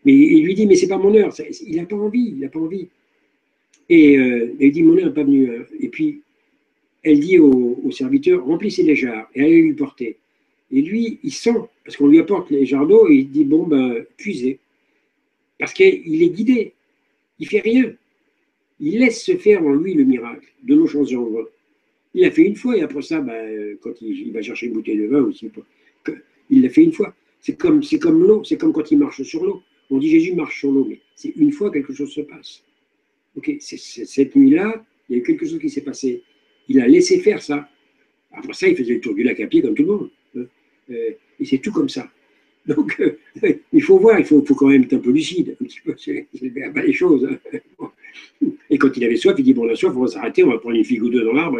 [0.05, 1.33] mais il lui dit, mais c'est pas mon heure.
[1.65, 2.87] Il n'a pas envie, il n'a pas envie.
[3.89, 5.49] Et euh, il dit, mon heure n'est pas venue.
[5.49, 5.65] Hein.
[5.79, 6.21] Et puis,
[7.05, 10.17] elle dit au, serviteur, remplissez les jarres et allez lui porter.
[10.71, 11.53] Et lui, il sent,
[11.83, 14.59] parce qu'on lui apporte les jarres d'eau, et il dit, bon, ben, puisez.
[15.59, 16.73] Parce qu'il est guidé.
[17.39, 17.93] Il fait rien.
[18.79, 21.45] Il laisse se faire en lui le miracle de l'eau changée en vin.
[22.15, 24.97] Il l'a fait une fois, et après ça, ben, quand il, va chercher une bouteille
[24.97, 25.49] de vin aussi,
[26.49, 27.13] il l'a fait une fois.
[27.39, 29.61] C'est comme, c'est comme l'eau, c'est comme quand il marche sur l'eau.
[29.91, 32.63] On dit Jésus marche sur l'eau, mais c'est une fois quelque chose se passe.
[33.37, 36.23] Ok, cette nuit-là, il y a eu quelque chose qui s'est passé.
[36.67, 37.69] Il a laissé faire ça.
[38.31, 40.09] Après ça, il faisait le tour du lac à pied comme tout le monde.
[40.37, 40.45] Hein.
[40.91, 42.09] Euh, et c'est tout comme ça.
[42.65, 43.17] Donc, euh,
[43.71, 46.27] il faut voir, il faut, quand même être un peu lucide, un petit peu, c'est
[46.73, 47.27] pas les choses.
[47.29, 47.91] Hein.
[48.69, 50.57] Et quand il avait soif, il dit Bon, la soif, on va s'arrêter, on va
[50.57, 51.59] prendre une figue ou deux dans l'arbre,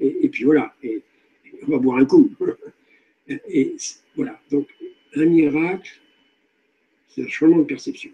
[0.00, 0.74] et, puis voilà,
[1.66, 2.30] on va boire un coup.
[3.48, 3.74] Et
[4.16, 4.68] voilà, donc
[5.16, 5.98] un miracle,
[7.08, 8.10] c'est un changement de perception.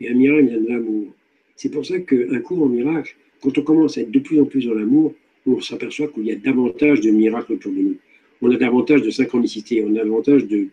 [0.00, 1.08] Et un miracle vient de l'amour.
[1.56, 4.44] C'est pour ça qu'un cours en miracle, quand on commence à être de plus en
[4.44, 5.14] plus dans l'amour,
[5.56, 7.96] on s'aperçoit qu'il y a davantage de miracles autour de nous.
[8.40, 10.68] On a davantage de synchronicité, on a davantage de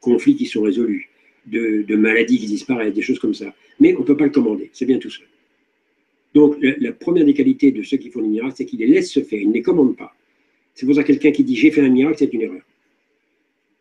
[0.00, 1.08] conflits qui sont résolus,
[1.46, 3.54] de, maladies qui disparaissent, des choses comme ça.
[3.80, 5.26] Mais on ne peut pas le commander, c'est bien tout seul.
[6.34, 9.10] Donc la, première des qualités de ceux qui font des miracles, c'est qu'ils les laissent
[9.10, 10.14] se faire, ils ne les commandent pas.
[10.74, 12.62] C'est pour ça que quelqu'un qui dit j'ai fait un miracle, c'est une erreur.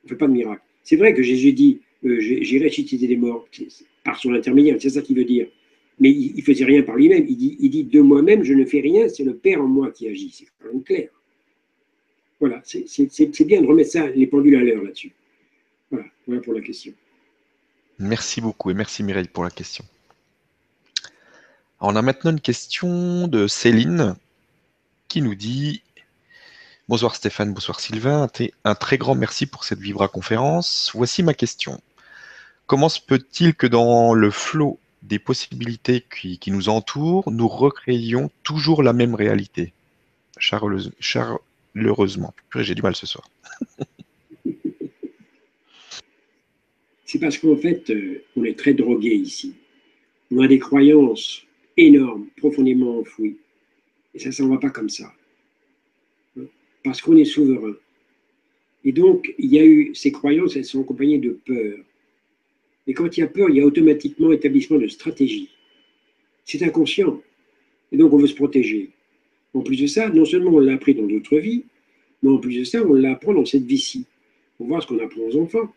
[0.04, 0.62] On ne fait pas de miracle.
[0.84, 3.48] C'est vrai que Jésus dit euh, j'irai ressusciter des morts
[4.04, 5.48] par son intermédiaire, c'est ça qu'il veut dire.
[6.00, 7.26] Mais il ne faisait rien par lui-même.
[7.28, 10.32] Il dit, de moi-même, je ne fais rien, c'est le Père en moi qui agit.
[10.32, 11.10] C'est clair.
[12.40, 15.12] Voilà, c'est bien de remettre ça, les pendules à l'heure là-dessus.
[15.90, 16.94] Voilà, voilà pour la question.
[18.00, 19.84] Merci beaucoup et merci Mireille pour la question.
[21.80, 24.16] on a maintenant une question de Céline
[25.08, 25.82] qui nous dit
[26.90, 28.30] Bonsoir Stéphane, bonsoir Sylvain.
[28.64, 30.92] Un très grand merci pour cette Vibra conférence.
[30.94, 31.82] Voici ma question.
[32.68, 38.84] Comment se peut-il que dans le flot des possibilités qui, nous entourent, nous recréions toujours
[38.84, 39.74] la même réalité
[40.40, 42.34] Chaleureusement.
[42.56, 43.28] J'ai du mal ce soir.
[47.06, 49.56] C'est parce qu'en fait, euh, on est très drogué ici.
[50.30, 51.44] On a des croyances
[51.78, 53.38] énormes, profondément enfouies.
[54.14, 55.14] Et ça ne s'en va pas comme ça
[56.88, 57.76] parce qu'on est souverain.
[58.86, 61.80] Et donc, il y a eu ces croyances, elles sont accompagnées de peur.
[62.88, 65.50] Et quand il y a peur, il y a automatiquement établissement de stratégie.
[66.46, 67.22] C'est inconscient.
[67.92, 68.90] Et donc, on veut se protéger.
[69.54, 71.64] En plus de ça, non seulement on l'a appris dans d'autres vies,
[72.24, 74.06] mais en plus de ça, on l'apprend dans cette vie-ci.
[74.60, 75.74] On voit ce qu'on apprend aux enfants.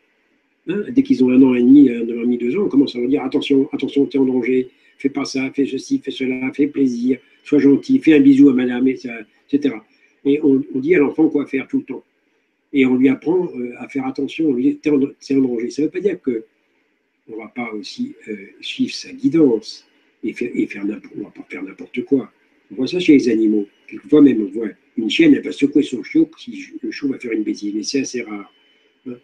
[0.68, 0.84] Hein.
[0.90, 2.94] Dès qu'ils ont un an et demi, un an et demi, deux ans, on commence
[2.94, 4.68] à leur dire attention, attention, tu es en danger,
[4.98, 8.54] fais pas ça, fais ceci, fais cela, fais plaisir, sois gentil, fais un bisou à
[8.54, 9.74] madame, etc.
[10.24, 12.04] Et on, dit à l'enfant quoi faire tout le temps.
[12.72, 14.80] Et on lui apprend euh, à faire attention, on lui dit
[15.18, 15.70] c'est un danger.
[15.70, 16.44] Ça ne veut pas dire que
[17.30, 19.86] on ne va pas aussi euh, suivre sa guidance
[20.22, 22.30] et faire, et faire on va pas faire n'importe quoi.
[22.70, 23.66] On voit ça chez les animaux.
[23.86, 27.18] Quelquefois même, on voit une chienne, elle va secouer son chiot si le chiot va
[27.18, 28.52] faire une bêtise, mais c'est assez rare.
[29.06, 29.16] Hein.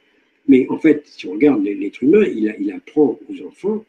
[0.48, 3.84] Mais en fait, si on regarde l'être humain, il, il, apprend aux enfants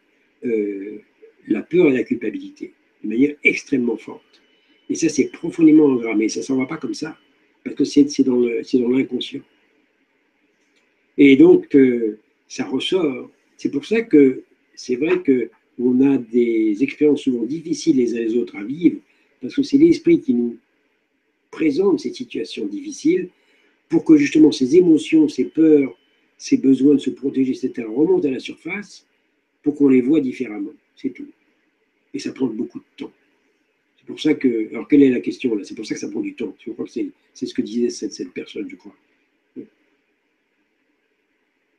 [0.46, 1.00] euh,
[1.48, 2.74] la peur et la culpabilité
[3.04, 4.42] de manière extrêmement forte.
[4.90, 6.30] Et ça, c'est profondément engrammé.
[6.30, 7.18] Ça ne s'en va pas comme ça,
[7.64, 9.42] parce que c'est dans l'inconscient.
[11.18, 13.30] Et donc, euh, ça ressort.
[13.58, 14.44] C'est pour ça que
[14.76, 19.00] c'est vrai qu'on a des expériences souvent difficiles les uns les autres à vivre,
[19.42, 20.58] parce que c'est l'esprit qui nous
[21.52, 23.30] présente ces situations difficiles
[23.90, 25.98] pour que justement ces émotions, ces peurs,
[26.38, 29.06] ces besoins de se protéger, etc., remontent à la surface
[29.64, 30.74] pour qu'on les voit différemment.
[30.96, 31.28] C'est tout.
[32.14, 33.12] Et ça prend beaucoup de temps.
[33.98, 34.70] C'est pour ça que.
[34.70, 35.64] Alors, quelle est la question là?
[35.64, 36.56] C'est pour ça que ça prend du temps.
[36.66, 38.96] Je crois que c'est ce que disait cette, personne, je crois.
[39.56, 39.64] Je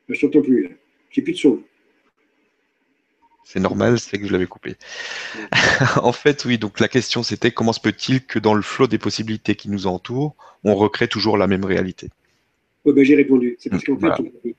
[0.09, 0.69] ne t'entends plus là.
[1.11, 1.63] J'ai plus de son.
[3.51, 4.75] C'est normal, c'est que je l'avais coupé.
[6.03, 8.99] en fait, oui, donc la question c'était comment se peut-il que dans le flot des
[8.99, 12.09] possibilités qui nous entourent, on recrée toujours la même réalité?
[12.85, 13.57] Oui, ben, j'ai répondu.
[13.59, 14.53] C'est parce qu'en fait, on a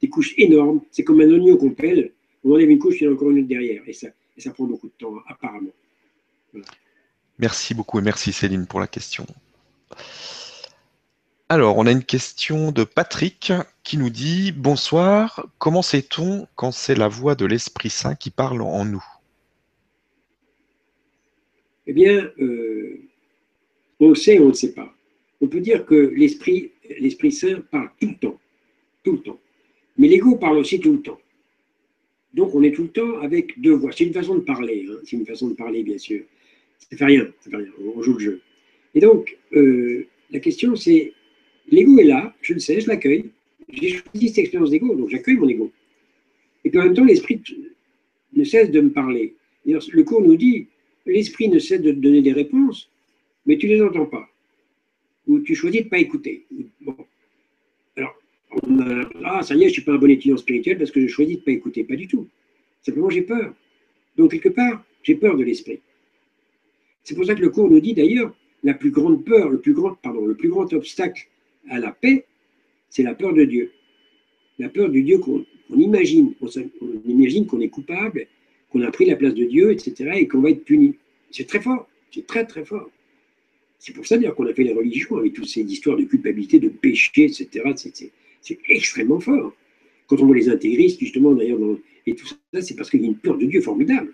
[0.00, 0.80] des couches énormes.
[0.92, 2.12] C'est comme un oignon qu'on pèle.
[2.44, 3.82] On enlève une couche, il y en a encore une autre derrière.
[3.88, 4.06] Et ça,
[4.38, 5.72] ça prend beaucoup de temps, apparemment.
[7.40, 9.26] Merci beaucoup et merci Céline pour la question.
[11.52, 13.52] Alors, on a une question de Patrick
[13.82, 18.62] qui nous dit Bonsoir, comment sait-on quand c'est la voix de l'Esprit Saint qui parle
[18.62, 19.02] en nous?
[21.88, 23.00] Eh bien, euh,
[23.98, 24.94] on sait ou on ne sait pas.
[25.40, 28.40] On peut dire que l'Esprit Saint parle tout le temps,
[29.02, 29.40] tout le temps.
[29.98, 31.18] Mais l'ego parle aussi tout le temps.
[32.32, 33.90] Donc, on est tout le temps avec deux voix.
[33.90, 34.98] C'est une façon de parler, hein.
[35.02, 36.22] c'est une façon de parler, bien sûr.
[36.78, 37.66] Ça ne fait rien, fait rien,
[37.96, 38.40] on joue le jeu.
[38.94, 41.12] Et donc, euh, la question, c'est
[41.70, 43.30] L'ego est là, je le sais, je l'accueille.
[43.72, 45.70] J'ai choisi cette expérience d'ego, donc j'accueille mon ego.
[46.64, 47.40] Et puis en même temps, l'esprit
[48.32, 49.34] ne cesse de me parler.
[49.64, 50.66] Le cours nous dit,
[51.06, 52.90] l'esprit ne cesse de te donner des réponses,
[53.46, 54.28] mais tu ne les entends pas.
[55.26, 56.46] Ou tu choisis de ne pas écouter.
[56.80, 56.96] Bon.
[57.96, 58.16] Alors,
[59.24, 61.06] ah, ça y est, je ne suis pas un bon étudiant spirituel parce que je
[61.06, 61.84] choisis de ne pas écouter.
[61.84, 62.26] Pas du tout.
[62.82, 63.54] Simplement, j'ai peur.
[64.16, 65.78] Donc, quelque part, j'ai peur de l'esprit.
[67.04, 69.72] C'est pour ça que le cours nous dit d'ailleurs, la plus grande peur, le plus
[69.72, 71.28] grand, pardon, le plus grand obstacle
[71.68, 72.24] à la paix,
[72.88, 73.72] c'est la peur de Dieu.
[74.58, 75.44] La peur du Dieu qu'on
[75.76, 76.34] imagine.
[76.40, 76.48] On,
[77.06, 78.26] imagine qu'on est coupable,
[78.70, 80.94] qu'on a pris la place de Dieu, etc., et qu'on va être puni.
[81.30, 81.88] C'est très fort.
[82.12, 82.90] C'est très, très fort.
[83.78, 86.58] C'est pour ça d'ailleurs qu'on a fait les religions avec toutes ces histoires de culpabilité,
[86.58, 87.48] de péché, etc.
[88.42, 89.54] C'est extrêmement fort.
[90.06, 91.58] Quand on voit les intégristes, justement, d'ailleurs,
[92.06, 94.12] et tout ça, c'est parce qu'il y a une peur de Dieu formidable.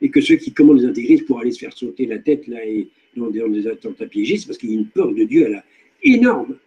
[0.00, 2.64] Et que ceux qui commandent les intégristes pour aller se faire sauter la tête là
[2.64, 5.48] et dans, des attentats piégés, c'est parce qu'il y a une peur de Dieu
[6.02, 6.58] énorme.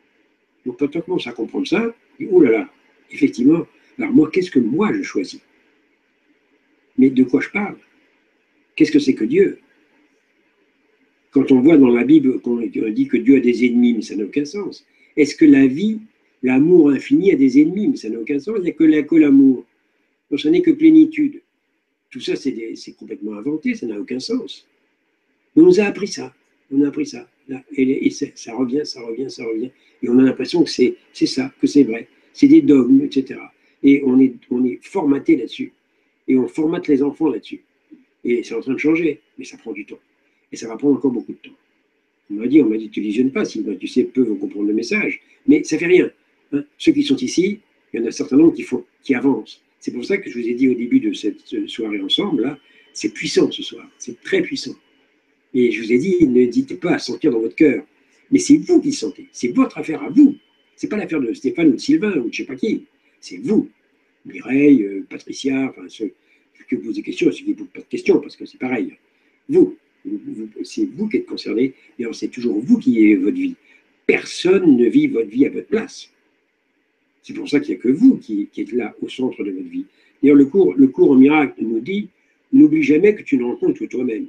[0.67, 1.95] Donc quand on commence à comprendre ça,
[2.29, 2.69] oh là là,
[3.09, 3.65] effectivement,
[3.97, 5.39] alors moi, qu'est-ce que moi je choisis?
[6.97, 7.77] Mais de quoi je parle?
[8.75, 9.59] Qu'est-ce que c'est que Dieu?
[11.31, 14.17] Quand on voit dans la Bible qu'on dit que Dieu a des ennemis, mais ça
[14.17, 14.85] n'a aucun sens.
[15.15, 16.01] Est-ce que la vie,
[16.43, 18.57] l'amour infini a des ennemis, mais ça n'a aucun sens?
[18.57, 19.65] Il n'y a que l'amour.
[20.29, 21.41] Donc ça n'est que plénitude.
[22.09, 24.67] Tout ça, c'est complètement inventé, ça n'a aucun sens.
[25.55, 26.33] On nous a appris ça.
[26.71, 27.25] On a appris ça
[27.75, 29.71] et, ça revient, ça revient, ça revient.
[30.01, 32.07] Et on a l'impression que c'est ça, que c'est vrai.
[32.33, 33.39] C'est des dogmes, etc.
[33.83, 35.71] Et on est, formaté là-dessus.
[36.27, 37.61] Et on formate les enfants là-dessus.
[38.23, 39.99] Et c'est en train de changer, mais ça prend du temps.
[40.51, 41.55] Et ça va prendre encore beaucoup de temps.
[42.29, 44.67] On m'a dit, on m'a dit, tu visionnes pas, si tu sais, peu vont comprendre
[44.67, 45.21] le message.
[45.47, 46.11] Mais ça fait rien.
[46.51, 46.65] Hein.
[46.77, 47.59] Ceux qui sont ici,
[47.93, 48.55] il y en a un certain nombre
[49.01, 49.61] qui avancent.
[49.79, 52.59] C'est pour ça que je vous ai dit au début de cette soirée ensemble, là,
[52.93, 53.87] c'est puissant ce soir.
[53.97, 54.75] C'est très puissant.
[55.59, 57.83] Et je vous ai dit, n'hésitez pas à sentir dans votre cœur.
[58.29, 59.27] Mais c'est vous qui sentez.
[59.31, 60.35] C'est votre affaire à vous.
[60.75, 62.85] C'est pas l'affaire de Stéphane ou de Sylvain ou de je sais pas qui.
[63.19, 63.67] C'est vous.
[64.23, 66.11] Mireille, euh, Patricia, enfin, ceux
[66.69, 68.93] que vous des questions, il vous pas de questions parce que c'est pareil.
[69.49, 69.75] Vous,
[70.63, 71.73] c'est vous qui êtes concerné.
[71.97, 73.55] Et c'est toujours vous qui vivez votre vie.
[74.05, 76.11] Personne ne vit votre vie à votre place.
[77.23, 79.69] C'est pour ça qu'il n'y a que vous qui, êtes là au centre de votre
[79.69, 79.85] vie.
[80.21, 82.09] D'ailleurs, le cours, le cours au miracle nous dit
[82.53, 84.27] n'oublie jamais que tu ne rencontres que toi-même.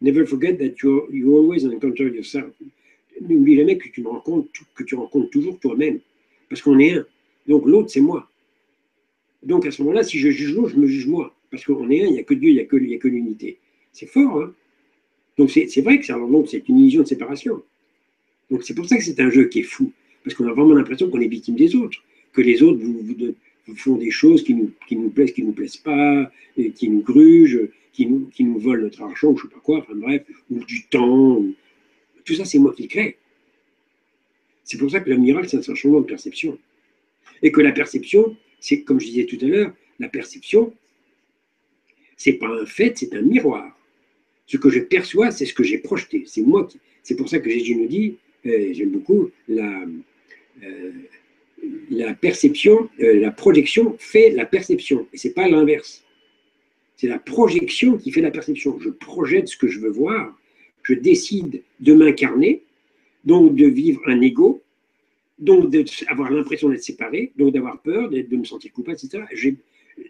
[0.00, 2.52] Never forget that you, you always encounter yourself.
[3.20, 6.00] N'oublie jamais que tu, rencontres, que tu rencontres toujours toi-même.
[6.48, 7.06] Parce qu'on est un.
[7.46, 8.28] Donc l'autre, c'est moi.
[9.42, 11.34] Donc à ce moment-là, si je juge l'autre, je me juge moi.
[11.50, 13.58] Parce qu'on est un, il n'y a que Dieu, il n'y a que, l'unité.
[13.92, 14.54] C'est fort, hein
[15.36, 17.62] Donc c'est vrai que c'est une illusion de séparation.
[18.50, 19.92] Donc c'est pour ça que c'est un jeu qui est fou.
[20.24, 21.98] Parce qu'on a vraiment l'impression qu'on est victime des autres.
[22.32, 23.34] Que les autres vous, vous,
[23.76, 26.88] font des choses qui nous, qui nous plaisent, qui ne nous plaisent pas, et qui
[26.88, 29.94] nous grugent, qui nous, qui nous volent notre argent, je ne sais pas quoi, enfin
[29.94, 31.42] bref, ou du temps.
[32.24, 33.16] Tout ça, c'est moi qui le crée.
[34.64, 36.58] C'est pour ça que le miracle, c'est un changement de perception.
[37.42, 40.72] Et que la perception, c'est comme je disais tout à l'heure, la perception,
[42.16, 43.76] c'est pas un fait, c'est un miroir.
[44.46, 46.24] Ce que je perçois, c'est ce que j'ai projeté.
[46.26, 46.68] C'est moi.
[47.02, 49.84] C'est pour ça que Jésus nous dit, j'aime beaucoup, la,
[50.62, 50.92] euh,
[51.90, 56.04] la perception, euh, la projection fait la perception, et c'est pas l'inverse.
[56.96, 58.78] C'est la projection qui fait la perception.
[58.78, 60.36] Je projette ce que je veux voir,
[60.82, 62.62] Je décide de m'incarner,
[63.24, 64.62] donc de vivre un ego,
[65.38, 69.24] donc d'avoir l'impression d'être séparé, donc d'avoir peur, de me sentir coupable, etc.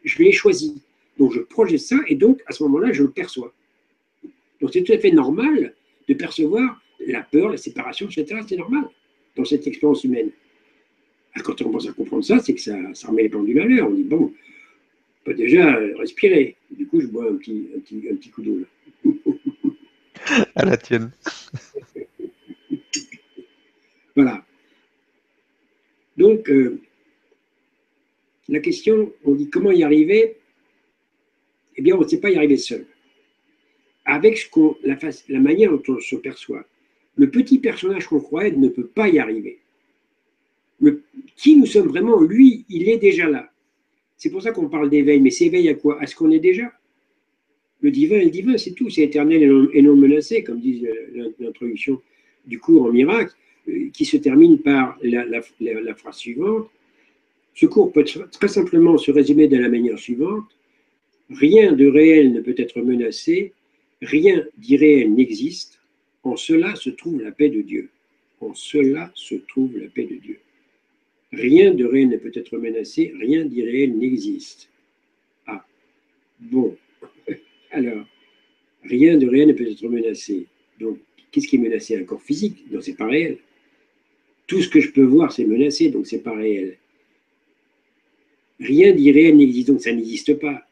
[0.05, 0.83] Je l'ai choisi.
[1.19, 3.53] Donc je projette ça et donc à ce moment-là, je le perçois.
[4.61, 5.75] Donc c'est tout à fait normal
[6.09, 8.41] de percevoir la peur, la séparation, etc.
[8.49, 8.85] C'est normal
[9.37, 10.31] dans cette expérience humaine.
[11.45, 13.89] Quand on commence à comprendre ça, c'est que ça, ça remet les pendules à l'heure.
[13.89, 14.33] On dit, bon,
[15.21, 16.57] on peut déjà respirer.
[16.71, 18.65] Du coup, je bois un petit, un petit, un petit coup d'eau.
[20.55, 21.11] à la tienne.
[24.17, 24.45] voilà.
[26.17, 26.81] Donc, euh,
[28.49, 30.37] la question, on dit comment y arriver?
[31.77, 32.87] Eh bien, on ne sait pas y arriver seul.
[34.05, 34.49] Avec ce
[34.87, 34.99] la,
[35.29, 36.67] la manière dont on se perçoit,
[37.15, 39.61] le petit personnage qu'on croit ne peut pas y arriver.
[40.81, 41.03] Le,
[41.37, 43.51] qui nous sommes vraiment, lui, il est déjà là.
[44.17, 46.01] C'est pour ça qu'on parle d'éveil, mais c'est éveil à quoi?
[46.01, 46.73] À ce qu'on est déjà.
[47.81, 49.43] Le divin est le divin, c'est tout, c'est éternel
[49.73, 52.01] et non, menacé, comme dit euh, l'introduction
[52.47, 53.35] du cours en miracle,
[53.69, 56.69] euh, qui se termine par la phrase suivante.
[57.55, 60.45] Ce cours peut très simplement se résumer de la manière suivante.
[61.31, 63.53] Rien de réel ne peut être menacé,
[64.03, 65.81] rien d'irréel n'existe,
[66.23, 67.91] en cela se trouve la paix de Dieu.
[68.41, 70.39] En cela se trouve la paix de Dieu.
[71.33, 74.69] Rien de réel ne peut être menacé, rien d'irréel n'existe.
[75.47, 75.65] Ah,
[76.41, 76.77] bon.
[77.71, 78.05] Alors,
[78.83, 80.47] rien de réel ne peut être menacé.
[80.81, 80.99] Donc,
[81.31, 81.97] qu'est-ce qui est menacé?
[81.97, 82.65] Un corps physique?
[82.71, 83.39] Non, c'est pas réel.
[84.49, 86.79] Tout ce que je peux voir, c'est menacé, donc c'est pas réel.
[88.59, 90.67] Rien d'irréel n'existe, donc ça n'existe pas.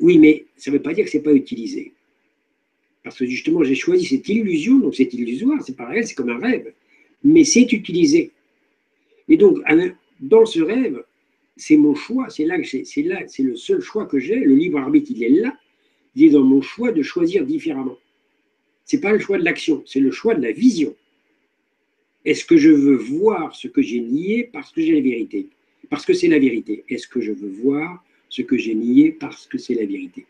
[0.00, 1.92] Oui, mais ça ne veut pas dire que ce n'est pas utilisé.
[3.04, 6.30] Parce que justement, j'ai choisi cette illusion, donc c'est illusoire, c'est pas réel, c'est comme
[6.30, 6.72] un rêve.
[7.22, 8.32] Mais c'est utilisé.
[9.32, 9.56] Et donc,
[10.20, 11.02] dans ce rêve,
[11.56, 14.36] c'est mon choix, c'est là, c'est le seul choix que j'ai.
[14.36, 15.58] Le libre arbitre, il est là.
[16.14, 17.96] Il est dans mon choix de choisir différemment.
[18.84, 20.94] C'est pas le choix de l'action, c'est le choix de la vision.
[22.26, 25.48] Est-ce que je veux voir ce que j'ai nié parce que j'ai la vérité?
[25.88, 26.84] Parce que c'est la vérité.
[26.90, 30.26] Est-ce que je veux voir ce que j'ai nié parce que c'est la vérité?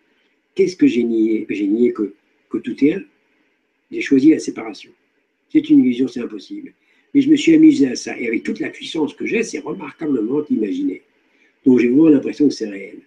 [0.55, 1.45] Qu'est-ce que j'ai nié?
[1.51, 2.15] J'ai nié que
[2.51, 3.03] que tout est un.
[3.91, 4.93] J'ai choisi la séparation.
[5.49, 6.73] C'est une illusion, c'est impossible.
[7.15, 8.19] Mais je me suis amusé à ça.
[8.19, 11.03] Et avec toute la puissance que j'ai, c'est remarquablement imaginé.
[11.65, 12.99] Donc j'ai vraiment l'impression que c'est réel.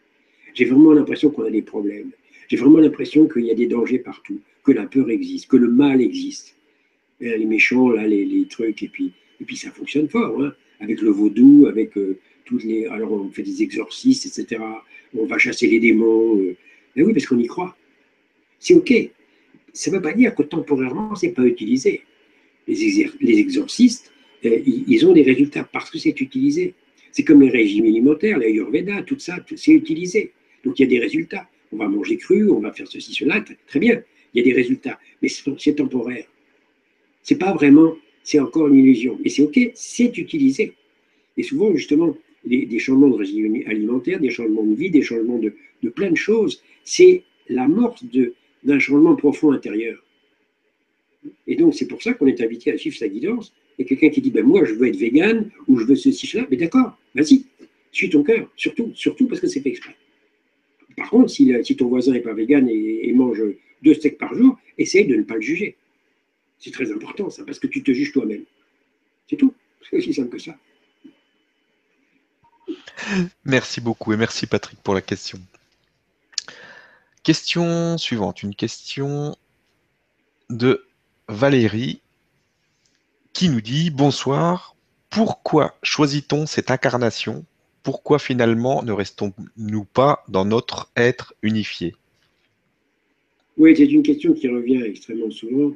[0.54, 2.12] J'ai vraiment l'impression qu'on a des problèmes.
[2.48, 5.68] J'ai vraiment l'impression qu'il y a des dangers partout, que la peur existe, que le
[5.68, 6.56] mal existe.
[7.20, 9.12] les méchants, là, les, trucs, et puis,
[9.42, 12.86] et puis ça fonctionne fort, hein, avec le vaudou, avec euh, toutes les.
[12.86, 14.62] Alors on fait des exorcistes, etc.
[15.18, 16.38] On va chasser les démons.
[16.38, 16.56] Euh.
[16.96, 17.76] Mais oui, parce qu'on y croit.
[18.60, 18.94] C'est OK
[19.76, 22.02] ça ne veut pas dire que temporairement, ce n'est pas utilisé.
[22.68, 24.12] Les, exorcistes,
[24.46, 26.74] euh, ils ont des résultats parce que c'est utilisé.
[27.12, 30.32] C'est comme les régimes alimentaires, l'Ayurveda, tout ça, c'est utilisé.
[30.64, 31.48] Donc il y a des résultats.
[31.72, 34.02] On va manger cru, on va faire ceci, cela, très bien.
[34.34, 36.26] Il y a des résultats, mais c'est temporaire.
[37.24, 39.20] C'est pas vraiment, c'est encore une illusion.
[39.24, 40.74] Et c'est OK, c'est utilisé.
[41.38, 42.16] Et souvent, justement,
[42.46, 46.18] des, changements de régime alimentaire, des changements de vie, des changements de, de plein de
[46.18, 48.04] choses, c'est l'amorce
[48.64, 50.04] d'un changement profond intérieur.
[51.48, 53.54] Et donc, c'est pour ça qu'on est invité à suivre sa guidance.
[53.78, 56.48] Et quelqu'un qui dit, ben moi, je veux être vegan, ou je veux ceci, cela,
[56.50, 57.46] mais d'accord, vas-y,
[57.96, 59.96] suis ton cœur, surtout, surtout parce que c'est fait exprès.
[60.98, 63.42] Par contre, si, si ton voisin n'est pas vegan et, mange
[63.82, 65.76] deux steaks par jour, essaye de ne pas le juger.
[66.60, 68.44] C'est très important, ça, parce que tu te juges toi-même.
[69.30, 69.54] C'est tout.
[69.90, 70.58] C'est aussi simple que ça.
[73.44, 75.40] Merci beaucoup et merci Patrick pour la question.
[77.24, 79.36] Question suivante, une question
[80.50, 80.85] de
[81.28, 82.02] Valérie
[83.34, 84.76] qui nous dit Bonsoir,
[85.10, 87.46] pourquoi choisit-on cette incarnation?
[87.82, 91.96] Pourquoi finalement ne restons-nous pas dans notre être unifié?
[93.58, 95.74] Oui, c'est une question qui revient extrêmement souvent.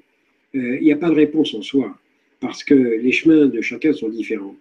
[0.55, 1.97] Euh, il n'y a pas de réponse en soi,
[2.39, 4.55] parce que les chemins de chacun sont différents.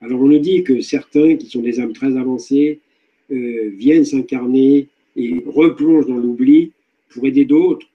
[0.00, 2.80] Alors on nous dit que certains, qui sont des âmes très avancées,
[3.32, 6.72] euh, viennent s'incarner et replonge dans l'oubli
[7.10, 7.86] pour aider d'autres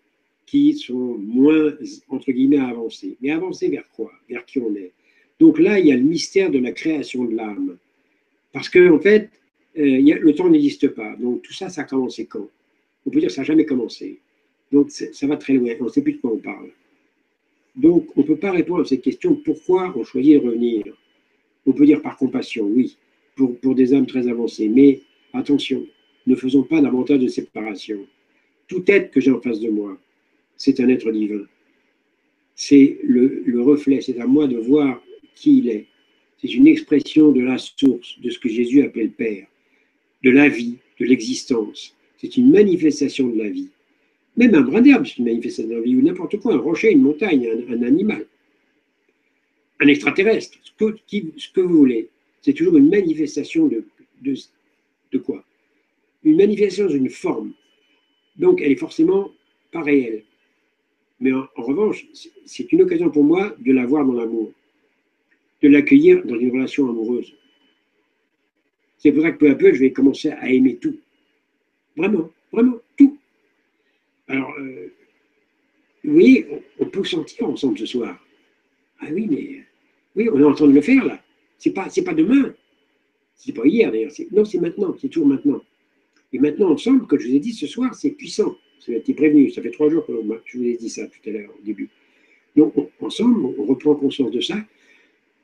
[0.45, 1.73] qui sont moins,
[2.09, 3.17] entre guillemets, avancés.
[3.21, 4.11] Mais avancés vers quoi?
[4.29, 4.91] Vers qui on est?
[5.39, 7.77] Donc là, il y a le mystère de la création de l'âme.
[8.51, 9.29] Parce qu'en en fait,
[9.77, 11.15] euh, le temps n'existe pas.
[11.15, 12.47] Donc tout ça, ça a commencé quand?
[13.05, 14.19] On peut dire que ça n'a jamais commencé.
[14.71, 15.73] Donc ça va très loin.
[15.79, 16.69] On ne sait plus de quoi on parle.
[17.75, 20.83] Donc on ne peut pas répondre à cette question pourquoi on choisit de revenir?
[21.65, 22.97] On peut dire par compassion, oui,
[23.35, 24.69] pour, pour des âmes très avancées.
[24.69, 25.01] Mais
[25.33, 25.85] attention,
[26.27, 27.99] ne faisons pas davantage de séparation.
[28.67, 29.97] Tout être que j'ai en face de moi,
[30.63, 31.45] c'est un être divin.
[32.55, 35.03] C'est le, reflet, c'est à moi de voir
[35.35, 35.87] qui il est.
[36.39, 39.45] C'est une expression de la source, de ce que Jésus appelle Père,
[40.23, 41.97] de la vie, de l'existence.
[42.17, 43.69] C'est une manifestation de la vie.
[44.37, 46.91] Même un brin d'herbe, c'est une manifestation de la vie, ou n'importe quoi, un rocher,
[46.91, 48.25] une montagne, un, animal,
[49.81, 52.07] un extraterrestre, ce que, vous voulez.
[52.41, 55.43] C'est toujours une manifestation de quoi?
[56.23, 57.51] Une manifestation d'une forme.
[58.37, 59.29] Donc, elle est forcément
[59.71, 60.23] pas réelle.
[61.23, 62.05] Mais en, revanche,
[62.45, 64.51] c'est une occasion pour moi de la voir dans l'amour,
[65.61, 67.33] de l'accueillir dans une relation amoureuse.
[68.97, 70.97] C'est pour ça que peu à peu, je vais commencer à aimer tout.
[71.95, 73.17] Vraiment, vraiment, tout.
[74.27, 74.93] Alors, euh,
[76.03, 76.45] vous voyez,
[76.77, 78.19] on, peut sentir ensemble ce soir.
[78.99, 79.63] Ah oui, mais
[80.17, 81.23] oui, on est en train de le faire là.
[81.57, 82.53] C'est pas, pas demain.
[83.35, 84.11] C'est pas hier d'ailleurs.
[84.33, 84.93] Non, c'est maintenant.
[84.99, 85.61] C'est toujours maintenant.
[86.33, 88.57] Et maintenant, ensemble, comme je vous ai dit ce soir, c'est puissant.
[88.85, 89.49] Ça a été prévenu.
[89.51, 90.13] Ça fait trois jours que
[90.45, 91.89] je vous ai dit ça tout à l'heure au début.
[92.55, 94.57] Donc, ensemble, on reprend conscience de ça.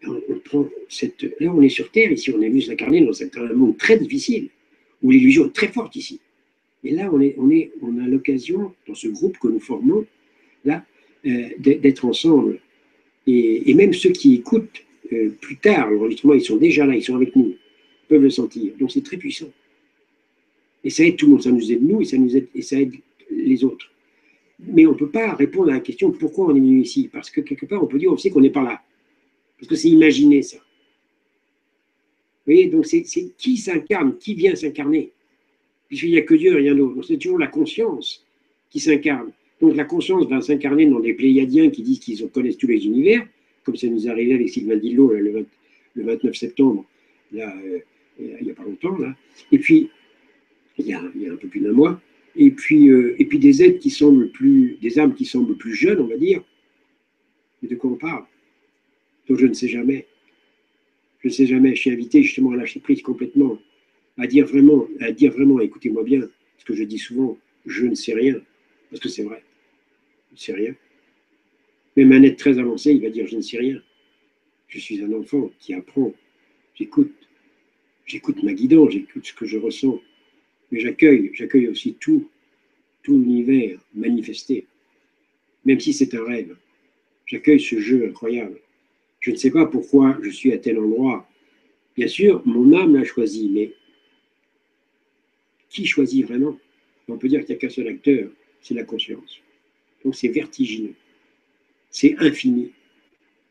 [0.07, 2.11] On, prend cette, là, on est sur Terre.
[2.11, 4.49] Ici, on est venu s'incarner dans un monde très difficile,
[5.01, 6.19] où l'illusion est très forte ici.
[6.83, 10.05] Et là, on, est, on, est, on a l'occasion, dans ce groupe que nous formons,
[10.63, 10.85] là,
[11.25, 12.59] euh, d'être ensemble.
[13.27, 17.15] Et, même ceux qui écoutent euh, plus tard l'enregistrement, ils sont déjà là, ils sont
[17.15, 17.55] avec nous,
[18.07, 18.71] peuvent le sentir.
[18.79, 19.51] Donc, c'est très puissant.
[20.83, 22.61] Et ça aide tout le monde, ça nous aide nous et ça, nous aide, et
[22.61, 22.95] ça aide
[23.29, 23.91] les autres.
[24.59, 27.09] Mais on ne peut pas répondre à la question pourquoi on est venu ici?
[27.11, 28.81] Parce que quelque part, on peut dire, on sait qu'on n'est pas là.
[29.57, 30.57] Parce que c'est imaginé, ça.
[30.57, 33.03] Vous voyez, donc c'est
[33.37, 35.11] qui s'incarne, qui vient s'incarner?
[35.87, 37.01] Puisqu'il n'y a que Dieu, rien d'autre.
[37.03, 38.25] C'est toujours la conscience
[38.69, 39.31] qui s'incarne.
[39.61, 43.27] Donc la conscience va s'incarner dans des pléiadiens qui disent qu'ils connaissent tous les univers,
[43.63, 45.45] comme ça nous arrivait avec Sylvain Dillot le,
[45.95, 46.85] 29 septembre,
[47.33, 47.79] là, euh,
[48.19, 48.97] il n'y a pas longtemps.
[48.97, 49.13] Là.
[49.51, 49.89] Et puis,
[50.77, 51.99] il y a, un peu plus d'un mois,
[52.39, 55.75] et puis, euh, et puis des êtres qui semblent plus, des âmes qui semblent plus
[55.75, 56.41] jeunes, on va dire.
[57.61, 58.23] Mais de quoi on parle?
[59.27, 60.07] Donc je ne sais jamais.
[61.19, 61.75] Je ne sais jamais.
[61.75, 63.59] Je suis invité justement à lâcher prise complètement,
[64.17, 67.93] à dire vraiment, à dire vraiment, écoutez-moi bien, ce que je dis souvent, je ne
[67.93, 68.41] sais rien,
[68.89, 69.43] parce que c'est vrai.
[70.29, 70.75] Je ne sais rien.
[71.97, 73.81] Même un être très avancé, il va dire je ne sais rien.
[74.69, 76.13] Je suis un enfant qui apprend.
[76.73, 77.11] J'écoute.
[78.05, 79.99] J'écoute ma guidance, j'écoute ce que je ressens
[80.71, 82.29] mais j'accueille, j'accueille aussi tout,
[83.03, 84.65] tout l'univers manifesté,
[85.65, 86.55] même si c'est un rêve.
[87.25, 88.59] J'accueille ce jeu incroyable.
[89.19, 91.29] Je ne sais pas pourquoi je suis à tel endroit.
[91.95, 93.73] Bien sûr, mon âme l'a choisi, mais
[95.69, 96.57] qui choisit vraiment?
[97.07, 98.29] On peut dire qu'il n'y a qu'un seul acteur,
[98.61, 99.41] c'est la conscience.
[100.03, 100.93] Donc c'est vertigineux,
[101.89, 102.71] c'est infini.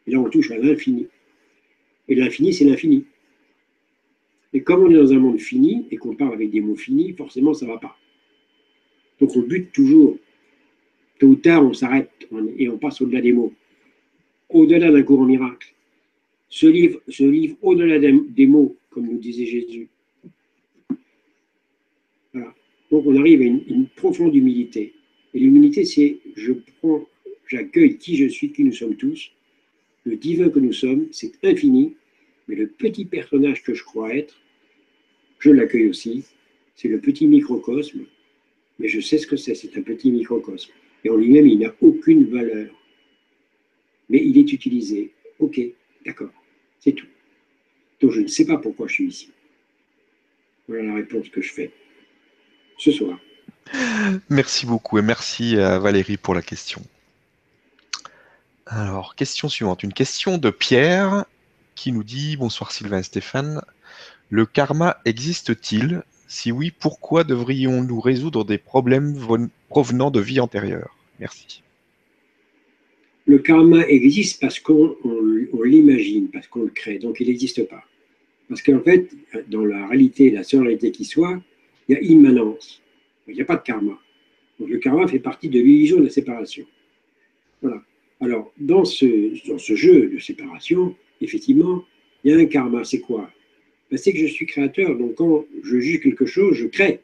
[0.07, 1.07] Et là, on touche à l'infini.
[2.09, 3.05] Et l'infini, c'est l'infini.
[4.53, 7.13] Et comme on est dans un monde fini et qu'on parle avec des mots finis,
[7.13, 7.97] forcément, ça ne va pas.
[9.21, 10.17] Donc on bute toujours.
[11.19, 13.53] Tôt ou tard, on s'arrête et on passe au-delà des mots.
[14.49, 15.75] Au-delà d'un courant miracle.
[16.49, 19.89] Ce livre, ce livre au-delà des mots, comme nous disait Jésus.
[22.33, 22.55] Voilà.
[22.91, 24.95] Donc on arrive à une profonde humilité.
[25.35, 27.07] Et l'humilité, c'est je prends,
[27.47, 29.31] j'accueille qui je suis, qui nous sommes tous.
[30.05, 31.97] Le divin que nous sommes, c'est infini
[32.49, 34.35] mais le petit personnage que je crois être,
[35.39, 36.25] je l'accueille aussi.
[36.75, 38.05] C'est le petit microcosme,
[38.79, 40.73] mais je sais ce que c'est, c'est un petit microcosme.
[41.05, 42.75] Et en lui-même, il n'a aucune valeur.
[44.09, 45.13] Mais il est utilisé.
[45.39, 45.61] Ok,
[46.05, 46.31] d'accord,
[46.81, 47.07] c'est tout.
[48.01, 49.31] Donc je ne sais pas pourquoi je suis ici.
[50.67, 51.71] Voilà la réponse que je fais
[52.79, 53.19] ce soir.
[54.31, 56.83] Merci beaucoup et merci à Valérie pour la question.
[58.67, 59.83] Alors, question suivante.
[59.83, 61.25] Une question de Pierre
[61.79, 63.63] qui nous dit Bonsoir Sylvain et Stéphane.
[64.31, 66.03] Le karma existe-t-il?
[66.27, 69.15] Si oui, pourquoi devrions-nous résoudre des problèmes
[69.69, 70.97] provenant de vie antérieure?
[71.21, 71.63] Merci.
[73.27, 74.97] Le karma existe parce qu'on
[75.63, 77.85] l'imagine, parce qu'on le crée, donc il n'existe pas.
[78.49, 79.11] Parce qu'en fait,
[79.49, 81.41] dans la réalité, la seule réalité qui soit,
[81.89, 82.83] il y a immanence.
[83.29, 83.97] Il n'y a pas de karma.
[84.59, 86.65] Donc le karma fait partie de l'illusion de la séparation.
[87.63, 87.81] Voilà.
[88.21, 91.85] Alors, dans ce, dans ce jeu de séparation, effectivement,
[92.25, 92.85] il y a un karma.
[92.85, 93.31] C'est quoi?
[93.91, 94.97] Ben, C'est que je suis créateur.
[94.97, 97.01] Donc quand je juge quelque chose, je crée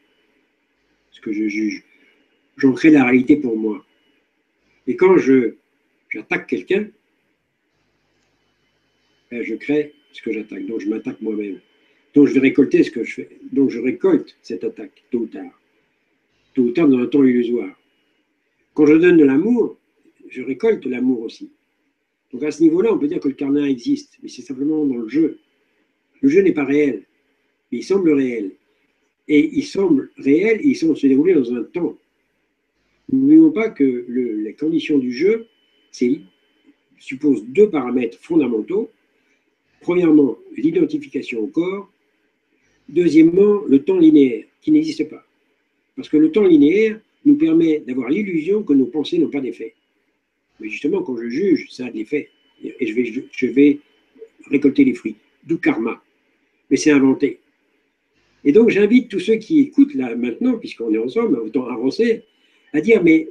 [1.10, 1.84] ce que je juge.
[2.56, 3.84] J'en crée la réalité pour moi.
[4.86, 5.54] Et quand je
[6.10, 6.86] j'attaque quelqu'un,
[9.30, 10.66] ben, je crée ce que j'attaque.
[10.66, 11.60] Donc je m'attaque moi-même.
[12.14, 13.28] Donc je vais récolter ce que je fais.
[13.52, 15.60] Donc je récolte cette attaque, tôt ou tard.
[16.54, 17.76] Tôt ou tard dans un temps illusoire.
[18.74, 19.76] Quand je donne de l'amour,
[20.28, 21.50] je récolte l'amour aussi.
[22.34, 24.96] Donc à ce niveau-là, on peut dire que le karma existe, mais c'est simplement dans
[24.96, 25.38] le jeu.
[26.20, 27.04] Le jeu n'est pas réel,
[27.70, 28.50] mais il semble réel.
[29.28, 31.96] Et il semble réel et il semble se dérouler dans un temps.
[33.12, 35.46] N'oublions pas que les conditions du jeu
[36.98, 38.90] supposent deux paramètres fondamentaux.
[39.80, 41.88] Premièrement, l'identification au corps.
[42.88, 45.24] Deuxièmement, le temps linéaire, qui n'existe pas.
[45.94, 49.74] Parce que le temps linéaire, nous permet d'avoir l'illusion que nos pensées n'ont pas d'effet.
[50.60, 52.30] Mais justement, quand je juge, ça a de l'effet.
[52.62, 53.78] Et je vais,
[54.46, 55.16] récolter les fruits.
[55.44, 56.02] D'où karma.
[56.70, 57.40] Mais c'est inventé.
[58.44, 62.24] Et donc, j'invite tous ceux qui écoutent là maintenant, puisqu'on est ensemble, autant avancer,
[62.72, 63.28] à dire Mais,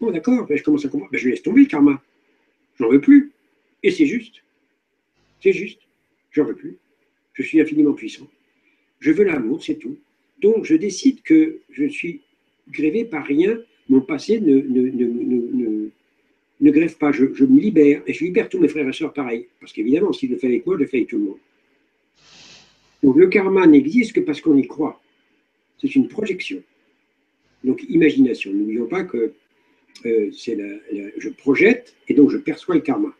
[0.00, 2.02] bon, d'accord, je commence à comprendre, je laisse tomber le karma.
[2.78, 3.32] J'en veux plus.
[3.82, 4.42] Et c'est juste.
[5.42, 5.80] C'est juste.
[6.32, 6.76] J'en veux plus.
[7.34, 8.28] Je suis infiniment puissant.
[9.00, 9.98] Je veux l'amour, c'est tout.
[10.40, 12.20] Donc, je décide que je suis
[12.70, 13.58] grévé par rien.
[13.88, 15.89] Mon passé ne, ne,
[16.68, 17.12] grève pas.
[17.12, 18.02] Je, me libère.
[18.06, 19.48] Et je libère tous mes frères et sœurs pareil.
[19.58, 21.38] Parce qu'évidemment, s'il le fait avec moi, je le fais avec tout le monde.
[23.02, 25.00] Donc le karma n'existe que parce qu'on y croit.
[25.78, 26.62] C'est une projection.
[27.64, 28.52] Donc imagination.
[28.52, 29.32] N'oublions pas que
[30.06, 33.14] euh, la, je projette et donc je perçois le karma.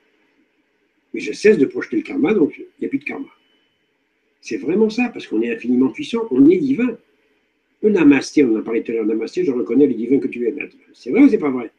[1.15, 3.29] Mais je cesse de projeter le karma, donc il n'y a plus de karma.
[4.41, 6.97] C'est vraiment ça, parce qu'on est infiniment puissant, on est divin.
[7.83, 10.29] Le namasté, on en a parlé tout à l'heure, namasté, je reconnais le divin que
[10.29, 10.55] tu es.
[10.93, 11.71] C'est vrai ou c'est pas vrai?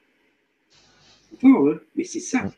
[1.44, 2.46] Hein mais c'est ça.
[2.46, 2.54] Hein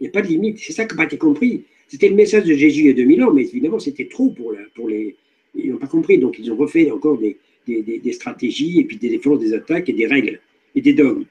[0.00, 0.58] il n'y a pas de limite.
[0.58, 1.64] C'est ça que pas été compris.
[1.88, 4.52] C'était le message de Jésus il y a 2000 ans, mais évidemment, c'était trop pour,
[4.88, 5.16] les.
[5.54, 9.10] Ils n'ont pas compris, donc ils ont refait encore des, des, stratégies, et puis des
[9.10, 10.40] défenses, des attaques, et des règles,
[10.74, 11.24] et des dogmes.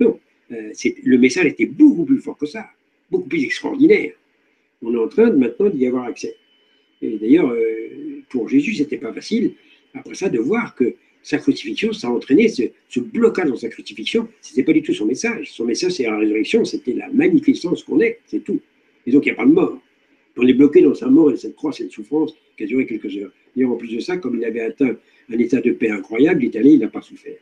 [0.00, 0.18] Non,
[0.52, 0.72] euh,
[1.02, 2.66] le message était beaucoup plus fort que ça,
[3.10, 4.12] beaucoup plus extraordinaire.
[4.82, 6.34] On est en train de, maintenant d'y avoir accès.
[7.02, 9.52] Et d'ailleurs, euh, pour Jésus, c'était pas facile,
[9.92, 14.28] après ça, de voir que sa crucifixion, ça a entraîné ce, blocage dans sa crucifixion.
[14.42, 15.52] Ce n'était pas du tout son message.
[15.52, 18.60] Son message, c'est la résurrection, c'était la manifestance qu'on est, c'est tout.
[19.06, 19.80] Et donc, il n'y a pas de mort.
[20.36, 23.16] On est bloqué dans sa mort et cette croix, cette souffrance qui a duré quelques
[23.16, 23.32] heures.
[23.56, 24.96] Et en plus de ça, comme il avait atteint
[25.30, 27.38] un état de paix incroyable, l'Italien, il n'a pas souffert.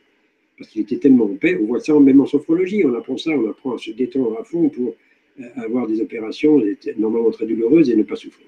[0.57, 1.57] Parce qu'il était tellement en paix.
[1.61, 2.83] On voit ça même en sophrologie.
[2.85, 4.95] On apprend ça, on apprend à se détendre à fond pour
[5.41, 6.61] euh, avoir des opérations
[6.97, 8.47] normalement très douloureuses et ne pas souffrir.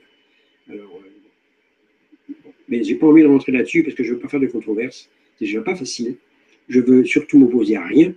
[0.70, 2.34] Alors, euh,
[2.70, 4.48] mais j'ai pas envie de rentrer là-dessus parce que je ne veux pas faire de
[4.48, 5.10] controverse.
[5.38, 6.16] C'est déjà pas facile.
[6.70, 8.14] Je veux surtout m'opposer à rien.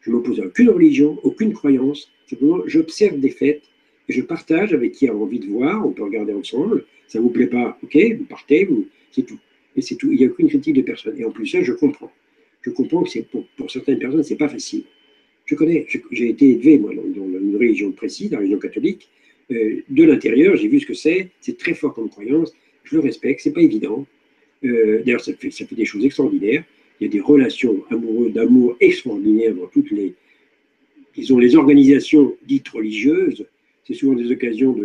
[0.00, 2.10] Je m'oppose à aucune religion, aucune croyance.
[2.26, 3.62] Simplement, j'observe des faits
[4.08, 7.46] je partage avec qui a envie de voir, on peut regarder ensemble, ça vous plaît
[7.46, 8.68] pas, ok, vous partez,
[9.10, 9.38] c'est tout.
[9.74, 11.18] Et c'est tout, il n'y a aucune critique de personne.
[11.18, 12.12] Et en plus, ça, je comprends.
[12.60, 13.18] Je comprends que
[13.56, 14.84] pour, certaines personnes, c'est pas facile.
[15.46, 19.08] Je connais, j'ai été élevé, dans, une religion précise, la religion catholique.
[19.50, 22.52] Euh, de l'intérieur, j'ai vu ce que c'est, c'est très fort comme croyance,
[22.84, 24.06] je le respecte, c'est pas évident.
[24.64, 26.64] Euh, d'ailleurs, ça fait, des choses extraordinaires.
[27.00, 30.14] Il y a des relations amoureuses, d'amour extraordinaires dans toutes les,
[31.14, 33.44] disons, les organisations dites religieuses
[33.84, 34.76] c'est souvent des occasions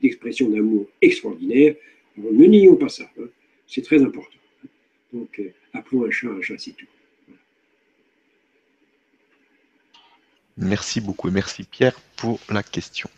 [0.00, 1.74] d'expression de, d'amour extraordinaire.
[2.16, 3.24] ne nions pas ça, hein.
[3.66, 4.38] c'est très important.
[5.12, 6.86] Donc, euh, appelons un chat un chat, c'est tout.
[10.56, 13.10] Merci beaucoup et merci Pierre pour la question.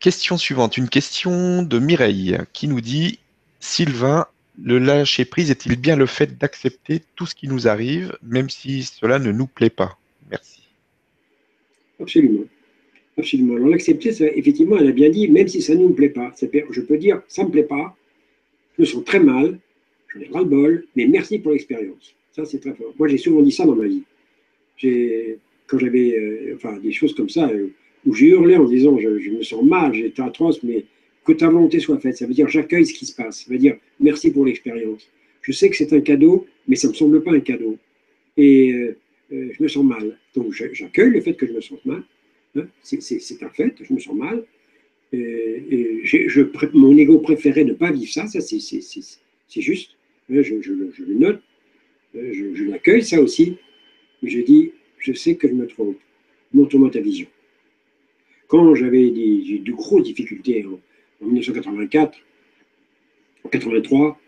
[0.00, 3.18] Question suivante, une question de Mireille qui nous dit
[3.60, 4.26] Sylvain,
[4.62, 8.82] le lâcher prise est-il bien le fait d'accepter tout ce qui nous arrive, même si
[8.82, 9.98] cela ne nous plaît pas?
[10.30, 10.62] Merci.
[12.00, 12.44] Absolument.
[13.18, 13.56] Absolument.
[13.56, 16.80] Alors l'accepter, effectivement, elle a bien dit, même si ça ne nous plaît pas, je
[16.82, 17.96] peux dire, ça ne me plaît pas,
[18.76, 19.58] je me sens très mal,
[20.12, 22.14] j'en ai ras-le-bol, mais merci pour l'expérience.
[22.32, 22.92] Ça, c'est très fort.
[22.98, 24.02] Moi, j'ai souvent dit ça dans ma vie.
[25.66, 27.72] Quand j'avais euh, enfin, des choses comme ça, euh,
[28.06, 30.84] où j'ai hurlé en disant, je, me sens mal, j'étais atroce, mais
[31.24, 32.16] que ta volonté soit faite.
[32.16, 33.44] Ça veut dire, j'accueille ce qui se passe.
[33.44, 35.08] Ça veut dire, merci pour l'expérience.
[35.42, 37.76] Je sais que c'est un cadeau, mais ça ne me semble pas un cadeau.
[38.36, 38.96] Et euh,
[39.30, 40.18] je me sens mal.
[40.34, 42.02] Donc, j'accueille le fait que je me sente mal.
[42.56, 44.44] Hein, c'est un fait, je me sens mal.
[45.12, 46.42] Je,
[46.76, 49.90] mon ego préférait ne pas vivre ça, ça c'est juste.
[50.30, 51.40] Hein, je, le note,
[52.16, 53.56] euh, je, l'accueille, ça aussi.
[54.22, 55.98] Je dis, je sais que je me trompe.
[56.52, 57.26] Montre-moi ta vision.
[58.48, 60.64] Quand j'avais de grosses difficultés
[61.20, 62.18] en, 1984,
[63.44, 64.18] en 83,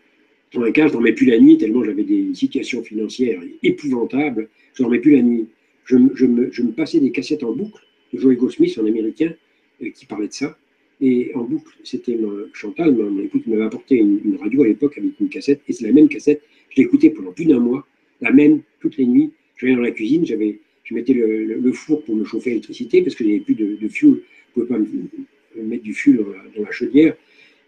[0.51, 4.49] 95, je dormais plus la nuit tellement j'avais des situations financières épouvantables.
[4.73, 5.47] Je dormais plus la nuit.
[5.85, 7.83] Je, me, passais des cassettes en boucle
[8.13, 9.33] de Joey Goldsmith, un américain,
[9.81, 10.57] euh, qui parlait de ça.
[11.01, 12.17] Et en boucle, c'était
[12.53, 15.93] Chantal, mon écoute, m'avait apporté une, radio à l'époque avec une cassette, et c'est la
[15.93, 16.41] même cassette.
[16.69, 17.87] Je l'ai écoutée pendant plus d'un mois,
[18.21, 19.31] la même, toutes les nuits.
[19.55, 20.59] Je venais dans la cuisine, j'avais,
[20.89, 24.21] je mettais le, four pour me chauffer l'électricité parce que j'avais plus de, de fuel.
[24.55, 26.17] Je ne pouvais pas mettre du fuel
[26.55, 27.15] dans la, chaudière.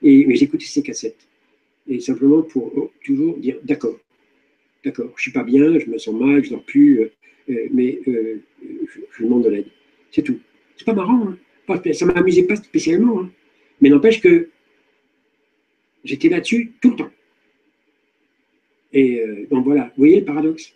[0.01, 1.27] Et, mais j'écoutais ces cassettes.
[1.87, 3.99] Et simplement pour oh, toujours dire d'accord,
[4.83, 7.11] d'accord, je suis pas bien, je me sens mal, je dors plus, euh,
[7.49, 8.39] euh, mais je,
[9.11, 9.67] je demande de l'aide.
[10.11, 10.39] C'est tout.
[10.75, 11.27] C'est pas marrant.
[11.27, 11.37] Hein.
[11.93, 13.21] Ça ne m'amusait pas spécialement.
[13.21, 13.31] Hein.
[13.81, 14.49] Mais n'empêche que
[16.03, 17.11] j'étais là-dessus tout le temps.
[18.93, 20.73] Et euh, donc voilà, vous voyez le paradoxe?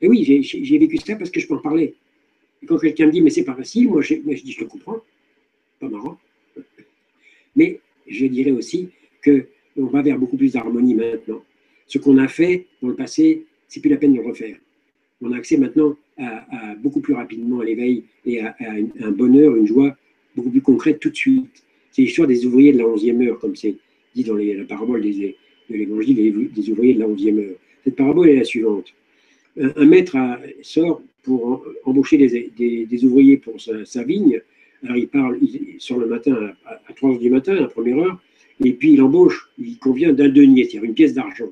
[0.00, 1.94] Et oui, j'ai vécu ça parce que je peux en parler.
[2.62, 5.00] Et quand quelqu'un me dit, mais c'est pas facile, moi je, dis, je te comprends.
[5.80, 6.18] Pas marrant.
[7.56, 8.88] Mais je dirais aussi
[9.24, 11.42] qu'on va vers beaucoup plus d'harmonie maintenant.
[11.86, 14.56] Ce qu'on a fait dans le passé, c'est plus la peine de le refaire.
[15.20, 18.54] On a accès maintenant à, beaucoup plus rapidement à l'éveil et à,
[19.00, 19.96] un bonheur, une joie
[20.36, 21.64] beaucoup plus concrète tout de suite.
[21.90, 23.74] C'est l'histoire des ouvriers de la 11e heure, comme c'est
[24.14, 25.36] dit dans la parabole des,
[25.70, 27.56] de l'évangile des, ouvriers de la 11e heure.
[27.84, 28.92] Cette parabole est la suivante.
[29.60, 30.16] Un, maître
[30.62, 34.40] sort pour embaucher des, ouvriers pour sa, vigne.
[34.84, 37.98] Alors il parle, il sort le matin à, 3 heures du matin, à la première
[37.98, 38.20] heure,
[38.64, 41.50] et puis il embauche, il convient d'un denier, c'est-à-dire une pièce d'argent.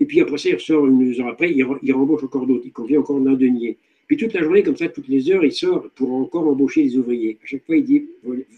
[0.00, 2.72] Et puis après ça, il ressort une heure après, il, il rembauche encore d'autres, il
[2.72, 3.76] convient encore d'un denier.
[4.06, 6.96] Puis toute la journée, comme ça, toutes les heures, il sort pour encore embaucher les
[6.96, 7.38] ouvriers.
[7.42, 8.06] À chaque fois, il dit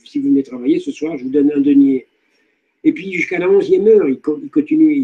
[0.05, 2.07] si vous venez travailler ce soir, je vous donne un denier.
[2.85, 4.95] Et puis jusqu'à la onzième heure, il, continue,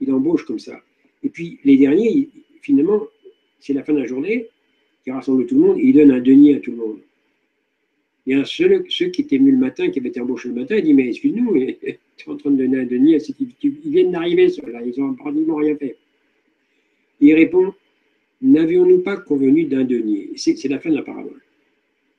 [0.00, 0.78] il, embauche comme ça.
[1.22, 2.28] Et puis les derniers,
[2.62, 3.06] finalement,
[3.60, 4.48] c'est la fin de la journée,
[5.06, 6.98] il rassemble tout le monde et il donne un denier à tout le monde.
[8.24, 10.54] Il y a ceux, ceux qui étaient venus le matin, qui avaient été embauchés le
[10.54, 11.98] matin, il dit Mais excuse-nous, tu es
[12.28, 15.56] en train de donner un denier à ceux qui ils viennent d'arriver, ils n'ont pratiquement
[15.56, 15.96] rien fait.
[17.20, 17.74] il répond
[18.42, 20.30] N'avions-nous pas convenu d'un denier?
[20.36, 21.40] C'est la fin de la parabole.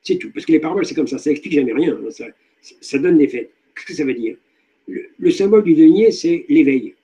[0.02, 0.30] C'est tout.
[0.32, 1.94] Parce que les paraboles, c'est comme ça, ça explique jamais rien.
[1.94, 2.26] Hein.
[2.80, 3.50] Ça, donne des faits.
[3.74, 4.36] Qu'est-ce que ça veut dire?
[4.88, 6.94] Le, symbole du denier, c'est l'éveil.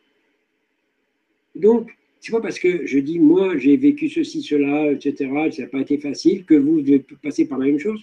[1.55, 1.91] Donc,
[2.21, 5.81] c'est pas parce que je dis, moi, j'ai vécu ceci, cela, etc., ça n'a pas
[5.81, 8.01] été facile, que vous devez passer par la même chose.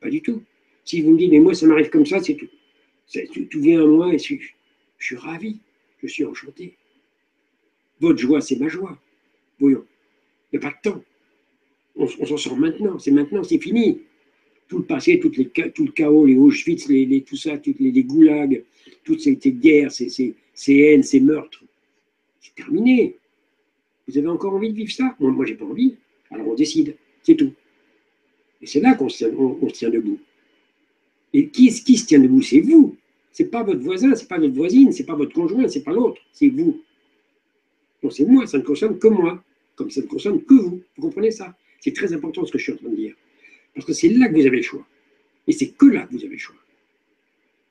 [0.00, 0.42] Pas du tout.
[0.84, 2.48] Si vous me dites, mais moi, ça m'arrive comme ça, c'est tout.
[3.50, 4.34] Tout vient à moi et je,
[4.98, 5.58] je suis ravi,
[6.02, 6.74] je suis enchanté.
[8.00, 8.98] Votre joie, c'est ma joie.
[9.58, 9.84] Voyons.
[10.52, 11.02] Il n'y a pas de temps.
[11.96, 12.98] On, s'en sort maintenant.
[12.98, 14.00] C'est maintenant, c'est fini.
[14.68, 16.88] Tout le passé, tout le chaos, les Auschwitz,
[17.24, 18.64] tout ça, toutes les, goulags,
[19.04, 20.34] toutes ces, guerres, ces,
[20.68, 21.62] haines, ces meurtres,
[22.46, 23.16] c'est terminé.
[24.06, 25.16] Vous avez encore envie de vivre ça?
[25.18, 25.96] Moi, moi j'ai pas envie.
[26.30, 26.96] Alors on décide.
[27.22, 27.52] C'est tout.
[28.62, 29.24] Et c'est là qu'on se,
[29.72, 30.18] tient debout.
[31.32, 32.42] Et qui, qui se tient debout?
[32.42, 32.96] C'est vous.
[33.32, 36.22] C'est pas votre voisin, c'est pas votre voisine, c'est pas votre conjoint, c'est pas l'autre,
[36.32, 36.80] c'est vous.
[38.02, 39.42] Donc c'est moi, ça ne concerne que moi
[39.74, 40.82] comme ça ne concerne que vous.
[40.96, 41.54] Vous comprenez ça?
[41.80, 43.14] C'est très important ce que je suis en train de dire.
[43.74, 44.86] Parce que c'est là que vous avez le choix.
[45.46, 46.56] Et c'est que là que vous avez le choix.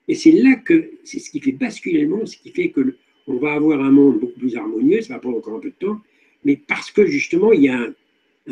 [0.08, 2.96] Et c'est là que c'est ce qui fait basculer le monde, ce qui fait que
[3.28, 5.76] on va avoir un monde beaucoup plus harmonieux, ça va prendre encore un peu de
[5.76, 6.00] temps,
[6.44, 7.94] mais parce que justement il y a un,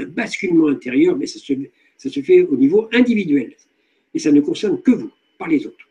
[0.06, 3.54] basculement intérieur, mais ça se, fait au niveau individuel.
[4.16, 5.88] Et ça ne concerne que vous, pas les autres.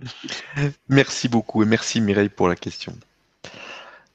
[0.88, 2.96] Merci beaucoup et merci Mireille pour la question.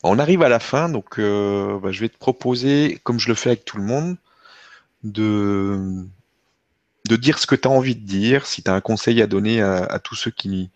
[0.01, 3.35] On arrive à la fin, donc euh, bah, je vais te proposer, comme je le
[3.35, 4.17] fais avec tout le monde,
[5.03, 6.05] de,
[7.07, 9.27] de dire ce que tu as envie de dire, si tu as un conseil à
[9.27, 10.71] donner à, tous ceux qui,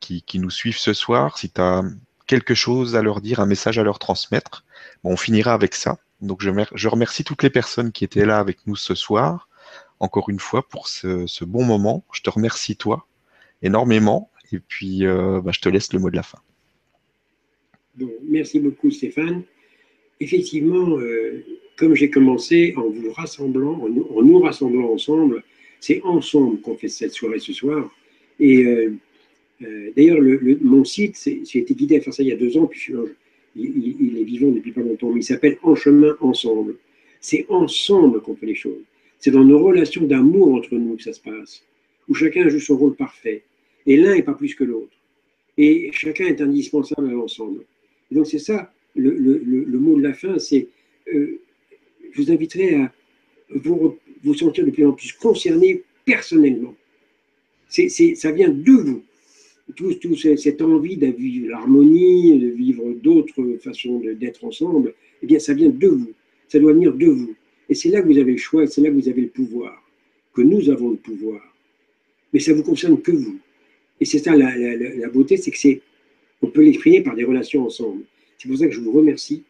[0.00, 1.82] qui, nous suivent ce soir, si tu as
[2.26, 4.64] quelque chose à leur dire, un message à leur transmettre.
[5.02, 5.98] on finira avec ça.
[6.20, 9.48] Donc je, je, remercie toutes les personnes qui étaient là avec nous ce soir,
[10.00, 12.04] encore une fois, pour ce, bon moment.
[12.12, 13.06] Je te remercie toi
[13.62, 16.38] énormément, et puis euh, bah, je te laisse le mot de la fin
[18.28, 19.42] merci beaucoup Stéphane.
[20.20, 21.44] Effectivement, euh,
[21.76, 25.42] comme j'ai commencé en vous rassemblant, en nous, rassemblant ensemble,
[25.84, 27.94] c'est ensemble qu'on fait cette soirée ce soir.
[28.40, 28.92] Et euh,
[29.62, 30.20] euh, d'ailleurs,
[30.62, 32.92] mon site, j'ai été guidé à faire ça il y a deux ans, puis
[33.56, 36.76] il, est vivant depuis pas longtemps, mais il s'appelle En chemin ensemble.
[37.20, 38.84] C'est ensemble qu'on fait les choses.
[39.18, 41.62] C'est dans nos relations d'amour entre nous que ça se passe,
[42.08, 43.42] où chacun joue son rôle parfait.
[43.86, 44.96] Et l'un n'est pas plus que l'autre.
[45.56, 47.60] Et chacun est indispensable à l'ensemble
[48.10, 50.68] donc c'est ça, le, mot de la fin, c'est,
[51.12, 51.40] euh,
[52.12, 52.92] je vous inviterai à
[53.50, 56.74] vous, vous sentir de plus en plus concerné personnellement.
[57.68, 59.02] Ça vient de vous.
[59.76, 65.38] Tout, tout cette envie de vivre l'harmonie, de vivre d'autres façons d'être ensemble, eh bien,
[65.38, 66.12] ça vient de vous.
[66.48, 67.34] Ça doit venir de vous.
[67.68, 69.28] Et c'est là que vous avez le choix, et c'est là que vous avez le
[69.28, 69.82] pouvoir,
[70.34, 71.40] que nous avons le pouvoir.
[72.32, 73.38] Mais ça ne vous concerne que vous.
[74.00, 75.80] Et c'est ça la, la beauté, c'est que c'est
[76.42, 78.02] on peut l'exprimer par des relations ensemble.
[78.38, 79.44] C'est pour ça que je vous remercie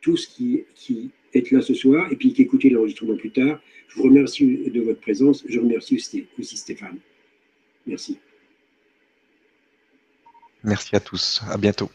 [0.00, 3.60] tous qui, qui êtes là ce soir et puis qui écoutez l'enregistrement plus tard.
[3.88, 5.44] Je vous remercie de votre présence.
[5.48, 5.96] Je remercie
[6.38, 6.98] aussi Stéphane.
[7.86, 8.18] Merci.
[10.62, 11.42] Merci à tous.
[11.48, 11.90] À bientôt.